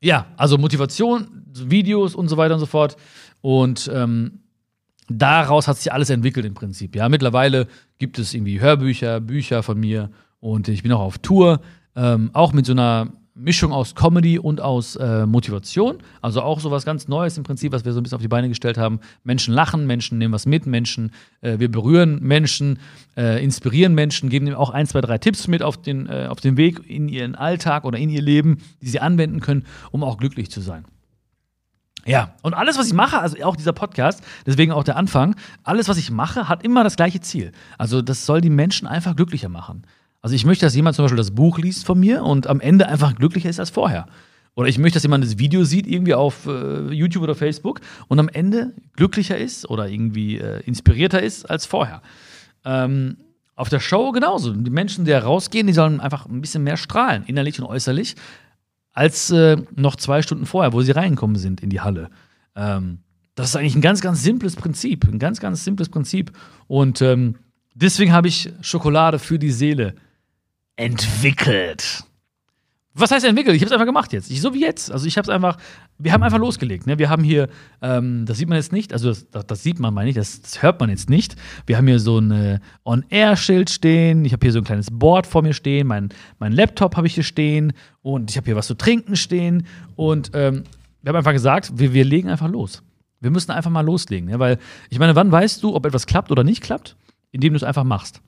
ja, 0.00 0.26
also 0.36 0.58
Motivation, 0.58 1.42
Videos 1.52 2.14
und 2.14 2.28
so 2.28 2.36
weiter 2.36 2.54
und 2.54 2.60
so 2.60 2.66
fort. 2.66 2.96
Und 3.40 3.90
ähm, 3.92 4.44
daraus 5.08 5.66
hat 5.66 5.78
sich 5.78 5.92
alles 5.92 6.08
entwickelt 6.08 6.46
im 6.46 6.54
Prinzip. 6.54 6.94
Ja, 6.94 7.08
mittlerweile 7.08 7.66
gibt 7.98 8.20
es 8.20 8.32
irgendwie 8.32 8.60
Hörbücher, 8.60 9.18
Bücher 9.18 9.64
von 9.64 9.80
mir 9.80 10.12
und 10.38 10.68
ich 10.68 10.84
bin 10.84 10.92
auch 10.92 11.00
auf 11.00 11.18
Tour, 11.18 11.60
ähm, 11.96 12.30
auch 12.32 12.52
mit 12.52 12.64
so 12.64 12.74
einer 12.74 13.08
Mischung 13.34 13.72
aus 13.72 13.94
Comedy 13.94 14.38
und 14.38 14.60
aus 14.60 14.96
äh, 14.96 15.24
Motivation. 15.24 15.98
Also 16.20 16.42
auch 16.42 16.60
so 16.60 16.70
was 16.70 16.84
ganz 16.84 17.08
Neues 17.08 17.38
im 17.38 17.44
Prinzip, 17.44 17.72
was 17.72 17.84
wir 17.84 17.92
so 17.92 18.00
ein 18.00 18.02
bisschen 18.02 18.16
auf 18.16 18.22
die 18.22 18.28
Beine 18.28 18.48
gestellt 18.48 18.76
haben. 18.76 19.00
Menschen 19.24 19.54
lachen, 19.54 19.86
Menschen 19.86 20.18
nehmen 20.18 20.34
was 20.34 20.44
mit, 20.44 20.66
Menschen, 20.66 21.12
äh, 21.40 21.58
wir 21.58 21.70
berühren 21.70 22.20
Menschen, 22.20 22.78
äh, 23.16 23.42
inspirieren 23.42 23.94
Menschen, 23.94 24.28
geben 24.28 24.46
ihnen 24.46 24.56
auch 24.56 24.70
ein, 24.70 24.86
zwei, 24.86 25.00
drei 25.00 25.18
Tipps 25.18 25.48
mit 25.48 25.62
auf 25.62 25.80
den, 25.80 26.06
äh, 26.08 26.26
auf 26.28 26.40
den 26.40 26.56
Weg 26.56 26.88
in 26.88 27.08
ihren 27.08 27.34
Alltag 27.34 27.84
oder 27.84 27.98
in 27.98 28.10
ihr 28.10 28.22
Leben, 28.22 28.58
die 28.82 28.88
sie 28.88 29.00
anwenden 29.00 29.40
können, 29.40 29.64
um 29.90 30.04
auch 30.04 30.18
glücklich 30.18 30.50
zu 30.50 30.60
sein. 30.60 30.84
Ja, 32.04 32.34
und 32.42 32.54
alles, 32.54 32.78
was 32.78 32.88
ich 32.88 32.94
mache, 32.94 33.20
also 33.20 33.42
auch 33.44 33.54
dieser 33.54 33.72
Podcast, 33.72 34.24
deswegen 34.44 34.72
auch 34.72 34.82
der 34.82 34.96
Anfang, 34.96 35.36
alles, 35.62 35.88
was 35.88 35.98
ich 35.98 36.10
mache, 36.10 36.48
hat 36.48 36.64
immer 36.64 36.82
das 36.82 36.96
gleiche 36.96 37.20
Ziel. 37.20 37.52
Also 37.78 38.02
das 38.02 38.26
soll 38.26 38.40
die 38.40 38.50
Menschen 38.50 38.88
einfach 38.88 39.14
glücklicher 39.14 39.48
machen. 39.48 39.84
Also 40.22 40.36
ich 40.36 40.46
möchte, 40.46 40.64
dass 40.64 40.74
jemand 40.74 40.96
zum 40.96 41.04
Beispiel 41.04 41.18
das 41.18 41.32
Buch 41.32 41.58
liest 41.58 41.84
von 41.84 41.98
mir 41.98 42.22
und 42.22 42.46
am 42.46 42.60
Ende 42.60 42.88
einfach 42.88 43.14
glücklicher 43.14 43.50
ist 43.50 43.58
als 43.58 43.70
vorher. 43.70 44.06
Oder 44.54 44.68
ich 44.68 44.78
möchte, 44.78 44.96
dass 44.96 45.02
jemand 45.02 45.24
das 45.24 45.38
Video 45.38 45.64
sieht, 45.64 45.86
irgendwie 45.86 46.14
auf 46.14 46.46
äh, 46.46 46.92
YouTube 46.92 47.24
oder 47.24 47.34
Facebook 47.34 47.80
und 48.08 48.18
am 48.18 48.28
Ende 48.28 48.72
glücklicher 48.94 49.36
ist 49.36 49.68
oder 49.68 49.88
irgendwie 49.88 50.38
äh, 50.38 50.60
inspirierter 50.60 51.22
ist 51.22 51.50
als 51.50 51.66
vorher. 51.66 52.02
Ähm, 52.64 53.16
auf 53.56 53.68
der 53.68 53.80
Show 53.80 54.12
genauso. 54.12 54.52
Die 54.52 54.70
Menschen, 54.70 55.04
die 55.04 55.10
da 55.10 55.20
rausgehen, 55.20 55.66
die 55.66 55.72
sollen 55.72 56.00
einfach 56.00 56.26
ein 56.26 56.40
bisschen 56.40 56.62
mehr 56.62 56.76
strahlen, 56.76 57.24
innerlich 57.26 57.60
und 57.60 57.66
äußerlich, 57.66 58.14
als 58.92 59.30
äh, 59.30 59.56
noch 59.74 59.96
zwei 59.96 60.22
Stunden 60.22 60.46
vorher, 60.46 60.72
wo 60.72 60.82
sie 60.82 60.92
reingekommen 60.92 61.36
sind 61.36 61.62
in 61.62 61.70
die 61.70 61.80
Halle. 61.80 62.10
Ähm, 62.54 62.98
das 63.34 63.48
ist 63.48 63.56
eigentlich 63.56 63.74
ein 63.74 63.80
ganz, 63.80 64.02
ganz 64.02 64.22
simples 64.22 64.54
Prinzip. 64.54 65.06
Ein 65.08 65.18
ganz, 65.18 65.40
ganz 65.40 65.64
simples 65.64 65.88
Prinzip. 65.88 66.32
Und 66.66 67.00
ähm, 67.00 67.36
deswegen 67.74 68.12
habe 68.12 68.28
ich 68.28 68.52
Schokolade 68.60 69.18
für 69.18 69.38
die 69.38 69.50
Seele 69.50 69.94
entwickelt. 70.82 72.04
Was 72.94 73.10
heißt 73.10 73.24
entwickelt? 73.24 73.56
Ich 73.56 73.62
habe 73.62 73.66
es 73.66 73.72
einfach 73.72 73.86
gemacht 73.86 74.12
jetzt. 74.12 74.30
Ich, 74.30 74.42
so 74.42 74.52
wie 74.52 74.60
jetzt. 74.60 74.92
Also 74.92 75.06
ich 75.06 75.16
habe 75.16 75.24
es 75.24 75.30
einfach, 75.30 75.56
wir 75.96 76.12
haben 76.12 76.22
einfach 76.22 76.38
losgelegt. 76.38 76.86
Ne? 76.86 76.98
Wir 76.98 77.08
haben 77.08 77.24
hier, 77.24 77.48
ähm, 77.80 78.26
das 78.26 78.36
sieht 78.36 78.50
man 78.50 78.56
jetzt 78.56 78.70
nicht, 78.70 78.92
also 78.92 79.08
das, 79.10 79.46
das 79.46 79.62
sieht 79.62 79.78
man, 79.78 79.94
meine 79.94 80.10
ich, 80.10 80.16
das, 80.16 80.42
das, 80.42 80.60
hört 80.60 80.78
man 80.78 80.90
jetzt 80.90 81.08
nicht. 81.08 81.36
Wir 81.66 81.78
haben 81.78 81.86
hier 81.86 81.98
so 81.98 82.18
ein 82.18 82.60
On-Air-Schild 82.84 83.70
stehen. 83.70 84.26
Ich 84.26 84.32
habe 84.34 84.44
hier 84.44 84.52
so 84.52 84.58
ein 84.58 84.64
kleines 84.64 84.88
Board 84.90 85.26
vor 85.26 85.40
mir 85.40 85.54
stehen. 85.54 85.86
Mein, 85.86 86.10
mein 86.38 86.52
Laptop 86.52 86.96
habe 86.96 87.06
ich 87.06 87.14
hier 87.14 87.24
stehen. 87.24 87.72
Und 88.02 88.30
ich 88.30 88.36
habe 88.36 88.44
hier 88.44 88.56
was 88.56 88.66
zu 88.66 88.74
trinken 88.74 89.16
stehen. 89.16 89.66
Und 89.96 90.32
ähm, 90.34 90.64
wir 91.00 91.10
haben 91.10 91.16
einfach 91.16 91.32
gesagt, 91.32 91.72
wir, 91.76 91.94
wir 91.94 92.04
legen 92.04 92.28
einfach 92.28 92.48
los. 92.48 92.82
Wir 93.20 93.30
müssen 93.30 93.52
einfach 93.52 93.70
mal 93.70 93.86
loslegen. 93.86 94.28
Ne? 94.28 94.38
Weil, 94.38 94.58
ich 94.90 94.98
meine, 94.98 95.16
wann 95.16 95.32
weißt 95.32 95.62
du, 95.62 95.74
ob 95.74 95.86
etwas 95.86 96.06
klappt 96.06 96.30
oder 96.30 96.44
nicht 96.44 96.62
klappt? 96.62 96.96
Indem 97.30 97.54
du 97.54 97.56
es 97.56 97.62
einfach 97.62 97.84
machst. 97.84 98.20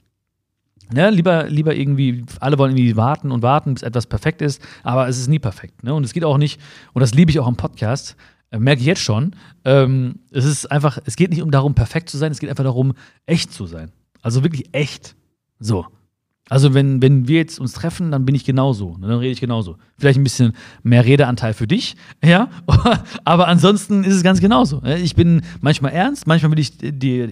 Ne, 0.92 1.10
lieber, 1.10 1.48
lieber 1.48 1.74
irgendwie, 1.74 2.24
alle 2.40 2.58
wollen 2.58 2.76
irgendwie 2.76 2.96
warten 2.96 3.32
und 3.32 3.42
warten, 3.42 3.74
bis 3.74 3.82
etwas 3.82 4.06
perfekt 4.06 4.42
ist, 4.42 4.60
aber 4.82 5.08
es 5.08 5.18
ist 5.18 5.28
nie 5.28 5.38
perfekt. 5.38 5.82
Ne? 5.82 5.94
Und 5.94 6.04
es 6.04 6.12
geht 6.12 6.24
auch 6.24 6.36
nicht, 6.36 6.60
und 6.92 7.00
das 7.00 7.14
liebe 7.14 7.30
ich 7.30 7.40
auch 7.40 7.46
am 7.46 7.56
Podcast, 7.56 8.16
äh, 8.50 8.58
merke 8.58 8.80
ich 8.80 8.86
jetzt 8.86 9.00
schon, 9.00 9.34
ähm, 9.64 10.20
es 10.30 10.44
ist 10.44 10.70
einfach, 10.70 10.98
es 11.04 11.16
geht 11.16 11.30
nicht 11.30 11.42
um 11.42 11.50
darum, 11.50 11.74
perfekt 11.74 12.10
zu 12.10 12.18
sein, 12.18 12.32
es 12.32 12.38
geht 12.38 12.50
einfach 12.50 12.64
darum, 12.64 12.92
echt 13.26 13.52
zu 13.52 13.66
sein. 13.66 13.92
Also 14.22 14.42
wirklich 14.42 14.68
echt. 14.72 15.16
So. 15.58 15.86
Also 16.48 16.74
wenn, 16.74 17.00
wenn 17.00 17.26
wir 17.26 17.38
jetzt 17.38 17.58
uns 17.58 17.72
treffen, 17.72 18.10
dann 18.10 18.26
bin 18.26 18.34
ich 18.34 18.44
genauso. 18.44 18.96
Ne? 18.98 19.08
Dann 19.08 19.18
rede 19.18 19.32
ich 19.32 19.40
genauso. 19.40 19.78
Vielleicht 19.96 20.18
ein 20.18 20.24
bisschen 20.24 20.52
mehr 20.82 21.04
Redeanteil 21.04 21.54
für 21.54 21.66
dich, 21.66 21.96
ja. 22.24 22.50
Aber 23.24 23.48
ansonsten 23.48 24.04
ist 24.04 24.14
es 24.14 24.22
ganz 24.22 24.40
genauso. 24.40 24.80
Ne? 24.80 24.98
Ich 24.98 25.16
bin 25.16 25.42
manchmal 25.60 25.92
ernst, 25.92 26.26
manchmal 26.26 26.52
will 26.52 26.58
ich 26.58 26.76
dir 26.78 27.30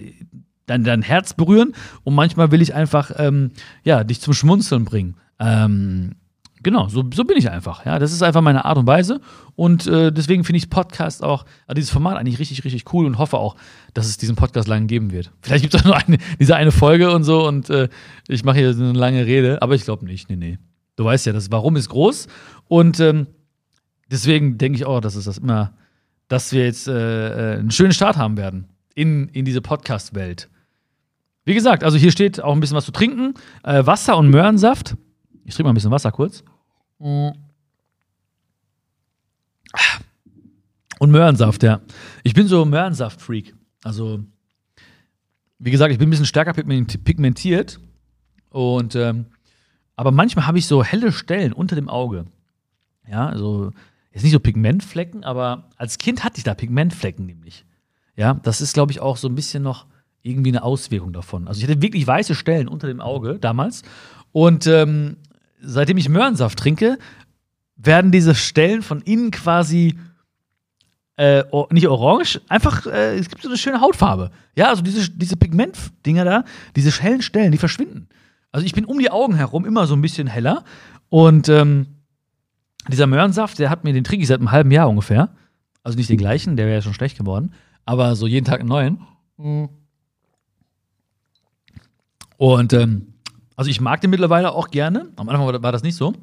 dein, 0.65 0.83
dein 0.83 1.01
Herz 1.01 1.33
berühren 1.33 1.73
und 2.03 2.15
manchmal 2.15 2.51
will 2.51 2.61
ich 2.61 2.73
einfach 2.73 3.11
ähm, 3.17 3.51
ja, 3.83 4.03
dich 4.03 4.21
zum 4.21 4.33
Schmunzeln 4.33 4.85
bringen. 4.85 5.15
Ähm, 5.39 6.15
genau, 6.61 6.87
so, 6.87 7.03
so 7.13 7.23
bin 7.25 7.37
ich 7.37 7.49
einfach. 7.49 7.85
Ja, 7.85 7.99
das 7.99 8.13
ist 8.13 8.23
einfach 8.23 8.41
meine 8.41 8.65
Art 8.65 8.77
und 8.77 8.87
Weise 8.87 9.19
und 9.55 9.87
äh, 9.87 10.11
deswegen 10.11 10.43
finde 10.43 10.57
ich 10.57 10.69
Podcast 10.69 11.23
auch, 11.23 11.45
also 11.67 11.75
dieses 11.75 11.91
Format 11.91 12.17
eigentlich 12.17 12.39
richtig, 12.39 12.63
richtig 12.63 12.91
cool 12.93 13.05
und 13.05 13.17
hoffe 13.17 13.37
auch, 13.37 13.55
dass 13.93 14.07
es 14.07 14.17
diesen 14.17 14.35
Podcast 14.35 14.67
lang 14.67 14.87
geben 14.87 15.11
wird. 15.11 15.31
Vielleicht 15.41 15.63
gibt 15.63 15.75
es 15.75 15.81
auch 15.81 15.85
nur 15.85 15.97
eine, 15.97 16.17
diese 16.39 16.55
eine 16.55 16.71
Folge 16.71 17.11
und 17.11 17.23
so 17.23 17.47
und 17.47 17.69
äh, 17.69 17.89
ich 18.27 18.43
mache 18.43 18.59
hier 18.59 18.69
eine 18.69 18.93
lange 18.93 19.25
Rede, 19.25 19.61
aber 19.61 19.75
ich 19.75 19.83
glaube 19.83 20.05
nicht. 20.05 20.29
Nee, 20.29 20.37
nee. 20.37 20.57
Du 20.95 21.05
weißt 21.05 21.25
ja, 21.25 21.33
das 21.33 21.51
Warum 21.51 21.75
ist 21.75 21.89
groß 21.89 22.27
und 22.67 22.99
ähm, 22.99 23.27
deswegen 24.09 24.57
denke 24.57 24.77
ich 24.77 24.85
auch, 24.85 25.01
dass 25.01 25.15
es 25.15 25.25
das 25.25 25.39
immer, 25.39 25.73
dass 26.27 26.53
wir 26.53 26.65
jetzt 26.65 26.87
äh, 26.87 27.55
äh 27.55 27.59
einen 27.59 27.71
schönen 27.71 27.93
Start 27.93 28.17
haben 28.17 28.37
werden 28.37 28.72
in, 28.93 29.29
in 29.29 29.45
diese 29.45 29.61
Podcast-Welt. 29.61 30.49
Wie 31.45 31.53
gesagt, 31.53 31.83
also 31.83 31.97
hier 31.97 32.11
steht 32.11 32.41
auch 32.41 32.53
ein 32.53 32.59
bisschen 32.59 32.77
was 32.77 32.85
zu 32.85 32.91
trinken. 32.91 33.33
Äh, 33.63 33.85
Wasser 33.85 34.17
und 34.17 34.29
Möhrensaft. 34.29 34.95
Ich 35.43 35.55
trinke 35.55 35.65
mal 35.65 35.71
ein 35.71 35.75
bisschen 35.75 35.91
Wasser 35.91 36.11
kurz. 36.11 36.43
Und 40.99 41.11
Möhrensaft, 41.11 41.63
ja. 41.63 41.81
Ich 42.23 42.33
bin 42.33 42.47
so 42.47 42.63
Möhrensaft-Freak. 42.63 43.53
Also, 43.83 44.23
wie 45.59 45.71
gesagt, 45.71 45.91
ich 45.91 45.97
bin 45.97 46.07
ein 46.07 46.11
bisschen 46.11 46.25
stärker 46.25 46.53
pigmentiert. 46.53 47.79
Und, 48.49 48.95
ähm, 48.95 49.25
aber 49.97 50.11
manchmal 50.11 50.47
habe 50.47 50.59
ich 50.59 50.67
so 50.67 50.83
helle 50.83 51.11
Stellen 51.11 51.51
unter 51.51 51.75
dem 51.75 51.89
Auge. 51.89 52.25
Ja, 53.05 53.27
also, 53.27 53.71
jetzt 54.13 54.23
nicht 54.23 54.31
so 54.31 54.39
Pigmentflecken, 54.39 55.25
aber 55.25 55.69
als 55.75 55.97
Kind 55.97 56.23
hatte 56.23 56.37
ich 56.37 56.45
da 56.45 56.53
Pigmentflecken 56.53 57.25
nämlich. 57.25 57.65
Ja, 58.15 58.35
das 58.35 58.61
ist, 58.61 58.73
glaube 58.73 58.91
ich, 58.91 58.99
auch 58.99 59.17
so 59.17 59.27
ein 59.27 59.35
bisschen 59.35 59.63
noch 59.63 59.85
irgendwie 60.21 60.51
eine 60.51 60.63
Auswirkung 60.63 61.13
davon. 61.13 61.47
Also 61.47 61.59
ich 61.59 61.67
hatte 61.67 61.81
wirklich 61.81 62.07
weiße 62.07 62.35
Stellen 62.35 62.67
unter 62.67 62.87
dem 62.87 63.01
Auge 63.01 63.39
damals. 63.39 63.83
Und 64.31 64.67
ähm, 64.67 65.17
seitdem 65.61 65.97
ich 65.97 66.09
Möhrensaft 66.09 66.57
trinke, 66.59 66.97
werden 67.75 68.11
diese 68.11 68.35
Stellen 68.35 68.81
von 68.81 69.01
innen 69.01 69.31
quasi 69.31 69.97
äh, 71.17 71.43
nicht 71.71 71.87
orange, 71.87 72.41
einfach, 72.49 72.85
äh, 72.87 73.17
es 73.17 73.29
gibt 73.29 73.41
so 73.41 73.49
eine 73.49 73.57
schöne 73.57 73.81
Hautfarbe. 73.81 74.31
Ja, 74.55 74.69
also 74.69 74.81
diese, 74.81 75.09
diese 75.11 75.37
Pigmentdinger 75.37 76.25
da, 76.25 76.43
diese 76.75 76.91
hellen 77.01 77.21
Stellen, 77.21 77.51
die 77.51 77.57
verschwinden. 77.57 78.07
Also 78.51 78.65
ich 78.65 78.73
bin 78.73 78.85
um 78.85 78.99
die 78.99 79.11
Augen 79.11 79.35
herum 79.35 79.65
immer 79.65 79.85
so 79.85 79.95
ein 79.95 80.01
bisschen 80.01 80.27
heller. 80.27 80.63
Und 81.09 81.49
ähm, 81.49 81.87
dieser 82.87 83.07
Möhrensaft, 83.07 83.59
der 83.59 83.69
hat 83.69 83.83
mir 83.83 83.93
den 83.93 84.03
ich 84.09 84.27
seit 84.27 84.39
einem 84.39 84.51
halben 84.51 84.71
Jahr 84.71 84.89
ungefähr. 84.89 85.29
Also 85.83 85.97
nicht 85.97 86.09
den 86.09 86.17
gleichen, 86.17 86.55
der 86.55 86.65
wäre 86.65 86.77
ja 86.77 86.81
schon 86.81 86.93
schlecht 86.93 87.17
geworden. 87.17 87.53
Aber 87.85 88.15
so 88.15 88.27
jeden 88.27 88.45
Tag 88.45 88.59
einen 88.59 88.69
neuen. 88.69 88.99
Mhm. 89.37 89.69
Und 92.37 92.73
ähm, 92.73 93.13
also 93.55 93.69
ich 93.69 93.81
mag 93.81 94.01
den 94.01 94.09
mittlerweile 94.09 94.51
auch 94.51 94.69
gerne. 94.69 95.11
Am 95.15 95.29
Anfang 95.29 95.61
war, 95.61 95.71
das 95.71 95.83
nicht 95.83 95.95
so. 95.95 96.13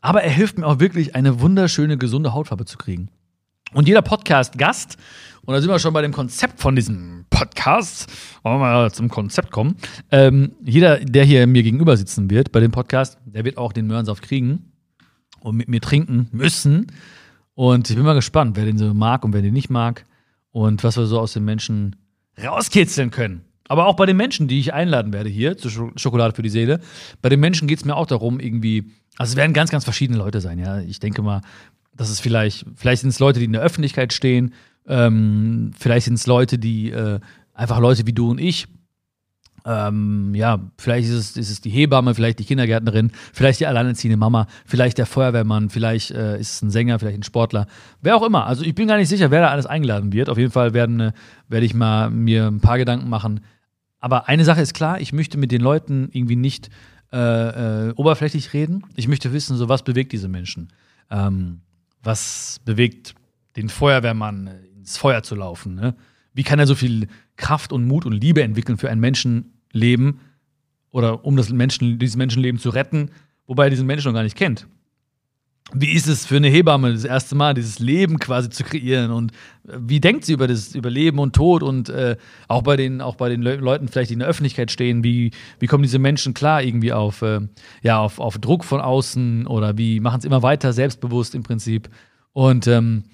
Aber 0.00 0.22
er 0.22 0.30
hilft 0.30 0.58
mir 0.58 0.66
auch 0.66 0.80
wirklich, 0.80 1.14
eine 1.14 1.40
wunderschöne, 1.40 1.96
gesunde 1.96 2.34
Hautfarbe 2.34 2.66
zu 2.66 2.76
kriegen. 2.76 3.08
Und 3.72 3.88
jeder 3.88 4.02
Podcast-Gast, 4.02 4.98
und 5.44 5.54
da 5.54 5.60
sind 5.60 5.70
wir 5.70 5.78
schon 5.78 5.94
bei 5.94 6.02
dem 6.02 6.12
Konzept 6.12 6.60
von 6.60 6.76
diesem 6.76 7.24
Podcast, 7.30 8.06
wollen 8.42 8.56
wir 8.56 8.60
mal 8.60 8.92
zum 8.92 9.08
Konzept 9.08 9.50
kommen. 9.50 9.76
Ähm, 10.10 10.52
jeder, 10.62 11.00
der 11.00 11.24
hier 11.24 11.46
mir 11.46 11.62
gegenüber 11.62 11.96
sitzen 11.96 12.30
wird 12.30 12.52
bei 12.52 12.60
dem 12.60 12.70
Podcast, 12.70 13.18
der 13.24 13.44
wird 13.44 13.56
auch 13.56 13.72
den 13.72 13.86
Möhrensaft 13.86 14.22
kriegen 14.22 14.72
und 15.40 15.56
mit 15.56 15.68
mir 15.68 15.80
trinken 15.80 16.28
müssen. 16.32 16.92
Und 17.54 17.90
ich 17.90 17.96
bin 17.96 18.04
mal 18.04 18.14
gespannt, 18.14 18.56
wer 18.56 18.64
den 18.66 18.78
so 18.78 18.92
mag 18.94 19.24
und 19.24 19.32
wer 19.32 19.42
den 19.42 19.54
nicht 19.54 19.70
mag 19.70 20.04
und 20.54 20.84
was 20.84 20.96
wir 20.96 21.06
so 21.06 21.18
aus 21.18 21.32
den 21.32 21.44
Menschen 21.44 21.96
rauskitzeln 22.40 23.10
können. 23.10 23.44
Aber 23.66 23.86
auch 23.86 23.96
bei 23.96 24.06
den 24.06 24.16
Menschen, 24.16 24.46
die 24.46 24.60
ich 24.60 24.72
einladen 24.72 25.12
werde 25.12 25.28
hier 25.28 25.58
zu 25.58 25.68
Schokolade 25.96 26.32
für 26.32 26.42
die 26.42 26.48
Seele, 26.48 26.80
bei 27.22 27.28
den 27.28 27.40
Menschen 27.40 27.66
geht 27.66 27.78
es 27.78 27.84
mir 27.84 27.96
auch 27.96 28.06
darum, 28.06 28.38
irgendwie, 28.38 28.84
also 29.16 29.32
es 29.32 29.36
werden 29.36 29.52
ganz, 29.52 29.70
ganz 29.70 29.82
verschiedene 29.82 30.18
Leute 30.18 30.40
sein, 30.40 30.60
ja. 30.60 30.78
Ich 30.78 31.00
denke 31.00 31.22
mal, 31.22 31.40
das 31.96 32.08
ist 32.08 32.20
vielleicht, 32.20 32.66
vielleicht 32.76 33.00
sind 33.00 33.10
es 33.10 33.18
Leute, 33.18 33.40
die 33.40 33.46
in 33.46 33.52
der 33.52 33.62
Öffentlichkeit 33.62 34.12
stehen, 34.12 34.54
ähm, 34.86 35.72
vielleicht 35.76 36.04
sind 36.04 36.14
es 36.14 36.26
Leute, 36.28 36.56
die 36.56 36.90
äh, 36.90 37.18
einfach 37.52 37.80
Leute 37.80 38.06
wie 38.06 38.12
du 38.12 38.30
und 38.30 38.40
ich, 38.40 38.68
ähm, 39.66 40.34
ja, 40.34 40.60
vielleicht 40.76 41.08
ist 41.08 41.14
es, 41.14 41.36
ist 41.36 41.50
es 41.50 41.60
die 41.60 41.70
Hebamme, 41.70 42.14
vielleicht 42.14 42.38
die 42.38 42.44
Kindergärtnerin, 42.44 43.12
vielleicht 43.32 43.60
die 43.60 43.66
alleinerziehende 43.66 44.18
Mama, 44.18 44.46
vielleicht 44.66 44.98
der 44.98 45.06
Feuerwehrmann, 45.06 45.70
vielleicht 45.70 46.10
äh, 46.10 46.38
ist 46.38 46.54
es 46.56 46.62
ein 46.62 46.70
Sänger, 46.70 46.98
vielleicht 46.98 47.18
ein 47.18 47.22
Sportler, 47.22 47.66
wer 48.02 48.16
auch 48.16 48.22
immer. 48.22 48.46
Also 48.46 48.62
ich 48.62 48.74
bin 48.74 48.88
gar 48.88 48.98
nicht 48.98 49.08
sicher, 49.08 49.30
wer 49.30 49.40
da 49.40 49.48
alles 49.48 49.66
eingeladen 49.66 50.12
wird. 50.12 50.28
Auf 50.28 50.36
jeden 50.36 50.50
Fall 50.50 50.74
werden, 50.74 51.00
äh, 51.00 51.12
werde 51.48 51.64
ich 51.64 51.74
mal 51.74 52.10
mir 52.10 52.46
ein 52.46 52.60
paar 52.60 52.76
Gedanken 52.76 53.08
machen. 53.08 53.40
Aber 54.00 54.28
eine 54.28 54.44
Sache 54.44 54.60
ist 54.60 54.74
klar, 54.74 55.00
ich 55.00 55.14
möchte 55.14 55.38
mit 55.38 55.50
den 55.50 55.62
Leuten 55.62 56.10
irgendwie 56.12 56.36
nicht 56.36 56.68
äh, 57.10 57.88
äh, 57.88 57.92
oberflächlich 57.96 58.52
reden. 58.52 58.84
Ich 58.96 59.08
möchte 59.08 59.32
wissen, 59.32 59.56
so 59.56 59.70
was 59.70 59.82
bewegt 59.82 60.12
diese 60.12 60.28
Menschen. 60.28 60.72
Ähm, 61.10 61.60
was 62.02 62.60
bewegt 62.66 63.14
den 63.56 63.70
Feuerwehrmann, 63.70 64.50
ins 64.76 64.98
Feuer 64.98 65.22
zu 65.22 65.36
laufen? 65.36 65.74
Ne? 65.74 65.94
Wie 66.34 66.42
kann 66.42 66.58
er 66.58 66.66
so 66.66 66.74
viel 66.74 67.08
Kraft 67.36 67.72
und 67.72 67.86
Mut 67.86 68.04
und 68.04 68.12
Liebe 68.12 68.42
entwickeln 68.42 68.76
für 68.76 68.90
ein 68.90 69.00
Menschenleben 69.74 70.20
oder 70.90 71.24
um 71.24 71.36
das 71.36 71.50
Menschen, 71.50 71.98
dieses 71.98 72.16
Menschenleben 72.16 72.60
zu 72.60 72.70
retten, 72.70 73.10
wobei 73.46 73.64
er 73.64 73.70
diesen 73.70 73.86
Menschen 73.86 74.08
noch 74.08 74.14
gar 74.14 74.22
nicht 74.22 74.36
kennt? 74.36 74.66
wie 75.72 75.92
ist 75.92 76.06
es 76.06 76.26
für 76.26 76.36
eine 76.36 76.48
Hebamme, 76.48 76.92
das 76.92 77.04
erste 77.04 77.34
Mal 77.34 77.54
dieses 77.54 77.78
Leben 77.78 78.18
quasi 78.18 78.50
zu 78.50 78.64
kreieren? 78.64 79.10
Und 79.10 79.32
wie 79.64 79.98
denkt 79.98 80.24
sie 80.26 80.34
über 80.34 80.46
das 80.46 80.74
über 80.74 80.90
Leben 80.90 81.18
und 81.18 81.34
Tod? 81.34 81.62
Und 81.62 81.88
äh, 81.88 82.16
auch 82.48 82.62
bei 82.62 82.76
den 82.76 83.00
auch 83.00 83.16
bei 83.16 83.30
den 83.30 83.40
Le 83.40 83.56
Leuten 83.56 83.88
vielleicht, 83.88 84.10
die 84.10 84.14
in 84.14 84.20
der 84.20 84.28
Öffentlichkeit 84.28 84.70
stehen, 84.70 85.02
wie, 85.02 85.30
wie 85.58 85.66
kommen 85.66 85.82
diese 85.82 85.98
Menschen 85.98 86.34
klar 86.34 86.62
irgendwie 86.62 86.92
auf 86.92 87.22
äh, 87.22 87.40
ja 87.82 87.98
auf, 87.98 88.20
auf 88.20 88.38
Druck 88.38 88.64
von 88.64 88.80
außen? 88.80 89.46
Oder 89.46 89.78
wie 89.78 90.00
machen 90.00 90.18
es 90.18 90.26
immer 90.26 90.42
weiter 90.42 90.74
selbstbewusst 90.74 91.34
im 91.34 91.42
Prinzip? 91.42 91.88
Und 92.32 92.66
ähm, 92.66 93.04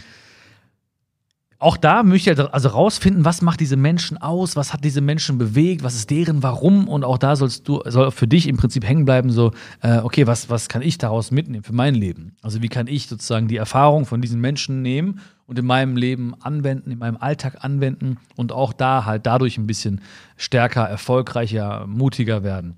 auch 1.61 1.77
da 1.77 2.03
möchte 2.03 2.31
ich 2.31 2.39
halt 2.39 2.55
also 2.55 2.71
rausfinden, 2.71 3.27
was 3.27 3.43
macht 3.43 3.61
diese 3.61 3.77
Menschen 3.77 4.17
aus, 4.17 4.57
was 4.57 4.73
hat 4.73 4.83
diese 4.83 5.03
Menschen 5.03 5.37
bewegt, 5.37 5.83
was 5.83 5.95
ist 5.95 6.09
deren 6.09 6.43
Warum? 6.43 6.89
Und 6.89 7.05
auch 7.05 7.19
da 7.19 7.37
sollst 7.37 7.69
du 7.69 7.83
soll 7.85 8.11
für 8.13 8.27
dich 8.27 8.49
im 8.49 8.57
Prinzip 8.57 8.83
hängen 8.83 9.05
bleiben 9.05 9.31
so 9.31 9.53
äh, 9.83 9.99
okay 9.99 10.27
was 10.27 10.49
was 10.49 10.71
kann 10.71 10.81
ich 10.81 10.97
daraus 10.97 11.31
mitnehmen 11.31 11.63
für 11.63 11.75
mein 11.75 11.95
Leben? 11.95 12.35
Also 12.41 12.63
wie 12.63 12.71
kann 12.71 12.87
ich 12.87 13.09
sozusagen 13.09 13.47
die 13.47 13.59
Erfahrung 13.59 14.07
von 14.07 14.23
diesen 14.23 14.41
Menschen 14.41 14.81
nehmen 14.81 15.21
und 15.45 15.59
in 15.59 15.67
meinem 15.67 15.99
Leben 15.99 16.35
anwenden 16.41 16.93
in 16.93 16.99
meinem 16.99 17.19
Alltag 17.19 17.59
anwenden 17.61 18.17
und 18.37 18.53
auch 18.53 18.73
da 18.73 19.05
halt 19.05 19.27
dadurch 19.27 19.59
ein 19.59 19.67
bisschen 19.67 20.01
stärker 20.39 20.89
erfolgreicher 20.89 21.87
mutiger 21.87 22.43
werden. 22.43 22.77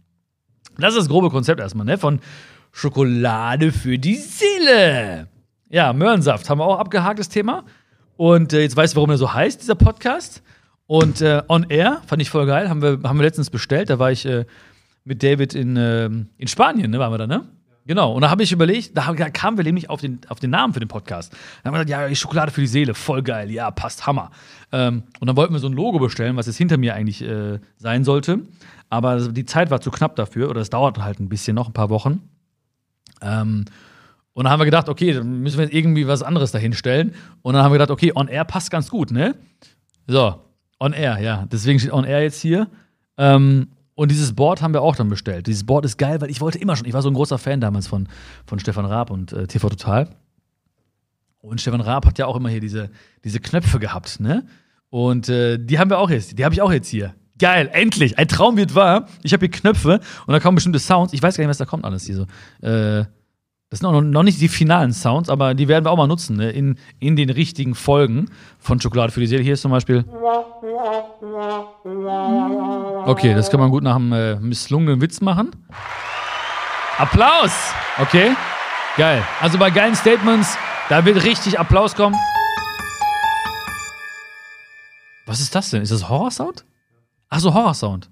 Das 0.77 0.95
ist 0.95 1.03
das 1.03 1.09
grobe 1.09 1.31
Konzept 1.31 1.61
erstmal 1.61 1.87
ne 1.87 1.99
von 1.99 2.19
Schokolade 2.73 3.71
für 3.71 3.97
die 3.97 4.17
Seele. 4.17 5.29
Ja 5.71 5.93
Möhrensaft 5.93 6.51
haben 6.51 6.59
wir 6.59 6.65
auch 6.65 6.81
abgehaktes 6.81 7.29
Thema 7.29 7.63
und 8.23 8.53
äh, 8.53 8.61
jetzt 8.61 8.77
weißt 8.77 8.95
du, 8.95 8.99
warum 8.99 9.11
er 9.11 9.19
so 9.19 9.35
heißt, 9.35 9.63
dieser 9.63 9.75
Podcast. 9.75 10.45
Und 10.87 11.21
äh, 11.23 11.43
On 11.49 11.67
Air 11.69 12.03
fand 12.07 12.23
ich 12.23 12.31
voll 12.31 12.47
geil. 12.47 12.69
Haben 12.69 12.81
wir, 12.81 13.01
haben 13.03 13.19
wir 13.19 13.25
letztens 13.25 13.51
bestellt. 13.51 13.91
Da 13.91 13.99
war 13.99 14.13
ich 14.13 14.25
äh, 14.25 14.45
mit 15.03 15.25
David 15.25 15.57
in, 15.57 15.77
äh, 15.77 16.05
in 16.05 16.47
Spanien, 16.47 16.93
ne, 16.93 17.01
waren 17.01 17.13
wir 17.13 17.19
da, 17.19 17.27
ne? 17.27 17.49
Genau. 17.85 18.13
Und 18.13 18.23
da 18.23 18.31
habe 18.31 18.45
ich 18.45 18.53
überlegt, 18.53 18.97
da, 18.97 19.13
da 19.13 19.29
kamen 19.29 19.57
wir 19.57 19.65
nämlich 19.65 19.91
auf 19.91 20.01
den, 20.01 20.21
auf 20.29 20.39
den 20.39 20.51
Namen 20.51 20.73
für 20.73 20.79
den 20.79 20.89
Podcast. 20.89 21.33
Da 21.33 21.67
haben 21.69 21.75
wir 21.75 21.85
gesagt, 21.85 22.11
ja, 22.11 22.15
Schokolade 22.15 22.53
für 22.53 22.61
die 22.61 22.69
Seele, 22.69 22.95
voll 22.95 23.25
geil, 23.25 23.51
ja, 23.51 23.73
passt, 23.73 24.07
Hammer. 24.07 24.31
Ähm, 24.71 25.03
und 25.19 25.27
dann 25.27 25.37
wollten 25.37 25.53
wir 25.53 25.59
so 25.59 25.67
ein 25.67 25.73
Logo 25.73 25.99
bestellen, 25.99 26.37
was 26.37 26.47
jetzt 26.47 26.59
hinter 26.59 26.77
mir 26.77 26.95
eigentlich 26.95 27.23
äh, 27.23 27.59
sein 27.77 28.05
sollte. 28.05 28.43
Aber 28.89 29.19
die 29.19 29.47
Zeit 29.47 29.73
war 29.73 29.81
zu 29.81 29.91
knapp 29.91 30.15
dafür, 30.15 30.49
oder 30.49 30.61
es 30.61 30.71
dauert 30.71 31.03
halt 31.03 31.19
ein 31.19 31.29
bisschen 31.29 31.57
noch, 31.57 31.67
ein 31.67 31.73
paar 31.73 31.91
Wochen. 31.91 32.21
Ähm, 33.21 33.65
und 34.35 34.45
dann 34.45 34.53
haben 34.53 34.61
wir 34.61 34.65
gedacht, 34.65 34.89
okay, 34.89 35.13
dann 35.13 35.41
müssen 35.41 35.59
wir 35.59 35.65
jetzt 35.65 35.75
irgendwie 35.75 36.07
was 36.07 36.23
anderes 36.23 36.53
dahinstellen. 36.53 37.15
Und 37.43 37.55
dann 37.55 37.63
haben 37.63 37.71
wir 37.71 37.79
gedacht, 37.79 37.91
okay, 37.91 38.13
On 38.15 38.29
Air 38.29 38.45
passt 38.45 38.71
ganz 38.71 38.89
gut, 38.89 39.11
ne? 39.11 39.35
So, 40.07 40.37
On 40.81 40.93
Air, 40.93 41.19
ja. 41.19 41.47
Deswegen 41.53 41.79
steht 41.79 41.93
On 41.93 42.05
Air 42.05 42.23
jetzt 42.23 42.41
hier. 42.41 42.69
Ähm, 43.19 43.69
und 43.95 44.11
dieses 44.11 44.35
Board 44.35 44.63
haben 44.63 44.73
wir 44.73 44.81
auch 44.81 44.97
dann 44.97 45.11
bestellt. 45.11 45.47
Dieses 45.47 45.65
Board 45.65 45.85
ist 45.85 45.99
geil, 45.99 46.21
weil 46.23 46.31
ich 46.31 46.41
wollte 46.41 46.59
immer 46.59 46.77
schon, 46.77 46.87
ich 46.87 46.95
war 46.95 47.03
so 47.03 47.11
ein 47.11 47.15
großer 47.15 47.37
Fan 47.37 47.61
damals 47.61 47.87
von, 47.87 48.09
von 48.47 48.59
Stefan 48.59 48.87
Raab 48.87 49.11
und 49.11 49.33
äh, 49.35 49.47
TV 49.47 49.69
Total. 49.69 50.09
Und 51.41 51.61
Stefan 51.61 51.83
Raab 51.83 52.07
hat 52.07 52.19
ja 52.19 52.27
auch 52.27 52.37
immer 52.37 52.49
hier 52.49 52.61
diese, 52.61 52.91
diese 53.25 53.39
Knöpfe 53.39 53.79
gehabt, 53.79 54.19
ne? 54.21 54.47
Und 54.89 55.29
äh, 55.29 55.59
die 55.59 55.79
haben 55.79 55.91
wir 55.91 55.99
auch 55.99 56.11
jetzt, 56.11 56.39
die 56.39 56.45
habe 56.45 56.55
ich 56.55 56.63
auch 56.63 56.73
jetzt 56.73 56.89
hier. 56.89 57.15
Geil, 57.39 57.69
endlich, 57.73 58.19
ein 58.19 58.29
Traum 58.29 58.57
wird 58.57 58.75
wahr. 58.75 59.09
Ich 59.23 59.33
habe 59.33 59.47
hier 59.47 59.51
Knöpfe 59.51 60.01
und 60.27 60.33
da 60.33 60.41
kommen 60.41 60.55
bestimmte 60.55 60.79
Sounds. 60.79 61.13
Ich 61.13 61.23
weiß 61.23 61.37
gar 61.37 61.45
nicht, 61.45 61.51
was 61.51 61.59
da 61.59 61.65
kommt 61.65 61.85
alles 61.85 62.07
hier 62.07 62.17
so. 62.17 62.67
Äh, 62.67 63.05
das 63.73 63.79
sind 63.79 63.89
auch 63.89 64.03
noch 64.03 64.23
nicht 64.23 64.39
die 64.39 64.49
finalen 64.49 64.93
Sounds, 64.93 65.31
aber 65.31 65.55
die 65.55 65.67
werden 65.67 65.87
wir 65.87 65.93
auch 65.93 65.97
mal 65.97 66.07
nutzen 66.07 66.37
ne? 66.37 66.51
in, 66.51 66.77
in 66.99 67.17
den 67.17 67.31
richtigen 67.31 67.75
Folgen 67.75 68.29
von 68.59 68.79
Schokolade 68.79 69.11
für 69.13 69.21
die 69.21 69.27
Seele. 69.27 69.43
Hier 69.43 69.55
ist 69.55 69.63
zum 69.63 69.71
Beispiel. 69.71 70.05
Okay, 73.07 73.33
das 73.33 73.51
kann 73.51 73.61
man 73.61 73.71
gut 73.71 73.83
nach 73.83 73.97
einem 73.97 74.13
äh, 74.13 74.35
misslungenen 74.37 75.01
Witz 75.01 75.23
machen. 75.23 75.53
Applaus! 76.99 77.73
Okay, 77.99 78.33
geil. 78.99 79.23
Also 79.41 79.57
bei 79.57 79.71
geilen 79.71 79.95
Statements, 79.95 80.59
da 80.91 81.03
wird 81.07 81.25
richtig 81.25 81.59
Applaus 81.59 81.95
kommen. 81.95 82.17
Was 85.25 85.41
ist 85.41 85.55
das 85.55 85.71
denn? 85.71 85.81
Ist 85.81 85.93
das 85.93 86.11
Horrorsound? 86.11 86.67
Ach 87.31 87.41
so, 87.41 87.55
Horrorsound. 87.55 88.11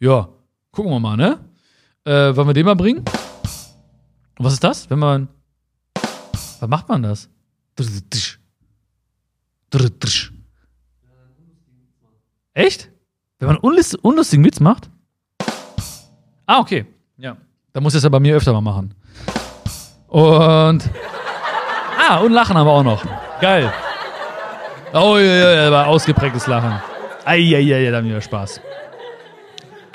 Ja, 0.00 0.28
gucken 0.72 0.90
wir 0.90 0.98
mal, 0.98 1.16
ne? 1.16 1.38
Äh, 2.04 2.34
wollen 2.34 2.48
wir 2.48 2.54
den 2.54 2.66
mal 2.66 2.74
bringen? 2.74 3.04
Was 4.38 4.52
ist 4.52 4.64
das, 4.64 4.88
wenn 4.88 4.98
man. 4.98 5.28
Was 6.60 6.68
macht 6.68 6.88
man 6.88 7.02
das? 7.02 7.28
Echt? 12.54 12.90
Wenn 13.38 13.48
man 13.48 13.56
unlust, 13.58 13.96
unlustigen 13.96 14.44
Witz 14.44 14.60
macht? 14.60 14.90
Ah, 16.46 16.60
okay. 16.60 16.86
Ja. 17.16 17.36
Da 17.72 17.80
muss 17.80 17.92
ich 17.94 17.98
das 17.98 18.04
ja 18.04 18.08
bei 18.08 18.20
mir 18.20 18.36
öfter 18.36 18.52
mal 18.52 18.60
machen. 18.60 18.94
Und. 20.08 20.88
Ah, 21.98 22.18
und 22.18 22.32
Lachen 22.32 22.56
haben 22.56 22.66
wir 22.66 22.72
auch 22.72 22.82
noch. 22.82 23.04
Geil. 23.40 23.72
Oh, 24.94 25.18
ja, 25.18 25.22
ja, 25.22 25.64
ja, 25.64 25.70
war 25.70 25.86
ausgeprägtes 25.86 26.46
Lachen. 26.46 26.80
Eieiei, 27.24 27.90
da 27.90 27.98
haben 27.98 28.08
wir 28.08 28.20
Spaß. 28.20 28.60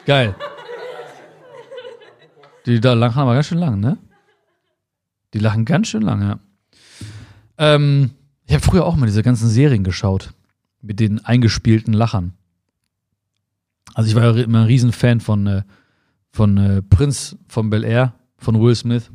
Geil. 0.06 0.36
Die 2.66 2.80
da 2.80 2.94
lachen 2.94 3.20
aber 3.20 3.34
ganz 3.34 3.48
schön 3.48 3.58
lang, 3.58 3.80
ne? 3.80 3.98
Die 5.34 5.40
lachen 5.40 5.66
ganz 5.66 5.88
schön 5.88 6.02
lange. 6.02 6.40
Ähm, 7.58 8.12
ich 8.46 8.54
habe 8.54 8.64
früher 8.64 8.86
auch 8.86 8.96
mal 8.96 9.06
diese 9.06 9.24
ganzen 9.24 9.50
Serien 9.50 9.84
geschaut. 9.84 10.34
Mit 10.82 11.00
den 11.00 11.24
eingespielten 11.24 11.94
Lachern. 11.94 12.34
Also 13.94 14.10
ich 14.10 14.16
war 14.16 14.24
ja 14.24 14.44
immer 14.44 14.60
ein 14.60 14.66
Riesenfan 14.66 15.22
von, 15.22 15.48
äh, 15.48 15.64
von 16.32 16.58
äh, 16.58 16.82
Prinz 16.82 17.38
von 17.48 17.70
Bel 17.70 17.84
Air, 17.84 18.14
von 18.38 18.60
Will 18.60 18.76
Smith. 18.76 19.10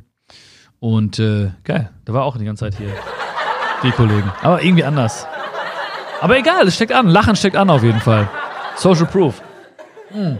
Und 0.80 1.18
äh, 1.18 1.50
geil, 1.64 1.90
da 2.04 2.12
war 2.14 2.24
auch 2.24 2.38
die 2.38 2.44
ganze 2.44 2.70
Zeit 2.70 2.78
hier 2.78 2.94
die 3.82 3.90
Kollegen. 3.90 4.32
Aber 4.42 4.62
irgendwie 4.62 4.84
anders. 4.84 5.26
Aber 6.20 6.38
egal, 6.38 6.66
es 6.66 6.74
steckt 6.74 6.92
an. 6.92 7.08
Lachen 7.08 7.36
steckt 7.36 7.56
an 7.56 7.70
auf 7.70 7.82
jeden 7.82 8.00
Fall. 8.00 8.28
Social 8.76 9.06
Proof. 9.06 9.42
Hm. 10.10 10.38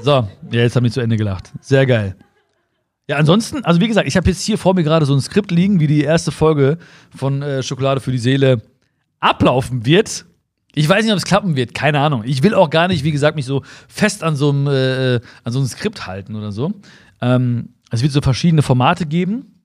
So, 0.00 0.28
ja, 0.50 0.60
jetzt 0.60 0.76
haben 0.76 0.84
wir 0.84 0.92
zu 0.92 1.00
Ende 1.00 1.16
gelacht. 1.16 1.52
Sehr 1.60 1.86
geil. 1.86 2.16
Ja, 3.08 3.16
ansonsten, 3.16 3.64
also 3.64 3.80
wie 3.80 3.88
gesagt, 3.88 4.06
ich 4.06 4.16
habe 4.16 4.28
jetzt 4.28 4.42
hier 4.42 4.58
vor 4.58 4.74
mir 4.74 4.84
gerade 4.84 5.06
so 5.06 5.14
ein 5.14 5.20
Skript 5.20 5.50
liegen, 5.50 5.80
wie 5.80 5.86
die 5.86 6.02
erste 6.02 6.30
Folge 6.30 6.76
von 7.16 7.40
äh, 7.40 7.62
Schokolade 7.62 8.00
für 8.00 8.12
die 8.12 8.18
Seele 8.18 8.62
ablaufen 9.18 9.86
wird. 9.86 10.26
Ich 10.74 10.86
weiß 10.88 11.04
nicht, 11.04 11.12
ob 11.12 11.18
es 11.18 11.24
klappen 11.24 11.56
wird, 11.56 11.74
keine 11.74 12.00
Ahnung. 12.00 12.22
Ich 12.26 12.42
will 12.42 12.54
auch 12.54 12.68
gar 12.68 12.86
nicht, 12.86 13.04
wie 13.04 13.10
gesagt, 13.10 13.34
mich 13.34 13.46
so 13.46 13.62
fest 13.88 14.22
an 14.22 14.36
so 14.36 14.50
einem, 14.50 14.66
äh, 14.66 15.14
äh 15.14 15.20
an 15.42 15.52
so 15.52 15.58
einem 15.58 15.68
Skript 15.68 16.06
halten 16.06 16.36
oder 16.36 16.52
so. 16.52 16.74
Ähm, 17.22 17.70
es 17.90 18.02
wird 18.02 18.12
so 18.12 18.20
verschiedene 18.20 18.60
Formate 18.60 19.06
geben 19.06 19.57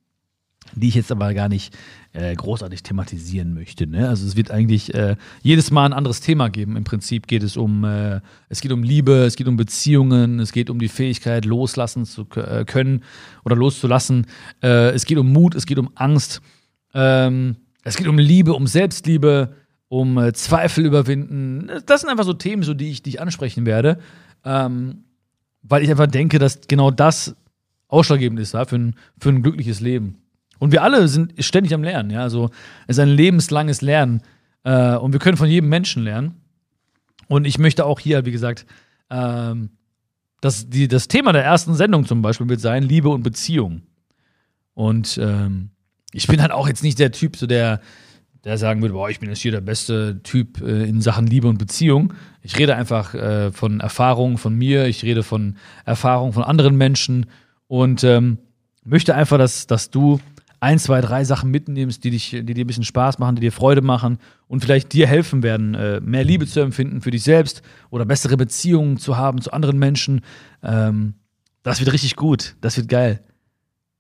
die 0.76 0.90
ich 0.90 0.96
jetzt 0.96 1.12
aber 1.12 1.34
gar 1.34 1.50
nicht 1.50 1.76
äh, 2.14 2.36
großartig 2.36 2.84
thematisieren 2.84 3.54
möchte. 3.54 3.88
Ne? 3.88 4.08
Also 4.08 4.26
es 4.26 4.36
wird 4.36 4.52
eigentlich 4.52 4.94
äh, 4.94 5.16
jedes 5.42 5.72
Mal 5.72 5.86
ein 5.86 5.94
anderes 5.94 6.22
Thema 6.22 6.50
geben. 6.50 6.78
Im 6.78 6.84
Prinzip 6.84 7.28
geht 7.28 7.44
es 7.44 7.58
um, 7.58 7.84
äh, 7.84 8.22
es 8.50 8.62
geht 8.62 8.72
um 8.72 8.84
Liebe, 8.84 9.24
es 9.24 9.36
geht 9.36 9.48
um 9.48 9.58
Beziehungen, 9.58 10.40
es 10.40 10.52
geht 10.52 10.70
um 10.70 10.80
die 10.80 10.88
Fähigkeit, 10.88 11.46
loslassen 11.46 12.06
zu 12.06 12.28
äh, 12.36 12.66
können 12.66 13.04
oder 13.46 13.56
loszulassen. 13.56 14.28
Äh, 14.62 14.92
es 14.92 15.06
geht 15.06 15.18
um 15.18 15.32
Mut, 15.32 15.56
es 15.56 15.66
geht 15.66 15.80
um 15.80 15.90
Angst. 15.96 16.42
Ähm, 16.94 17.56
es 17.84 17.98
geht 17.98 18.08
um 18.08 18.18
Liebe, 18.18 18.54
um 18.54 18.68
Selbstliebe, 18.68 19.56
um 19.90 20.18
äh, 20.18 20.34
Zweifel 20.34 20.86
überwinden. 20.86 21.70
Das 21.86 22.02
sind 22.02 22.10
einfach 22.10 22.26
so 22.26 22.34
Themen, 22.34 22.64
so 22.64 22.74
die 22.74 22.92
ich, 22.92 23.04
die 23.04 23.20
ansprechen 23.20 23.66
werde. 23.66 24.00
Ähm, 24.46 25.04
weil 25.64 25.84
ich 25.84 25.90
einfach 25.90 26.08
denke, 26.08 26.40
dass 26.40 26.62
genau 26.68 26.92
das 26.92 27.36
ausschlaggebend 27.88 28.40
ist 28.40 28.54
ja, 28.54 28.66
für, 28.66 28.76
ein, 28.76 28.96
für 29.18 29.30
ein 29.30 29.42
glückliches 29.42 29.80
Leben. 29.80 30.18
Und 30.60 30.72
wir 30.72 30.84
alle 30.84 31.08
sind 31.08 31.34
ständig 31.44 31.74
am 31.74 31.84
Lernen, 31.84 32.10
ja. 32.10 32.22
Also 32.22 32.50
es 32.88 32.98
ist 32.98 33.00
ein 33.00 33.10
lebenslanges 33.10 33.82
Lernen. 33.82 34.22
Äh, 34.64 34.96
und 34.96 35.14
wir 35.14 35.20
können 35.20 35.38
von 35.38 35.50
jedem 35.50 35.70
Menschen 35.70 36.04
lernen. 36.04 36.42
Und 37.28 37.46
ich 37.46 37.58
möchte 37.58 37.86
auch 37.86 38.00
hier, 38.00 38.26
wie 38.26 38.32
gesagt, 38.32 38.66
ähm, 39.10 39.72
das, 40.42 40.70
die, 40.70 40.88
das 40.88 41.08
Thema 41.08 41.32
der 41.32 41.44
ersten 41.44 41.74
Sendung 41.74 42.06
zum 42.06 42.22
Beispiel 42.22 42.50
wird 42.50 42.60
sein, 42.60 42.84
Liebe 42.84 43.10
und 43.10 43.24
Beziehung. 43.24 43.84
Und 44.74 45.18
ähm, 45.22 45.70
ich 46.12 46.28
bin 46.28 46.42
halt 46.42 46.52
auch 46.52 46.68
jetzt 46.68 46.84
nicht 46.84 47.00
der 47.00 47.12
Typ, 47.12 47.38
so 47.38 47.48
der, 47.48 47.80
der 48.44 48.58
sagen 48.58 48.82
würde, 48.82 48.94
boah, 48.94 49.10
ich 49.10 49.20
bin 49.20 49.30
jetzt 49.30 49.42
hier 49.42 49.52
der 49.52 49.62
beste 49.62 50.22
Typ 50.24 50.62
äh, 50.62 50.84
in 50.84 51.02
Sachen 51.02 51.28
Liebe 51.28 51.48
und 51.48 51.58
Beziehung. 51.58 52.14
Ich 52.42 52.58
rede 52.58 52.76
einfach 52.76 53.14
äh, 53.14 53.52
von 53.52 53.80
Erfahrungen 53.80 54.38
von 54.38 54.54
mir, 54.56 54.86
ich 54.88 55.04
rede 55.04 55.24
von 55.24 55.56
Erfahrungen 55.86 56.34
von 56.34 56.44
anderen 56.44 56.76
Menschen 56.76 57.28
und 57.68 58.04
ähm, 58.04 58.38
möchte 58.84 59.16
einfach, 59.16 59.38
dass, 59.38 59.66
dass 59.66 59.90
du 59.92 60.20
ein, 60.64 60.80
zwei, 60.80 61.02
drei 61.02 61.26
Sachen 61.26 61.52
mitnimmst, 61.52 62.06
die, 62.06 62.10
dich, 62.10 62.30
die 62.30 62.46
dir 62.46 62.64
ein 62.64 62.68
bisschen 62.68 62.86
Spaß 62.86 63.20
machen, 63.20 63.36
die 63.36 63.42
dir 63.42 63.52
Freude 63.52 63.82
machen 63.82 64.18
und 64.48 64.62
vielleicht 64.62 64.94
dir 64.94 65.08
helfen 65.08 65.44
werden, 65.44 65.76
äh, 65.76 66.00
mehr 66.00 66.24
Liebe 66.24 66.48
zu 66.48 66.62
empfinden 66.62 67.02
für 67.02 67.12
dich 67.12 67.24
selbst 67.24 67.62
oder 67.90 68.06
bessere 68.06 68.38
Beziehungen 68.38 68.98
zu 68.98 69.18
haben 69.18 69.42
zu 69.42 69.52
anderen 69.52 69.78
Menschen. 69.78 70.22
Ähm, 70.64 71.16
das 71.64 71.82
wird 71.82 71.92
richtig 71.92 72.16
gut. 72.16 72.56
Das 72.62 72.78
wird 72.78 72.88
geil. 72.88 73.22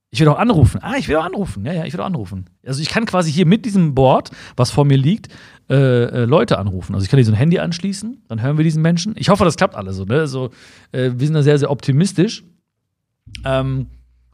Ich 0.09 0.21
will 0.21 0.27
auch 0.29 0.39
anrufen. 0.39 0.79
Ah, 0.81 0.93
ich 0.97 1.09
will 1.09 1.17
auch 1.17 1.25
anrufen. 1.25 1.65
Ja, 1.65 1.73
ja, 1.73 1.85
ich 1.85 1.91
will 1.91 1.99
auch 1.99 2.05
anrufen. 2.05 2.45
Also 2.65 2.81
ich 2.81 2.88
kann 2.88 3.05
quasi 3.05 3.29
hier 3.29 3.45
mit 3.45 3.65
diesem 3.65 3.93
Board, 3.93 4.31
was 4.55 4.71
vor 4.71 4.85
mir 4.85 4.97
liegt, 4.97 5.27
äh, 5.69 5.75
äh, 5.75 6.25
Leute 6.25 6.59
anrufen. 6.59 6.93
Also 6.93 7.03
ich 7.03 7.09
kann 7.09 7.17
hier 7.17 7.25
so 7.25 7.33
ein 7.33 7.38
Handy 7.38 7.59
anschließen, 7.59 8.23
dann 8.29 8.41
hören 8.41 8.55
wir 8.55 8.63
diesen 8.63 8.81
Menschen. 8.81 9.15
Ich 9.17 9.27
hoffe, 9.27 9.43
das 9.43 9.57
klappt 9.57 9.75
alles 9.75 9.97
so. 9.97 10.05
Ne? 10.05 10.19
Also, 10.19 10.51
äh, 10.93 11.11
wir 11.15 11.27
sind 11.27 11.33
da 11.33 11.43
sehr, 11.43 11.59
sehr 11.59 11.71
optimistisch. 11.71 12.45
Ähm, 13.43 13.88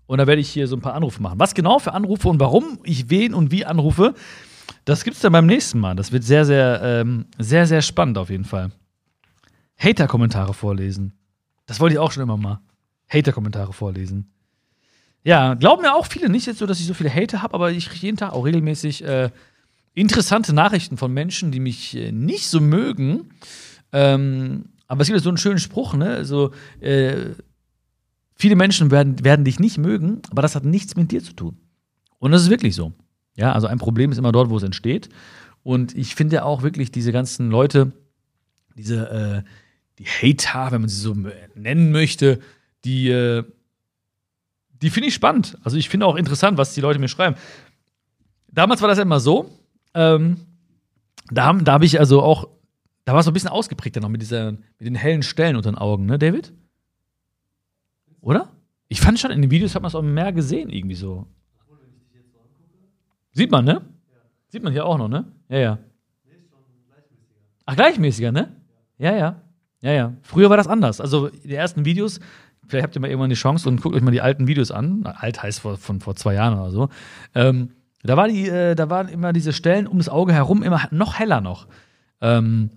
Und 0.10 0.18
da 0.18 0.26
werde 0.26 0.42
ich 0.42 0.50
hier 0.50 0.66
so 0.66 0.76
ein 0.76 0.82
paar 0.82 0.96
Anrufe 0.96 1.22
machen. 1.22 1.38
Was 1.40 1.54
genau 1.54 1.78
für 1.78 1.94
Anrufe 1.94 2.30
und 2.30 2.40
warum 2.40 2.80
ich 2.84 3.12
wen 3.12 3.36
und 3.36 3.52
wie 3.52 3.64
anrufe, 3.64 4.16
das 4.84 5.04
gibt 5.04 5.18
es 5.18 5.22
dann 5.22 5.32
beim 5.32 5.46
nächsten 5.46 5.80
Mal. 5.80 5.96
Das 5.96 6.12
wird 6.12 6.24
sehr, 6.24 6.46
sehr, 6.46 6.82
ähm, 6.84 7.28
sehr, 7.38 7.68
sehr 7.68 7.84
spannend 7.84 8.18
auf 8.18 8.32
jeden 8.32 8.44
Fall. 8.44 8.72
Hater-Kommentare 9.78 10.56
vorlesen. 10.56 11.14
Das 11.68 11.80
wollte 11.80 11.94
ich 11.94 12.00
auch 12.00 12.12
schon 12.12 12.24
immer 12.24 12.38
mal. 12.38 12.60
Hater-Kommentare 13.08 13.72
vorlesen. 13.72 14.34
Ja, 15.24 15.54
glauben 15.54 15.84
mir 15.84 15.94
auch 15.94 16.08
viele 16.08 16.28
nicht 16.28 16.48
jetzt 16.48 16.58
so, 16.58 16.66
dass 16.66 16.80
ich 16.80 16.88
so 16.88 16.96
viele 16.96 17.14
Hater 17.14 17.44
habe, 17.44 17.54
aber 17.54 17.72
ich 17.72 17.88
kriege 17.88 18.08
jeden 18.08 18.18
Tag 18.18 18.34
auch 18.34 18.46
regelmäßig 18.46 19.04
äh, 19.04 19.30
interessante 19.94 20.54
Nachrichten 20.54 20.98
von 20.98 21.14
Menschen, 21.14 21.52
die 21.52 21.60
mich 21.60 21.96
äh, 21.96 22.12
nicht 22.12 22.48
so 22.48 22.60
mögen. 22.60 23.30
Ähm, 23.94 24.70
aber 24.88 25.02
es 25.02 25.08
gibt 25.08 25.22
so 25.22 25.30
einen 25.30 25.38
schönen 25.38 25.60
Spruch, 25.60 25.94
ne? 25.94 26.10
Also, 26.16 26.52
äh, 26.82 27.36
viele 28.40 28.56
Menschen 28.56 28.90
werden, 28.90 29.24
werden 29.24 29.46
dich 29.46 29.60
nicht 29.60 29.78
mögen, 29.78 30.22
aber 30.32 30.42
das 30.42 30.56
hat 30.56 30.64
nichts 30.64 30.96
mit 30.96 31.12
dir 31.12 31.22
zu 31.22 31.34
tun. 31.34 31.58
Und 32.18 32.32
das 32.32 32.44
ist 32.44 32.50
wirklich 32.50 32.74
so. 32.74 32.94
Ja, 33.36 33.52
also 33.52 33.68
ein 33.68 33.78
Problem 33.78 34.12
ist 34.12 34.18
immer 34.18 34.32
dort, 34.32 34.50
wo 34.50 34.58
es 34.58 34.64
entsteht. 34.64 35.10
Und 35.62 35.96
ich 35.96 36.16
finde 36.16 36.44
auch 36.44 36.62
wirklich 36.62 36.92
diese 36.92 37.12
ganzen 37.12 37.52
Leute, 37.52 37.92
diese, 38.76 39.44
äh, 39.46 39.50
die 40.00 40.06
Hater, 40.06 40.72
wenn 40.72 40.82
man 40.82 40.90
sie 40.90 41.00
so 41.00 41.16
nennen 41.54 41.92
möchte, 41.92 42.40
die, 42.86 43.10
äh, 43.10 43.44
die 44.82 44.90
finde 44.90 45.10
ich 45.10 45.14
spannend. 45.14 45.58
Also 45.64 45.76
ich 45.78 45.90
finde 45.90 46.06
auch 46.06 46.16
interessant, 46.16 46.58
was 46.58 46.74
die 46.74 46.82
Leute 46.82 47.00
mir 47.00 47.10
schreiben. 47.10 47.36
Damals 48.48 48.82
war 48.82 48.88
das 48.88 48.98
immer 48.98 49.20
so, 49.20 49.50
ähm, 49.94 50.38
da, 51.30 51.52
da 51.54 51.74
habe 51.74 51.86
ich 51.86 52.00
also 52.00 52.22
auch, 52.22 52.48
da 53.04 53.14
war 53.14 53.20
es 53.20 53.26
so 53.26 53.32
ein 53.32 53.34
bisschen 53.34 53.50
ausgeprägter 53.50 54.00
noch 54.00 54.10
mit, 54.10 54.22
dieser, 54.22 54.54
mit 54.54 54.82
den 54.82 54.96
hellen 54.96 55.24
Stellen 55.24 55.58
unter 55.58 55.72
den 55.72 55.78
Augen, 55.78 56.06
ne, 56.06 56.18
David? 56.18 56.54
Oder? 58.22 58.50
Ich 58.88 59.02
fand 59.02 59.20
schon, 59.20 59.32
in 59.32 59.42
den 59.42 59.52
Videos 59.52 59.76
hat 59.76 59.82
man 59.82 59.90
es 59.90 59.96
auch 59.96 60.02
mehr 60.02 60.34
gesehen, 60.34 60.70
irgendwie 60.70 60.96
so. 60.96 61.28
Sieht 63.32 63.52
man, 63.52 63.66
ne? 63.66 63.82
Sieht 64.50 64.64
man 64.64 64.74
hier 64.74 64.86
auch 64.86 64.98
noch, 64.98 65.08
ne? 65.08 65.32
Ja, 65.48 65.58
ja. 65.60 65.80
Ach, 67.66 67.76
gleichmäßiger, 67.76 68.32
ne? 68.32 68.52
Ja, 68.98 69.16
ja. 69.16 69.42
Ja, 69.82 69.92
ja. 69.92 70.14
Früher 70.24 70.50
war 70.50 70.58
das 70.58 70.68
anders. 70.68 71.00
Also 71.00 71.30
die 71.30 71.54
ersten 71.54 71.86
Videos, 71.86 72.20
vielleicht 72.68 72.84
habt 72.84 72.96
ihr 72.96 73.02
mal 73.02 73.10
irgendwann 73.10 73.30
die 73.30 73.36
Chance 73.36 73.70
und 73.70 73.82
guckt 73.82 73.96
euch 73.96 74.02
mal 74.02 74.12
die 74.12 74.22
alten 74.22 74.48
Videos 74.48 74.72
an. 74.72 75.06
Alt 75.06 75.42
heißt 75.42 75.60
vor, 75.62 75.78
von 75.78 76.02
vor 76.02 76.16
zwei 76.16 76.34
Jahren 76.34 76.60
oder 76.60 76.72
so. 76.72 76.90
Ähm, 77.36 77.70
da, 78.04 78.18
war 78.18 78.28
die, 78.28 78.48
äh, 78.48 78.76
da 78.76 78.90
waren 78.90 79.08
immer 79.08 79.34
diese 79.34 79.54
Stellen 79.54 79.88
um 79.88 80.00
das 80.00 80.10
Auge 80.10 80.34
herum 80.34 80.64
immer 80.64 80.88
noch 80.92 81.20
heller 81.20 81.42
noch. 81.42 81.68
Ähm, 82.22 82.72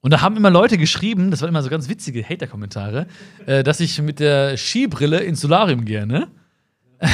und 0.00 0.12
da 0.12 0.20
haben 0.22 0.36
immer 0.36 0.50
Leute 0.50 0.78
geschrieben, 0.78 1.30
das 1.30 1.42
waren 1.42 1.50
immer 1.50 1.62
so 1.62 1.68
ganz 1.68 1.88
witzige 1.88 2.24
Hater-Kommentare, 2.24 3.06
äh, 3.46 3.62
dass 3.62 3.80
ich 3.80 4.00
mit 4.00 4.18
der 4.18 4.56
Skibrille 4.56 5.20
ins 5.20 5.40
Solarium 5.40 5.84
gehe, 5.84 6.06
ne? 6.06 6.28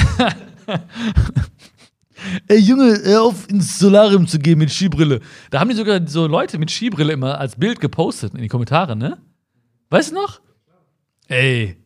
Ey 2.49 2.59
Junge, 2.59 2.99
hör 3.05 3.23
auf 3.23 3.49
ins 3.49 3.79
Solarium 3.79 4.27
zu 4.27 4.39
gehen 4.39 4.59
mit 4.59 4.71
Skibrille. 4.71 5.21
Da 5.51 5.61
haben 5.61 5.69
die 5.69 5.77
sogar 5.77 6.07
so 6.07 6.27
Leute 6.27 6.59
mit 6.59 6.71
Skibrille 6.71 7.13
immer 7.13 7.39
als 7.39 7.57
Bild 7.57 7.81
gepostet 7.81 8.35
in 8.35 8.43
die 8.43 8.49
Kommentare, 8.49 8.97
ne? 8.97 9.19
Weißt 9.91 10.11
du 10.11 10.15
noch? 10.15 10.41
Ey. 11.29 11.77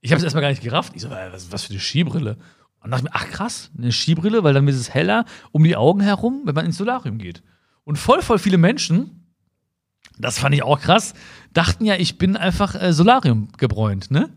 Ich 0.00 0.10
habe 0.10 0.18
es 0.18 0.24
erstmal 0.24 0.42
gar 0.42 0.50
nicht 0.50 0.62
gerafft. 0.62 0.92
Ich 0.96 1.02
so, 1.02 1.10
was, 1.10 1.52
was 1.52 1.64
für 1.64 1.70
eine 1.70 1.80
Skibrille? 1.80 2.36
Und 2.80 2.90
dachte 2.90 3.04
mir, 3.04 3.10
ach 3.12 3.28
krass, 3.28 3.70
eine 3.78 3.92
Skibrille, 3.92 4.42
weil 4.42 4.54
dann 4.54 4.66
wird 4.66 4.76
es 4.76 4.92
heller 4.92 5.24
um 5.52 5.62
die 5.62 5.76
Augen 5.76 6.00
herum, 6.00 6.42
wenn 6.44 6.54
man 6.54 6.66
ins 6.66 6.76
Solarium 6.76 7.18
geht. 7.18 7.42
Und 7.84 7.96
voll, 7.96 8.22
voll 8.22 8.38
viele 8.38 8.58
Menschen, 8.58 9.21
das 10.18 10.38
fand 10.38 10.54
ich 10.54 10.62
auch 10.62 10.80
krass, 10.80 11.14
dachten 11.52 11.84
ja, 11.84 11.96
ich 11.96 12.18
bin 12.18 12.36
einfach 12.36 12.80
äh, 12.80 12.92
Solarium 12.92 13.48
gebräunt, 13.56 14.10
ne? 14.10 14.30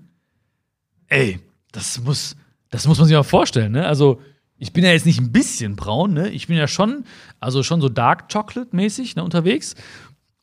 Ey, 1.08 1.40
das 1.72 2.02
muss, 2.02 2.36
das 2.70 2.88
muss 2.88 2.98
man 2.98 3.08
sich 3.08 3.16
mal 3.16 3.24
vorstellen, 3.24 3.72
ne? 3.72 3.86
Also, 3.86 4.22
ich 4.58 4.72
bin 4.72 4.84
ja 4.84 4.92
jetzt 4.92 5.06
nicht 5.06 5.20
ein 5.20 5.32
bisschen 5.32 5.76
braun, 5.76 6.14
ne? 6.14 6.30
Ich 6.30 6.48
bin 6.48 6.58
ja 6.58 6.68
schon, 6.68 7.04
also 7.40 7.62
schon 7.62 7.82
so 7.82 7.90
Dark 7.90 8.30
Chocolate-mäßig 8.32 9.16
ne, 9.16 9.24
unterwegs. 9.24 9.76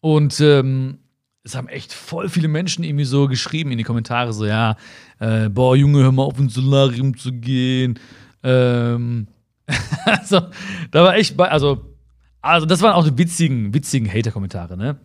Und 0.00 0.40
ähm, 0.40 0.98
es 1.44 1.56
haben 1.56 1.68
echt 1.68 1.92
voll 1.92 2.28
viele 2.28 2.48
Menschen 2.48 2.84
irgendwie 2.84 3.04
so 3.04 3.26
geschrieben 3.26 3.72
in 3.72 3.78
die 3.78 3.84
Kommentare, 3.84 4.32
so, 4.32 4.44
ja, 4.44 4.76
äh, 5.18 5.48
boah, 5.48 5.76
Junge, 5.76 6.02
hör 6.02 6.12
mal 6.12 6.22
auf 6.22 6.38
ins 6.38 6.54
Solarium 6.54 7.16
zu 7.16 7.32
gehen. 7.32 7.98
Ähm, 8.42 9.28
also, 10.04 10.42
da 10.90 11.04
war 11.04 11.16
echt, 11.16 11.38
also, 11.40 11.96
also, 12.40 12.66
das 12.66 12.82
waren 12.82 12.92
auch 12.92 13.04
die 13.04 13.16
witzigen, 13.16 13.72
witzigen 13.72 14.12
Hater-Kommentare, 14.12 14.76
ne? 14.76 14.98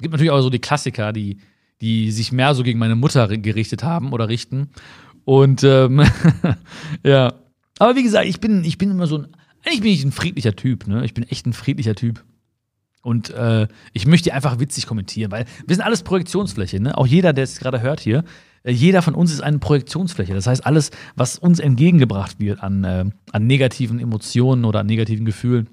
Gibt 0.00 0.12
natürlich 0.12 0.30
auch 0.30 0.40
so 0.40 0.50
die 0.50 0.60
Klassiker, 0.60 1.12
die, 1.12 1.38
die 1.80 2.10
sich 2.10 2.32
mehr 2.32 2.54
so 2.54 2.62
gegen 2.62 2.78
meine 2.78 2.96
Mutter 2.96 3.28
gerichtet 3.28 3.82
haben 3.82 4.12
oder 4.12 4.28
richten. 4.28 4.70
Und 5.24 5.64
ähm, 5.64 6.02
ja, 7.04 7.34
aber 7.78 7.96
wie 7.96 8.02
gesagt, 8.02 8.26
ich 8.26 8.40
bin, 8.40 8.64
ich 8.64 8.78
bin 8.78 8.90
immer 8.90 9.06
so 9.06 9.18
ein, 9.18 9.28
eigentlich 9.64 9.80
bin 9.80 9.92
ich 9.92 10.04
ein 10.04 10.12
friedlicher 10.12 10.56
Typ, 10.56 10.86
ne? 10.86 11.04
Ich 11.04 11.14
bin 11.14 11.24
echt 11.24 11.46
ein 11.46 11.52
friedlicher 11.52 11.94
Typ. 11.94 12.24
Und 13.02 13.30
äh, 13.30 13.68
ich 13.92 14.06
möchte 14.06 14.32
einfach 14.34 14.58
witzig 14.58 14.86
kommentieren, 14.86 15.30
weil 15.30 15.46
wir 15.66 15.76
sind 15.76 15.84
alles 15.84 16.02
Projektionsfläche, 16.02 16.80
ne? 16.80 16.96
Auch 16.96 17.06
jeder, 17.06 17.32
der 17.32 17.44
es 17.44 17.58
gerade 17.58 17.80
hört 17.80 18.00
hier, 18.00 18.24
äh, 18.64 18.72
jeder 18.72 19.02
von 19.02 19.14
uns 19.14 19.32
ist 19.32 19.40
eine 19.40 19.58
Projektionsfläche. 19.58 20.34
Das 20.34 20.46
heißt, 20.46 20.64
alles, 20.66 20.90
was 21.16 21.38
uns 21.38 21.58
entgegengebracht 21.58 22.40
wird 22.40 22.62
an, 22.62 22.84
äh, 22.84 23.04
an 23.32 23.46
negativen 23.46 24.00
Emotionen 24.00 24.64
oder 24.64 24.80
an 24.80 24.86
negativen 24.86 25.24
Gefühlen, 25.24 25.68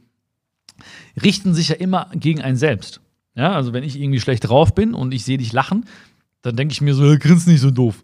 richten 1.22 1.54
sich 1.54 1.70
ja 1.70 1.76
immer 1.76 2.10
gegen 2.14 2.42
einen 2.42 2.58
selbst. 2.58 3.02
Ja, 3.36 3.52
also 3.52 3.74
wenn 3.74 3.84
ich 3.84 4.00
irgendwie 4.00 4.20
schlecht 4.20 4.48
drauf 4.48 4.74
bin 4.74 4.94
und 4.94 5.14
ich 5.14 5.26
sehe 5.26 5.38
dich 5.38 5.52
lachen, 5.52 5.86
dann 6.42 6.56
denke 6.56 6.72
ich 6.72 6.82
mir 6.82 6.94
so, 6.94 7.04
grinst 7.20 7.48
nicht 7.48 7.62
so 7.62 7.72
doof. 7.72 8.04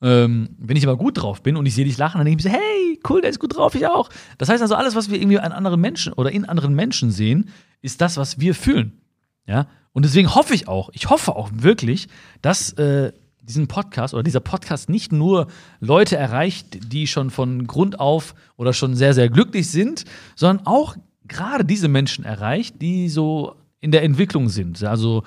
Ähm, 0.00 0.56
wenn 0.58 0.76
ich 0.76 0.86
aber 0.86 0.96
gut 0.96 1.22
drauf 1.22 1.42
bin 1.42 1.56
und 1.56 1.64
ich 1.66 1.74
sehe 1.74 1.84
dich 1.84 1.96
lachen, 1.96 2.18
dann 2.18 2.26
denke 2.26 2.40
ich 2.40 2.44
mir 2.44 2.50
so, 2.50 2.56
hey, 2.56 3.00
cool, 3.08 3.20
der 3.20 3.30
ist 3.30 3.38
gut 3.38 3.56
drauf, 3.56 3.74
ich 3.76 3.86
auch. 3.86 4.10
Das 4.38 4.48
heißt 4.48 4.60
also, 4.60 4.74
alles, 4.74 4.96
was 4.96 5.10
wir 5.10 5.18
irgendwie 5.18 5.38
an 5.38 5.52
anderen 5.52 5.80
Menschen 5.80 6.12
oder 6.12 6.32
in 6.32 6.44
anderen 6.44 6.74
Menschen 6.74 7.12
sehen, 7.12 7.50
ist 7.80 8.00
das, 8.00 8.16
was 8.16 8.40
wir 8.40 8.54
fühlen. 8.54 9.00
Ja. 9.46 9.68
Und 9.92 10.04
deswegen 10.04 10.34
hoffe 10.34 10.54
ich 10.54 10.66
auch, 10.66 10.90
ich 10.92 11.10
hoffe 11.10 11.36
auch 11.36 11.50
wirklich, 11.52 12.08
dass 12.40 12.72
äh, 12.72 13.12
diesen 13.42 13.68
Podcast 13.68 14.14
oder 14.14 14.22
dieser 14.22 14.40
Podcast 14.40 14.88
nicht 14.88 15.12
nur 15.12 15.48
Leute 15.80 16.16
erreicht, 16.16 16.92
die 16.92 17.06
schon 17.06 17.30
von 17.30 17.66
Grund 17.66 18.00
auf 18.00 18.34
oder 18.56 18.72
schon 18.72 18.96
sehr, 18.96 19.14
sehr 19.14 19.28
glücklich 19.28 19.70
sind, 19.70 20.04
sondern 20.34 20.66
auch 20.66 20.96
gerade 21.28 21.64
diese 21.64 21.88
Menschen 21.88 22.24
erreicht, 22.24 22.80
die 22.80 23.08
so 23.08 23.56
in 23.82 23.90
der 23.90 24.02
Entwicklung 24.02 24.48
sind, 24.48 24.82
also 24.82 25.24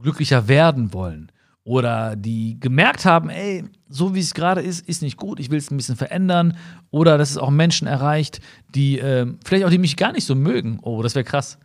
glücklicher 0.00 0.48
werden 0.48 0.92
wollen 0.92 1.30
oder 1.62 2.16
die 2.16 2.58
gemerkt 2.58 3.04
haben, 3.04 3.28
ey, 3.28 3.64
so 3.88 4.14
wie 4.14 4.20
es 4.20 4.34
gerade 4.34 4.60
ist, 4.60 4.88
ist 4.88 5.02
nicht 5.02 5.16
gut, 5.16 5.38
ich 5.38 5.50
will 5.50 5.58
es 5.58 5.70
ein 5.70 5.76
bisschen 5.76 5.96
verändern 5.96 6.56
oder 6.90 7.18
dass 7.18 7.30
es 7.30 7.38
auch 7.38 7.50
Menschen 7.50 7.86
erreicht, 7.86 8.40
die 8.74 8.98
äh, 8.98 9.26
vielleicht 9.44 9.64
auch 9.64 9.70
die 9.70 9.78
mich 9.78 9.96
gar 9.96 10.12
nicht 10.12 10.24
so 10.24 10.34
mögen. 10.34 10.78
Oh, 10.82 11.02
das 11.02 11.14
wäre 11.14 11.24
krass. 11.24 11.58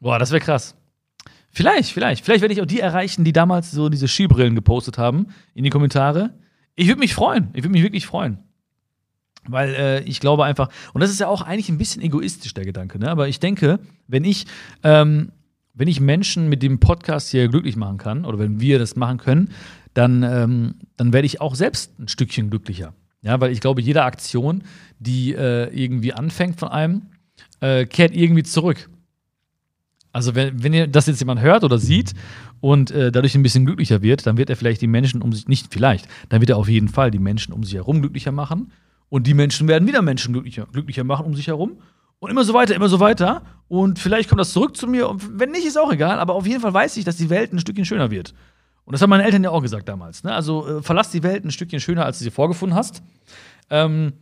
Boah, 0.00 0.18
das 0.18 0.30
wäre 0.30 0.40
krass. 0.40 0.76
Vielleicht, 1.50 1.90
vielleicht, 1.90 2.24
vielleicht 2.24 2.42
werde 2.42 2.54
ich 2.54 2.62
auch 2.62 2.66
die 2.66 2.80
erreichen, 2.80 3.24
die 3.24 3.32
damals 3.32 3.70
so 3.70 3.88
diese 3.88 4.06
Skibrillen 4.06 4.54
gepostet 4.54 4.96
haben 4.96 5.26
in 5.54 5.64
die 5.64 5.70
Kommentare. 5.70 6.34
Ich 6.76 6.86
würde 6.86 7.00
mich 7.00 7.14
freuen, 7.14 7.48
ich 7.52 7.64
würde 7.64 7.72
mich 7.72 7.82
wirklich 7.82 8.06
freuen. 8.06 8.38
Weil 9.48 9.74
äh, 9.74 10.02
ich 10.04 10.20
glaube 10.20 10.44
einfach, 10.44 10.68
und 10.92 11.00
das 11.00 11.10
ist 11.10 11.20
ja 11.20 11.26
auch 11.26 11.42
eigentlich 11.42 11.68
ein 11.68 11.78
bisschen 11.78 12.02
egoistisch, 12.02 12.54
der 12.54 12.64
Gedanke, 12.64 12.98
ne? 12.98 13.10
aber 13.10 13.28
ich 13.28 13.40
denke, 13.40 13.80
wenn 14.06 14.24
ich 14.24 14.46
ähm, 14.84 15.32
wenn 15.78 15.88
ich 15.88 16.00
Menschen 16.00 16.48
mit 16.48 16.62
dem 16.62 16.80
Podcast 16.80 17.30
hier 17.30 17.48
glücklich 17.48 17.76
machen 17.76 17.98
kann 17.98 18.24
oder 18.24 18.38
wenn 18.38 18.60
wir 18.60 18.78
das 18.78 18.96
machen 18.96 19.18
können, 19.18 19.50
dann, 19.94 20.22
ähm, 20.22 20.74
dann 20.96 21.12
werde 21.12 21.26
ich 21.26 21.40
auch 21.40 21.54
selbst 21.54 21.98
ein 21.98 22.08
Stückchen 22.08 22.50
glücklicher. 22.50 22.94
Ja, 23.22 23.40
weil 23.40 23.52
ich 23.52 23.60
glaube, 23.60 23.80
jede 23.80 24.02
Aktion, 24.04 24.62
die 24.98 25.34
äh, 25.34 25.68
irgendwie 25.74 26.12
anfängt 26.12 26.58
von 26.58 26.68
einem, 26.68 27.02
äh, 27.60 27.86
kehrt 27.86 28.14
irgendwie 28.14 28.42
zurück. 28.42 28.88
Also, 30.12 30.34
wenn, 30.34 30.62
wenn 30.62 30.72
ihr 30.72 30.86
das 30.86 31.06
jetzt 31.06 31.20
jemand 31.20 31.40
hört 31.40 31.64
oder 31.64 31.78
sieht 31.78 32.14
und 32.60 32.90
äh, 32.90 33.12
dadurch 33.12 33.34
ein 33.34 33.42
bisschen 33.42 33.66
glücklicher 33.66 34.02
wird, 34.02 34.26
dann 34.26 34.36
wird 34.36 34.50
er 34.50 34.56
vielleicht 34.56 34.80
die 34.80 34.86
Menschen 34.86 35.22
um 35.22 35.32
sich, 35.32 35.48
nicht 35.48 35.72
vielleicht, 35.72 36.08
dann 36.28 36.40
wird 36.40 36.50
er 36.50 36.56
auf 36.56 36.68
jeden 36.68 36.88
Fall 36.88 37.10
die 37.10 37.18
Menschen 37.18 37.52
um 37.52 37.62
sich 37.62 37.74
herum 37.74 38.00
glücklicher 38.00 38.32
machen. 38.32 38.72
Und 39.10 39.26
die 39.26 39.34
Menschen 39.34 39.68
werden 39.68 39.86
wieder 39.88 40.02
Menschen 40.02 40.32
glücklicher, 40.32 40.66
glücklicher 40.72 41.04
machen 41.04 41.26
um 41.26 41.34
sich 41.34 41.46
herum. 41.46 41.78
Und 42.20 42.30
immer 42.30 42.44
so 42.44 42.54
weiter, 42.54 42.74
immer 42.74 42.88
so 42.88 43.00
weiter. 43.00 43.42
Und 43.68 43.98
vielleicht 43.98 44.28
kommt 44.28 44.40
das 44.40 44.52
zurück 44.52 44.76
zu 44.76 44.86
mir. 44.86 45.08
Und 45.08 45.38
wenn 45.38 45.50
nicht, 45.50 45.66
ist 45.66 45.78
auch 45.78 45.92
egal. 45.92 46.18
Aber 46.18 46.34
auf 46.34 46.46
jeden 46.46 46.60
Fall 46.60 46.74
weiß 46.74 46.96
ich, 46.96 47.04
dass 47.04 47.16
die 47.16 47.30
Welt 47.30 47.52
ein 47.52 47.58
Stückchen 47.58 47.84
schöner 47.84 48.10
wird. 48.10 48.34
Und 48.84 48.92
das 48.92 49.02
haben 49.02 49.10
meine 49.10 49.24
Eltern 49.24 49.44
ja 49.44 49.50
auch 49.50 49.60
gesagt 49.60 49.88
damals. 49.88 50.24
Ne? 50.24 50.34
Also 50.34 50.78
äh, 50.78 50.82
verlass 50.82 51.10
die 51.10 51.22
Welt 51.22 51.44
ein 51.44 51.50
Stückchen 51.50 51.78
schöner, 51.78 52.06
als 52.06 52.18
du 52.18 52.24
sie 52.24 52.30
vorgefunden 52.30 52.76
hast. 52.76 53.02
Ähm, 53.68 54.14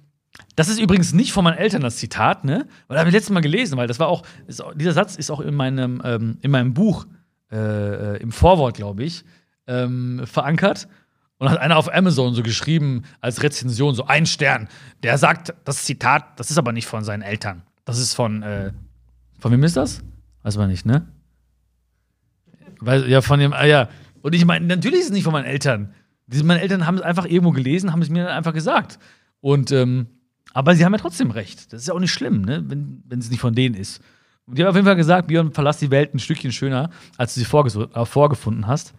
das 0.57 0.69
ist 0.69 0.81
übrigens 0.81 1.13
nicht 1.13 1.33
von 1.33 1.45
meinen 1.45 1.57
Eltern 1.57 1.83
das 1.83 1.97
Zitat, 1.97 2.45
ne? 2.45 2.67
Weil 2.89 2.99
habe 2.99 3.09
ich 3.09 3.15
letztes 3.15 3.33
Mal 3.33 3.41
gelesen, 3.41 3.79
weil 3.79 3.87
das 3.87 4.01
war 4.01 4.09
auch, 4.09 4.23
ist, 4.47 4.63
dieser 4.75 4.93
Satz 4.93 5.17
ist 5.17 5.31
auch 5.31 5.41
in 5.41 5.55
meinem, 5.55 6.03
ähm, 6.05 6.39
in 6.43 6.51
meinem 6.51 6.75
Buch, 6.75 7.07
äh, 7.51 7.57
äh 7.57 8.17
im 8.19 8.33
Vorwort, 8.33 8.77
glaube 8.77 9.05
ich, 9.05 9.25
ähm, 9.67 10.23
verankert. 10.27 10.89
Und 11.39 11.51
hat 11.51 11.59
einer 11.59 11.77
auf 11.77 11.95
Amazon 11.95 12.35
so 12.35 12.43
geschrieben 12.43 13.03
als 13.21 13.43
Rezension, 13.43 13.95
so 13.95 14.07
ein 14.07 14.25
Stern. 14.25 14.69
Der 15.03 15.19
sagt, 15.19 15.55
das 15.65 15.85
Zitat, 15.85 16.41
das 16.41 16.51
ist 16.51 16.57
aber 16.57 16.73
nicht 16.73 16.87
von 16.87 17.05
seinen 17.05 17.21
Eltern. 17.21 17.63
Das 17.87 17.99
ist 17.99 18.15
von, 18.15 18.43
äh, 18.43 18.73
von 19.39 19.53
wem 19.53 19.63
ist 19.63 19.77
das? 19.77 20.03
Weiß 20.43 20.59
man 20.59 20.69
nicht, 20.69 20.85
ne? 20.85 21.07
Weil, 22.81 23.09
ja, 23.09 23.23
von 23.23 23.39
dem, 23.39 23.53
ah, 23.53 23.65
ja. 23.65 23.89
Und 24.21 24.35
ich 24.35 24.45
meine, 24.45 24.67
natürlich 24.67 25.01
ist 25.01 25.07
es 25.07 25.13
nicht 25.13 25.25
von 25.25 25.33
meinen 25.33 25.47
Eltern. 25.47 25.95
Meine 26.43 26.61
Eltern 26.61 26.85
haben 26.85 26.97
es 26.97 27.03
einfach 27.03 27.25
irgendwo 27.25 27.53
gelesen, 27.53 27.93
haben 27.93 28.03
es 28.03 28.11
mir 28.11 28.25
dann 28.25 28.37
einfach 28.37 28.53
gesagt. 28.53 28.99
Und, 29.41 29.71
ähm, 29.71 30.09
aber 30.53 30.75
sie 30.75 30.85
haben 30.85 30.93
ja 30.93 30.99
trotzdem 30.99 31.31
recht. 31.31 31.73
Das 31.73 31.83
ist 31.83 31.89
ja 31.89 31.95
auch 31.95 32.01
nicht 32.01 32.13
schlimm, 32.13 32.43
ne? 32.43 32.65
wenn, 32.67 33.05
wenn 33.07 33.21
es 33.21 33.31
nicht 33.31 33.41
von 33.41 33.55
denen 33.55 33.77
ist. 33.77 34.03
Und 34.47 34.59
die 34.59 34.63
haben 34.63 34.71
auf 34.71 34.75
jeden 34.75 34.87
Fall 34.87 34.97
gesagt, 34.97 35.29
Björn, 35.29 35.53
verlass 35.53 35.79
die 35.79 35.91
Welt 35.93 36.13
ein 36.13 36.19
Stückchen 36.19 36.51
schöner, 36.51 36.91
als 37.17 37.35
du 37.35 37.41
sie 37.41 37.47
äh, 37.47 38.05
vorgefunden 38.05 38.67
hast. 38.67 38.95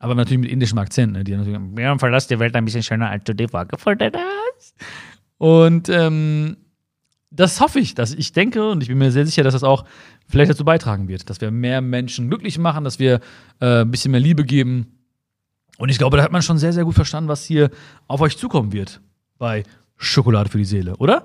Aber 0.00 0.16
natürlich 0.16 0.40
mit 0.40 0.50
indischem 0.50 0.78
Akzent. 0.78 1.12
Ne? 1.12 1.22
Die 1.22 1.32
haben 1.32 1.40
natürlich, 1.40 1.74
Björn, 1.74 2.00
verlass 2.00 2.26
die 2.26 2.38
Welt 2.40 2.56
ein 2.56 2.64
bisschen 2.64 2.82
schöner, 2.82 3.08
als 3.08 3.22
du 3.22 3.34
die 3.36 3.46
vorgefunden 3.46 4.12
hast. 4.56 4.74
Und 5.38 5.88
ähm, 5.88 6.56
das 7.36 7.60
hoffe 7.60 7.78
ich, 7.78 7.94
dass 7.94 8.12
ich 8.12 8.32
denke 8.32 8.70
und 8.70 8.82
ich 8.82 8.88
bin 8.88 8.98
mir 8.98 9.12
sehr 9.12 9.26
sicher, 9.26 9.42
dass 9.42 9.52
das 9.52 9.62
auch 9.62 9.84
vielleicht 10.28 10.50
dazu 10.50 10.64
beitragen 10.64 11.08
wird, 11.08 11.28
dass 11.30 11.40
wir 11.40 11.50
mehr 11.50 11.80
Menschen 11.80 12.28
glücklich 12.28 12.58
machen, 12.58 12.84
dass 12.84 12.98
wir 12.98 13.20
äh, 13.60 13.82
ein 13.82 13.90
bisschen 13.90 14.10
mehr 14.10 14.20
Liebe 14.20 14.44
geben. 14.44 14.98
Und 15.78 15.90
ich 15.90 15.98
glaube, 15.98 16.16
da 16.16 16.22
hat 16.22 16.32
man 16.32 16.42
schon 16.42 16.58
sehr, 16.58 16.72
sehr 16.72 16.84
gut 16.84 16.94
verstanden, 16.94 17.28
was 17.28 17.44
hier 17.44 17.70
auf 18.08 18.20
euch 18.20 18.38
zukommen 18.38 18.72
wird 18.72 19.00
bei 19.38 19.64
Schokolade 19.96 20.50
für 20.50 20.58
die 20.58 20.64
Seele, 20.64 20.96
oder? 20.96 21.24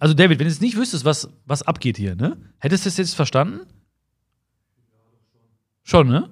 also, 0.00 0.12
David, 0.12 0.38
wenn 0.38 0.46
du 0.46 0.52
jetzt 0.52 0.60
nicht 0.60 0.76
wüsstest, 0.76 1.06
was, 1.06 1.30
was 1.46 1.62
abgeht 1.62 1.96
hier, 1.96 2.14
ne? 2.14 2.36
Hättest 2.58 2.84
du 2.84 2.88
es 2.90 2.98
jetzt 2.98 3.14
verstanden? 3.14 3.60
Schon, 5.82 6.08
ne? 6.08 6.28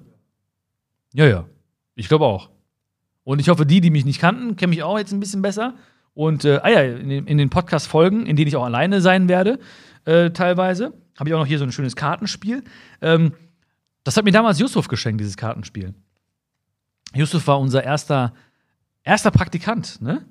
Ja, 1.13 1.25
ja. 1.25 1.45
Ich 1.95 2.07
glaube 2.07 2.25
auch. 2.25 2.51
Und 3.23 3.39
ich 3.39 3.49
hoffe, 3.49 3.65
die, 3.65 3.81
die 3.81 3.89
mich 3.89 4.05
nicht 4.05 4.19
kannten, 4.19 4.55
kennen 4.55 4.69
mich 4.69 4.83
auch 4.83 4.97
jetzt 4.97 5.11
ein 5.11 5.19
bisschen 5.19 5.41
besser. 5.41 5.75
Und, 6.13 6.45
äh, 6.45 6.59
ah 6.61 6.69
ja, 6.69 6.81
in 6.81 7.37
den, 7.37 7.49
Podcast-Folgen, 7.49 8.25
in 8.25 8.35
denen 8.35 8.47
ich 8.47 8.55
auch 8.55 8.65
alleine 8.65 9.01
sein 9.01 9.29
werde, 9.29 9.59
äh, 10.05 10.31
teilweise, 10.31 10.93
habe 11.17 11.29
ich 11.29 11.33
auch 11.33 11.39
noch 11.39 11.45
hier 11.45 11.57
so 11.57 11.63
ein 11.63 11.71
schönes 11.71 11.95
Kartenspiel. 11.95 12.63
Ähm, 13.01 13.33
das 14.03 14.17
hat 14.17 14.25
mir 14.25 14.31
damals 14.31 14.59
Yusuf 14.59 14.87
geschenkt, 14.87 15.21
dieses 15.21 15.37
Kartenspiel. 15.37 15.93
Yusuf 17.13 17.47
war 17.47 17.59
unser 17.59 17.83
erster, 17.83 18.33
erster 19.03 19.31
Praktikant, 19.31 20.01
ne? 20.01 20.25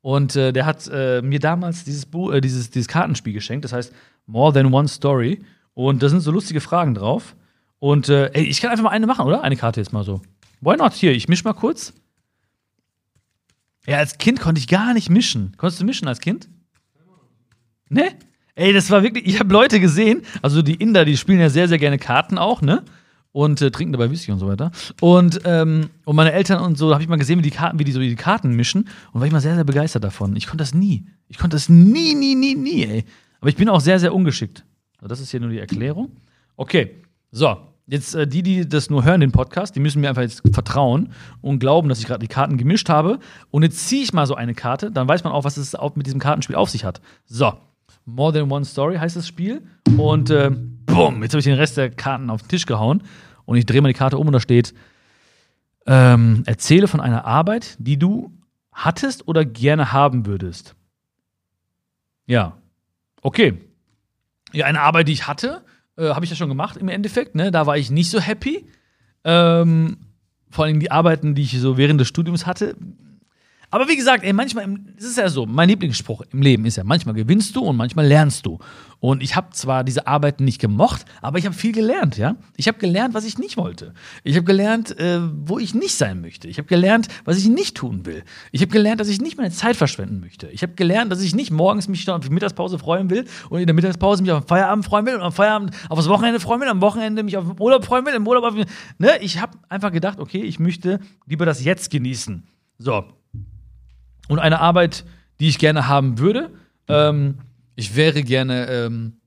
Und 0.00 0.36
äh, 0.36 0.52
der 0.52 0.66
hat 0.66 0.86
äh, 0.92 1.22
mir 1.22 1.38
damals 1.38 1.84
dieses, 1.84 2.04
Buch, 2.04 2.30
äh, 2.30 2.42
dieses, 2.42 2.68
dieses 2.68 2.88
Kartenspiel 2.88 3.32
geschenkt, 3.32 3.64
das 3.64 3.72
heißt 3.72 3.94
More 4.26 4.52
Than 4.52 4.72
One 4.72 4.86
Story. 4.86 5.42
Und 5.72 6.02
da 6.02 6.10
sind 6.10 6.20
so 6.20 6.30
lustige 6.30 6.60
Fragen 6.60 6.94
drauf. 6.94 7.34
Und 7.78 8.10
äh, 8.10 8.30
ey, 8.32 8.44
ich 8.44 8.60
kann 8.60 8.70
einfach 8.70 8.84
mal 8.84 8.90
eine 8.90 9.06
machen, 9.06 9.24
oder? 9.24 9.42
Eine 9.42 9.56
Karte 9.56 9.80
jetzt 9.80 9.94
mal 9.94 10.04
so. 10.04 10.20
Why 10.60 10.76
not? 10.76 10.92
Hier, 10.92 11.12
ich 11.12 11.28
misch 11.28 11.42
mal 11.44 11.54
kurz. 11.54 11.94
Ja, 13.86 13.98
als 13.98 14.18
Kind 14.18 14.40
konnte 14.40 14.58
ich 14.58 14.68
gar 14.68 14.94
nicht 14.94 15.10
mischen. 15.10 15.54
Konntest 15.56 15.80
du 15.80 15.84
mischen 15.84 16.08
als 16.08 16.20
Kind? 16.20 16.48
Ne? 17.88 18.12
Ey, 18.54 18.72
das 18.72 18.90
war 18.90 19.02
wirklich, 19.02 19.26
ich 19.26 19.40
habe 19.40 19.52
Leute 19.52 19.80
gesehen, 19.80 20.22
also 20.40 20.62
die 20.62 20.74
Inder, 20.74 21.04
die 21.04 21.16
spielen 21.16 21.40
ja 21.40 21.50
sehr, 21.50 21.68
sehr 21.68 21.78
gerne 21.78 21.98
Karten 21.98 22.38
auch, 22.38 22.62
ne? 22.62 22.84
und 23.34 23.60
äh, 23.60 23.72
trinken 23.72 23.92
dabei 23.92 24.10
Whisky 24.10 24.30
und 24.30 24.38
so 24.38 24.46
weiter. 24.46 24.70
Und, 25.00 25.40
ähm, 25.44 25.90
und 26.04 26.14
meine 26.14 26.32
Eltern 26.32 26.62
und 26.62 26.78
so, 26.78 26.92
habe 26.92 27.02
ich 27.02 27.08
mal 27.08 27.16
gesehen, 27.16 27.40
wie 27.40 27.42
die 27.42 27.50
Karten, 27.50 27.80
wie 27.80 27.84
die 27.84 27.90
so 27.90 27.98
die 27.98 28.14
Karten 28.14 28.54
mischen 28.54 28.88
und 29.12 29.20
war 29.20 29.26
ich 29.26 29.32
mal 29.32 29.40
sehr, 29.40 29.56
sehr 29.56 29.64
begeistert 29.64 30.04
davon. 30.04 30.36
Ich 30.36 30.46
konnte 30.46 30.62
das 30.62 30.72
nie. 30.72 31.04
Ich 31.26 31.36
konnte 31.36 31.56
das 31.56 31.68
nie, 31.68 32.14
nie, 32.14 32.36
nie, 32.36 32.54
nie, 32.54 32.84
ey. 32.84 33.04
Aber 33.40 33.48
ich 33.48 33.56
bin 33.56 33.68
auch 33.68 33.80
sehr, 33.80 33.98
sehr 33.98 34.14
ungeschickt. 34.14 34.64
Das 35.02 35.18
ist 35.18 35.32
hier 35.32 35.40
nur 35.40 35.50
die 35.50 35.58
Erklärung. 35.58 36.12
Okay, 36.56 37.02
so. 37.32 37.56
Jetzt 37.86 38.14
äh, 38.14 38.26
die, 38.26 38.42
die 38.42 38.68
das 38.68 38.88
nur 38.88 39.04
hören, 39.04 39.20
den 39.20 39.32
Podcast, 39.32 39.76
die 39.76 39.80
müssen 39.80 40.00
mir 40.00 40.08
einfach 40.08 40.22
jetzt 40.22 40.42
vertrauen 40.52 41.12
und 41.42 41.58
glauben, 41.58 41.88
dass 41.88 41.98
ich 41.98 42.06
gerade 42.06 42.20
die 42.20 42.28
Karten 42.28 42.56
gemischt 42.56 42.88
habe. 42.88 43.18
Und 43.50 43.62
jetzt 43.62 43.88
ziehe 43.88 44.02
ich 44.02 44.12
mal 44.12 44.26
so 44.26 44.34
eine 44.34 44.54
Karte, 44.54 44.90
dann 44.90 45.06
weiß 45.06 45.24
man 45.24 45.32
auch, 45.32 45.44
was 45.44 45.56
es 45.56 45.76
mit 45.94 46.06
diesem 46.06 46.20
Kartenspiel 46.20 46.56
auf 46.56 46.70
sich 46.70 46.84
hat. 46.84 47.00
So, 47.26 47.52
More 48.06 48.32
Than 48.32 48.50
One 48.50 48.64
Story 48.64 48.96
heißt 48.96 49.16
das 49.16 49.26
Spiel. 49.26 49.62
Und 49.96 50.30
äh, 50.30 50.50
bumm, 50.50 51.22
jetzt 51.22 51.32
habe 51.32 51.40
ich 51.40 51.44
den 51.44 51.54
Rest 51.54 51.76
der 51.76 51.90
Karten 51.90 52.30
auf 52.30 52.42
den 52.42 52.48
Tisch 52.48 52.66
gehauen. 52.66 53.02
Und 53.44 53.56
ich 53.56 53.66
drehe 53.66 53.82
mal 53.82 53.88
die 53.88 53.94
Karte 53.94 54.18
um 54.18 54.26
und 54.26 54.32
da 54.32 54.40
steht, 54.40 54.74
ähm, 55.86 56.42
erzähle 56.46 56.88
von 56.88 57.00
einer 57.00 57.26
Arbeit, 57.26 57.76
die 57.78 57.98
du 57.98 58.32
hattest 58.72 59.28
oder 59.28 59.44
gerne 59.44 59.92
haben 59.92 60.26
würdest. 60.26 60.74
Ja. 62.26 62.56
Okay. 63.22 63.60
Ja, 64.52 64.66
eine 64.66 64.80
Arbeit, 64.80 65.08
die 65.08 65.12
ich 65.12 65.26
hatte, 65.26 65.63
äh, 65.96 66.10
habe 66.10 66.24
ich 66.24 66.30
ja 66.30 66.36
schon 66.36 66.48
gemacht 66.48 66.76
im 66.76 66.88
Endeffekt. 66.88 67.34
Ne? 67.34 67.50
Da 67.50 67.66
war 67.66 67.76
ich 67.76 67.90
nicht 67.90 68.10
so 68.10 68.20
happy. 68.20 68.66
Ähm, 69.24 69.98
vor 70.50 70.64
allem 70.64 70.80
die 70.80 70.90
Arbeiten, 70.90 71.34
die 71.34 71.42
ich 71.42 71.58
so 71.60 71.76
während 71.76 72.00
des 72.00 72.08
Studiums 72.08 72.46
hatte, 72.46 72.76
aber 73.74 73.88
wie 73.88 73.96
gesagt, 73.96 74.22
ey, 74.22 74.32
manchmal, 74.32 74.72
es 74.96 75.02
ist 75.02 75.18
ja 75.18 75.28
so, 75.28 75.46
mein 75.46 75.68
Lieblingsspruch 75.68 76.22
im 76.30 76.42
Leben 76.42 76.64
ist 76.64 76.76
ja, 76.76 76.84
manchmal 76.84 77.16
gewinnst 77.16 77.56
du 77.56 77.62
und 77.62 77.74
manchmal 77.74 78.06
lernst 78.06 78.46
du. 78.46 78.60
Und 79.00 79.20
ich 79.20 79.34
habe 79.34 79.48
zwar 79.50 79.82
diese 79.82 80.06
Arbeiten 80.06 80.44
nicht 80.44 80.60
gemocht, 80.60 81.04
aber 81.20 81.38
ich 81.38 81.44
habe 81.44 81.56
viel 81.56 81.72
gelernt, 81.72 82.16
ja. 82.16 82.36
Ich 82.56 82.68
habe 82.68 82.78
gelernt, 82.78 83.14
was 83.14 83.24
ich 83.24 83.36
nicht 83.36 83.56
wollte. 83.56 83.92
Ich 84.22 84.36
habe 84.36 84.44
gelernt, 84.44 84.96
äh, 85.00 85.18
wo 85.44 85.58
ich 85.58 85.74
nicht 85.74 85.96
sein 85.96 86.20
möchte. 86.20 86.46
Ich 86.46 86.58
habe 86.58 86.68
gelernt, 86.68 87.08
was 87.24 87.36
ich 87.36 87.48
nicht 87.48 87.76
tun 87.76 88.06
will. 88.06 88.22
Ich 88.52 88.60
habe 88.60 88.70
gelernt, 88.70 89.00
dass 89.00 89.08
ich 89.08 89.20
nicht 89.20 89.38
meine 89.38 89.50
Zeit 89.50 89.74
verschwenden 89.74 90.20
möchte. 90.20 90.46
Ich 90.50 90.62
habe 90.62 90.74
gelernt, 90.74 91.10
dass 91.10 91.20
ich 91.20 91.34
nicht 91.34 91.50
morgens 91.50 91.88
mich 91.88 92.08
auf 92.08 92.20
die 92.20 92.30
Mittagspause 92.30 92.78
freuen 92.78 93.10
will 93.10 93.24
und 93.50 93.58
in 93.58 93.66
der 93.66 93.74
Mittagspause 93.74 94.22
mich 94.22 94.30
auf 94.30 94.44
den 94.44 94.48
Feierabend 94.48 94.84
freuen 94.84 95.04
will 95.04 95.16
und 95.16 95.22
am 95.22 95.32
Feierabend 95.32 95.72
auf 95.88 95.98
das 95.98 96.08
Wochenende 96.08 96.38
freuen 96.38 96.60
will, 96.60 96.68
am 96.68 96.80
Wochenende 96.80 97.24
mich 97.24 97.36
auf 97.36 97.44
den 97.44 97.60
Urlaub 97.60 97.84
freuen 97.84 98.06
will, 98.06 98.14
im 98.14 98.24
Urlaub 98.24 98.44
auf 98.44 98.54
ne? 98.54 99.10
Ich 99.20 99.40
habe 99.40 99.58
einfach 99.68 99.90
gedacht, 99.90 100.20
okay, 100.20 100.42
ich 100.42 100.60
möchte 100.60 101.00
lieber 101.26 101.44
das 101.44 101.64
jetzt 101.64 101.90
genießen. 101.90 102.44
So, 102.78 103.04
und 104.28 104.38
eine 104.38 104.60
Arbeit, 104.60 105.04
die 105.40 105.48
ich 105.48 105.58
gerne 105.58 105.88
haben 105.88 106.18
würde, 106.18 106.50
ähm, 106.88 107.38
ich 107.76 107.96
wäre 107.96 108.22
gerne 108.22 108.66
ähm, 108.68 109.20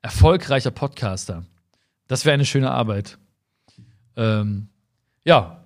erfolgreicher 0.00 0.70
Podcaster. 0.70 1.44
Das 2.08 2.24
wäre 2.24 2.34
eine 2.34 2.44
schöne 2.44 2.70
Arbeit. 2.70 3.18
Ähm, 4.16 4.68
ja, 5.24 5.64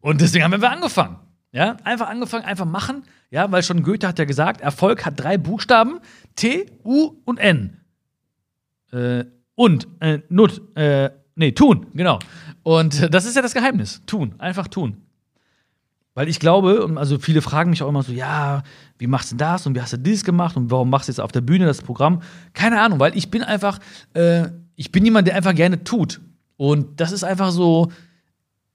und 0.00 0.20
deswegen 0.20 0.44
haben 0.44 0.60
wir 0.60 0.70
angefangen. 0.70 1.16
Ja, 1.50 1.76
einfach 1.84 2.08
angefangen, 2.08 2.44
einfach 2.44 2.66
machen. 2.66 3.04
Ja, 3.30 3.50
weil 3.50 3.62
schon 3.62 3.82
Goethe 3.82 4.06
hat 4.06 4.18
ja 4.18 4.24
gesagt, 4.24 4.60
Erfolg 4.60 5.04
hat 5.06 5.18
drei 5.18 5.38
Buchstaben: 5.38 6.00
T, 6.36 6.66
U 6.84 7.16
und 7.24 7.38
N. 7.38 7.78
Äh, 8.92 9.24
und, 9.54 9.88
äh, 10.00 10.20
Nut, 10.28 10.62
äh, 10.76 11.10
nee, 11.34 11.52
tun, 11.52 11.86
genau. 11.94 12.18
Und 12.62 13.12
das 13.12 13.24
ist 13.24 13.34
ja 13.34 13.42
das 13.42 13.54
Geheimnis. 13.54 14.02
Tun, 14.06 14.34
einfach 14.38 14.68
tun. 14.68 15.07
Weil 16.18 16.28
ich 16.28 16.40
glaube, 16.40 16.90
also 16.96 17.20
viele 17.20 17.40
fragen 17.42 17.70
mich 17.70 17.80
auch 17.80 17.88
immer 17.88 18.02
so, 18.02 18.10
ja, 18.10 18.64
wie 18.98 19.06
machst 19.06 19.30
du 19.30 19.36
das 19.36 19.68
und 19.68 19.76
wie 19.76 19.80
hast 19.80 19.92
du 19.92 19.98
dies 19.98 20.24
gemacht 20.24 20.56
und 20.56 20.68
warum 20.68 20.90
machst 20.90 21.06
du 21.06 21.12
jetzt 21.12 21.20
auf 21.20 21.30
der 21.30 21.42
Bühne 21.42 21.64
das 21.64 21.80
Programm? 21.80 22.22
Keine 22.54 22.80
Ahnung, 22.80 22.98
weil 22.98 23.16
ich 23.16 23.30
bin 23.30 23.44
einfach, 23.44 23.78
äh, 24.14 24.48
ich 24.74 24.90
bin 24.90 25.04
jemand, 25.04 25.28
der 25.28 25.36
einfach 25.36 25.54
gerne 25.54 25.84
tut. 25.84 26.20
Und 26.56 27.00
das 27.00 27.12
ist 27.12 27.22
einfach 27.22 27.52
so, 27.52 27.92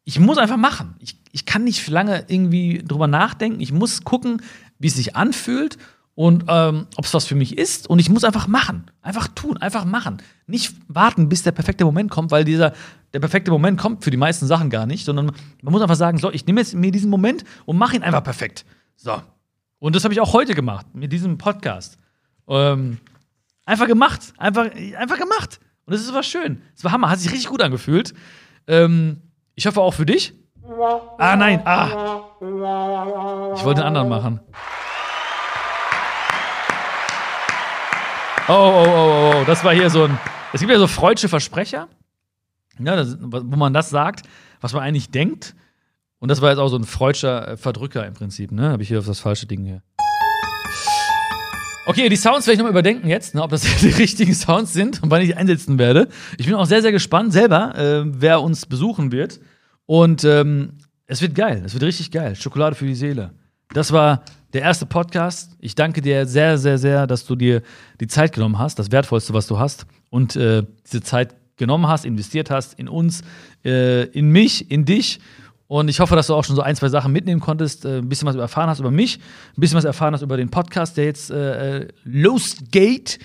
ich 0.05 0.21
muss 0.21 0.37
einfach 0.37 0.55
machen. 0.55 0.95
Ich, 0.99 1.19
ich 1.33 1.45
kann 1.45 1.65
nicht 1.65 1.85
lange 1.89 2.23
irgendwie 2.29 2.81
drüber 2.81 3.07
nachdenken. 3.07 3.59
Ich 3.59 3.73
muss 3.73 4.05
gucken, 4.05 4.41
wie 4.79 4.87
es 4.87 4.95
sich 4.95 5.17
anfühlt 5.17 5.77
und 6.15 6.45
ähm, 6.47 6.87
ob 6.95 7.05
es 7.05 7.13
was 7.13 7.25
für 7.25 7.35
mich 7.35 7.57
ist. 7.57 7.87
Und 7.89 7.99
ich 7.99 8.09
muss 8.09 8.23
einfach 8.23 8.47
machen. 8.47 8.91
Einfach 9.01 9.27
tun, 9.29 9.57
einfach 9.57 9.83
machen. 9.83 10.21
Nicht 10.45 10.75
warten, 10.87 11.27
bis 11.27 11.43
der 11.43 11.51
perfekte 11.51 11.85
Moment 11.85 12.11
kommt, 12.11 12.29
weil 12.31 12.43
dieser, 12.43 12.73
der 13.13 13.19
perfekte 13.19 13.49
Moment 13.49 13.79
kommt 13.79 14.03
für 14.03 14.11
die 14.11 14.17
meisten 14.17 14.45
Sachen 14.45 14.69
gar 14.69 14.85
nicht, 14.85 15.05
sondern 15.05 15.31
man 15.61 15.71
muss 15.71 15.81
einfach 15.81 15.95
sagen, 15.95 16.19
so, 16.19 16.31
ich 16.31 16.45
nehme 16.45 16.61
jetzt 16.61 16.75
mir 16.75 16.91
diesen 16.91 17.09
Moment 17.09 17.43
und 17.65 17.77
mache 17.77 17.95
ihn 17.95 18.03
einfach 18.03 18.23
perfekt. 18.23 18.65
So. 18.95 19.21
Und 19.79 19.95
das 19.95 20.03
habe 20.03 20.13
ich 20.13 20.21
auch 20.21 20.33
heute 20.33 20.53
gemacht, 20.53 20.85
mit 20.93 21.11
diesem 21.11 21.37
Podcast. 21.37 21.97
Ähm, 22.47 22.99
einfach 23.65 23.87
gemacht. 23.87 24.33
Einfach, 24.37 24.69
einfach 24.97 25.17
gemacht. 25.17 25.59
Und 25.85 25.93
ist 25.93 26.13
was 26.13 26.27
schön. 26.27 26.61
Es 26.75 26.83
war 26.83 26.91
Hammer, 26.91 27.09
hat 27.09 27.19
sich 27.19 27.31
richtig 27.31 27.49
gut 27.49 27.61
angefühlt. 27.61 28.13
Ähm, 28.67 29.21
ich 29.55 29.65
hoffe 29.65 29.81
auch 29.81 29.93
für 29.93 30.05
dich. 30.05 30.33
Ah, 31.17 31.35
nein, 31.35 31.61
ah. 31.65 32.23
Ich 32.39 33.65
wollte 33.65 33.81
den 33.81 33.87
anderen 33.87 34.09
machen. 34.09 34.39
Oh, 38.49 38.53
oh, 38.53 38.85
oh, 38.85 39.33
oh, 39.35 39.43
das 39.45 39.63
war 39.63 39.73
hier 39.73 39.89
so 39.89 40.03
ein. 40.03 40.19
Es 40.51 40.59
gibt 40.59 40.69
ja 40.69 40.77
so 40.77 40.87
freudsche 40.87 41.29
Versprecher, 41.29 41.87
ja, 42.77 42.97
das, 42.97 43.17
wo 43.21 43.55
man 43.55 43.73
das 43.73 43.89
sagt, 43.89 44.25
was 44.59 44.73
man 44.73 44.83
eigentlich 44.83 45.11
denkt. 45.11 45.55
Und 46.19 46.27
das 46.27 46.41
war 46.41 46.49
jetzt 46.49 46.59
auch 46.59 46.67
so 46.67 46.75
ein 46.75 46.83
freudscher 46.83 47.47
äh, 47.47 47.57
Verdrücker 47.57 48.05
im 48.05 48.13
Prinzip, 48.13 48.51
ne? 48.51 48.69
Habe 48.69 48.83
ich 48.83 48.89
hier 48.89 48.99
auf 48.99 49.05
das 49.05 49.21
falsche 49.21 49.45
Ding 49.45 49.63
hier. 49.63 49.81
Okay, 51.85 52.09
die 52.09 52.17
Sounds 52.17 52.45
werde 52.45 52.53
ich 52.53 52.57
nochmal 52.59 52.71
überdenken 52.71 53.07
jetzt, 53.07 53.33
ne, 53.33 53.41
ob 53.41 53.51
das 53.51 53.61
die 53.81 53.89
richtigen 53.89 54.33
Sounds 54.33 54.73
sind 54.73 55.01
und 55.01 55.09
wann 55.09 55.21
ich 55.21 55.29
die 55.29 55.35
einsetzen 55.35 55.79
werde. 55.79 56.09
Ich 56.37 56.45
bin 56.45 56.55
auch 56.55 56.65
sehr, 56.65 56.81
sehr 56.81 56.91
gespannt 56.91 57.31
selber, 57.31 57.77
äh, 57.77 58.03
wer 58.05 58.41
uns 58.41 58.65
besuchen 58.65 59.13
wird. 59.13 59.39
Und 59.85 60.25
ähm, 60.25 60.79
es 61.07 61.21
wird 61.21 61.33
geil, 61.33 61.63
es 61.65 61.73
wird 61.73 61.83
richtig 61.83 62.11
geil. 62.11 62.35
Schokolade 62.35 62.75
für 62.75 62.85
die 62.85 62.95
Seele. 62.95 63.31
Das 63.73 63.93
war 63.93 64.23
der 64.53 64.61
erste 64.61 64.85
Podcast. 64.85 65.55
Ich 65.59 65.75
danke 65.75 66.01
dir 66.01 66.25
sehr, 66.25 66.57
sehr, 66.57 66.77
sehr, 66.77 67.07
dass 67.07 67.25
du 67.25 67.35
dir 67.35 67.61
die 67.99 68.07
Zeit 68.07 68.33
genommen 68.33 68.59
hast, 68.59 68.77
das 68.79 68.91
Wertvollste, 68.91 69.33
was 69.33 69.47
du 69.47 69.59
hast, 69.59 69.85
und 70.09 70.35
äh, 70.35 70.63
diese 70.85 71.01
Zeit 71.01 71.35
genommen 71.57 71.87
hast, 71.87 72.05
investiert 72.05 72.51
hast 72.51 72.79
in 72.79 72.87
uns, 72.87 73.21
äh, 73.65 74.03
in 74.05 74.29
mich, 74.29 74.69
in 74.69 74.85
dich. 74.85 75.19
Und 75.67 75.87
ich 75.89 75.99
hoffe, 75.99 76.15
dass 76.15 76.27
du 76.27 76.35
auch 76.35 76.43
schon 76.43 76.55
so 76.55 76.61
ein, 76.61 76.75
zwei 76.75 76.89
Sachen 76.89 77.11
mitnehmen 77.11 77.41
konntest, 77.41 77.85
äh, 77.85 77.97
ein 77.97 78.09
bisschen 78.09 78.27
was 78.27 78.35
erfahren 78.35 78.69
hast 78.69 78.79
über 78.79 78.91
mich, 78.91 79.17
ein 79.57 79.61
bisschen 79.61 79.77
was 79.77 79.85
erfahren 79.85 80.13
hast 80.13 80.21
über 80.21 80.37
den 80.37 80.49
Podcast, 80.49 80.97
der 80.97 81.05
jetzt 81.05 81.31
äh, 81.31 81.79
äh 81.79 81.87
losgeht. 82.03 83.17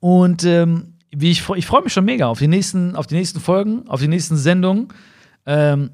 Und 0.00 0.44
ähm, 0.44 0.94
wie 1.10 1.30
ich, 1.30 1.48
ich 1.48 1.66
freue 1.66 1.82
mich 1.82 1.92
schon 1.94 2.04
mega 2.04 2.26
auf 2.26 2.38
die 2.38 2.48
nächsten, 2.48 2.94
auf 2.94 3.06
die 3.06 3.14
nächsten 3.14 3.40
Folgen, 3.40 3.88
auf 3.88 4.00
die 4.00 4.08
nächsten 4.08 4.36
Sendungen. 4.36 4.88
Ähm, 5.46 5.90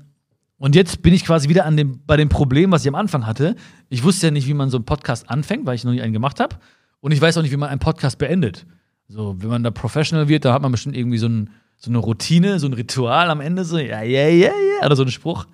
Und 0.61 0.77
jetzt 0.77 1.01
bin 1.01 1.15
ich 1.15 1.25
quasi 1.25 1.49
wieder 1.49 1.65
an 1.65 1.79
dem, 1.79 2.03
bei 2.07 2.19
dem 2.19 2.29
Problem, 2.29 2.71
was 2.71 2.83
ich 2.83 2.89
am 2.89 2.95
Anfang 2.95 3.27
hatte. 3.27 3.57
Ich 3.89 4.05
wusste 4.05 4.27
ja 4.27 4.31
nicht, 4.31 4.47
wie 4.47 4.53
man 4.53 4.69
so 4.69 4.77
einen 4.77 4.85
Podcast 4.85 5.31
anfängt, 5.31 5.65
weil 5.65 5.75
ich 5.75 5.85
noch 5.85 5.93
nie 5.93 6.03
einen 6.03 6.13
gemacht 6.13 6.39
habe. 6.39 6.57
Und 7.01 7.13
ich 7.13 7.21
weiß 7.21 7.39
auch 7.39 7.43
nicht, 7.43 7.51
wie 7.51 7.57
man 7.57 7.71
einen 7.71 7.79
Podcast 7.79 8.19
beendet. 8.19 8.67
So, 9.09 9.41
wenn 9.41 9.49
man 9.49 9.65
da 9.65 9.71
professional 9.71 10.29
wird, 10.29 10.45
da 10.45 10.53
hat 10.53 10.61
man 10.61 10.71
bestimmt 10.71 10.99
irgendwie 10.99 11.17
so, 11.17 11.29
ein, 11.29 11.49
so 11.79 11.91
eine 11.91 11.97
Routine, 11.97 12.59
so 12.59 12.67
ein 12.67 12.75
Ritual 12.75 13.31
am 13.31 13.41
Ende, 13.41 13.65
so, 13.65 13.79
ja, 13.79 14.03
ja, 14.03 14.29
ja, 14.29 14.53
ja, 14.53 14.85
oder 14.85 14.97
so 14.97 15.03
einen 15.03 15.11
Spruch. 15.11 15.47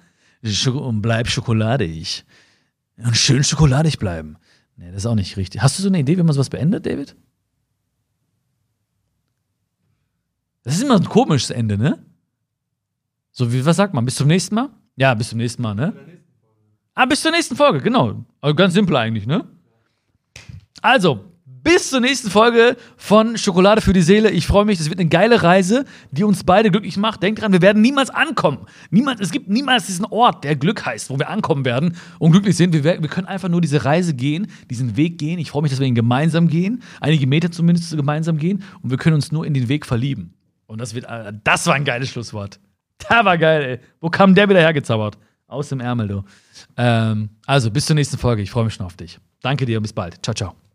Und 0.74 1.02
bleib 1.02 1.28
schokoladig. 1.28 2.24
Und 2.96 3.16
schön 3.16 3.44
schokoladig 3.44 4.00
bleiben. 4.00 4.38
Nee, 4.76 4.88
das 4.88 4.98
ist 4.98 5.06
auch 5.06 5.14
nicht 5.14 5.36
richtig. 5.36 5.62
Hast 5.62 5.78
du 5.78 5.84
so 5.84 5.88
eine 5.88 6.00
Idee, 6.00 6.18
wie 6.18 6.22
man 6.24 6.32
sowas 6.32 6.50
beendet, 6.50 6.84
David? 6.84 7.14
Das 10.64 10.74
ist 10.74 10.82
immer 10.82 10.96
ein 10.96 11.04
komisches 11.04 11.50
Ende, 11.50 11.78
ne? 11.78 12.04
So, 13.30 13.52
wie, 13.52 13.64
was 13.64 13.76
sagt 13.76 13.94
man? 13.94 14.04
Bis 14.04 14.16
zum 14.16 14.26
nächsten 14.26 14.56
Mal? 14.56 14.70
Ja, 14.96 15.14
bis 15.14 15.28
zum 15.28 15.38
nächsten 15.38 15.62
Mal, 15.62 15.74
ne? 15.74 15.92
Ah, 16.94 17.04
bis 17.04 17.20
zur 17.20 17.30
nächsten 17.30 17.56
Folge, 17.56 17.80
genau. 17.80 18.24
Also 18.40 18.54
ganz 18.54 18.72
simpel 18.72 18.96
eigentlich, 18.96 19.26
ne? 19.26 19.44
Also, 20.80 21.24
bis 21.62 21.90
zur 21.90 22.00
nächsten 22.00 22.30
Folge 22.30 22.76
von 22.96 23.36
Schokolade 23.36 23.80
für 23.80 23.92
die 23.92 24.00
Seele. 24.00 24.30
Ich 24.30 24.46
freue 24.46 24.64
mich, 24.64 24.78
das 24.78 24.88
wird 24.88 25.00
eine 25.00 25.08
geile 25.08 25.42
Reise, 25.42 25.84
die 26.12 26.22
uns 26.22 26.44
beide 26.44 26.70
glücklich 26.70 26.96
macht. 26.96 27.22
Denkt 27.22 27.42
dran, 27.42 27.52
wir 27.52 27.60
werden 27.60 27.82
niemals 27.82 28.08
ankommen. 28.08 28.66
Niemals, 28.90 29.20
es 29.20 29.32
gibt 29.32 29.48
niemals 29.48 29.86
diesen 29.86 30.04
Ort, 30.06 30.44
der 30.44 30.54
Glück 30.54 30.86
heißt, 30.86 31.10
wo 31.10 31.18
wir 31.18 31.28
ankommen 31.28 31.64
werden 31.64 31.96
und 32.20 32.30
glücklich 32.30 32.56
sind. 32.56 32.72
Wir, 32.72 32.84
wir 32.84 33.08
können 33.08 33.26
einfach 33.26 33.48
nur 33.48 33.60
diese 33.60 33.84
Reise 33.84 34.14
gehen, 34.14 34.46
diesen 34.70 34.96
Weg 34.96 35.18
gehen. 35.18 35.40
Ich 35.40 35.50
freue 35.50 35.62
mich, 35.62 35.72
dass 35.72 35.80
wir 35.80 35.88
ihn 35.88 35.96
gemeinsam 35.96 36.46
gehen, 36.46 36.82
einige 37.00 37.26
Meter 37.26 37.50
zumindest 37.50 37.94
gemeinsam 37.96 38.38
gehen 38.38 38.62
und 38.82 38.90
wir 38.90 38.96
können 38.96 39.16
uns 39.16 39.32
nur 39.32 39.44
in 39.44 39.52
den 39.52 39.68
Weg 39.68 39.86
verlieben. 39.86 40.34
Und 40.66 40.80
das 40.80 40.94
wird, 40.94 41.06
äh, 41.06 41.32
das 41.42 41.66
war 41.66 41.74
ein 41.74 41.84
geiles 41.84 42.08
Schlusswort. 42.08 42.60
Der 43.10 43.24
war 43.24 43.38
geil, 43.38 43.62
ey. 43.62 43.80
Wo 44.00 44.08
kam 44.08 44.34
der 44.34 44.48
wieder 44.48 44.60
hergezaubert? 44.60 45.18
Aus 45.48 45.68
dem 45.68 45.80
Ärmel, 45.80 46.08
du. 46.08 46.24
Ähm, 46.76 47.30
also, 47.46 47.70
bis 47.70 47.86
zur 47.86 47.94
nächsten 47.94 48.18
Folge. 48.18 48.42
Ich 48.42 48.50
freue 48.50 48.64
mich 48.64 48.74
schon 48.74 48.86
auf 48.86 48.96
dich. 48.96 49.18
Danke 49.42 49.64
dir 49.64 49.78
und 49.78 49.82
bis 49.82 49.92
bald. 49.92 50.24
Ciao, 50.24 50.34
ciao. 50.34 50.65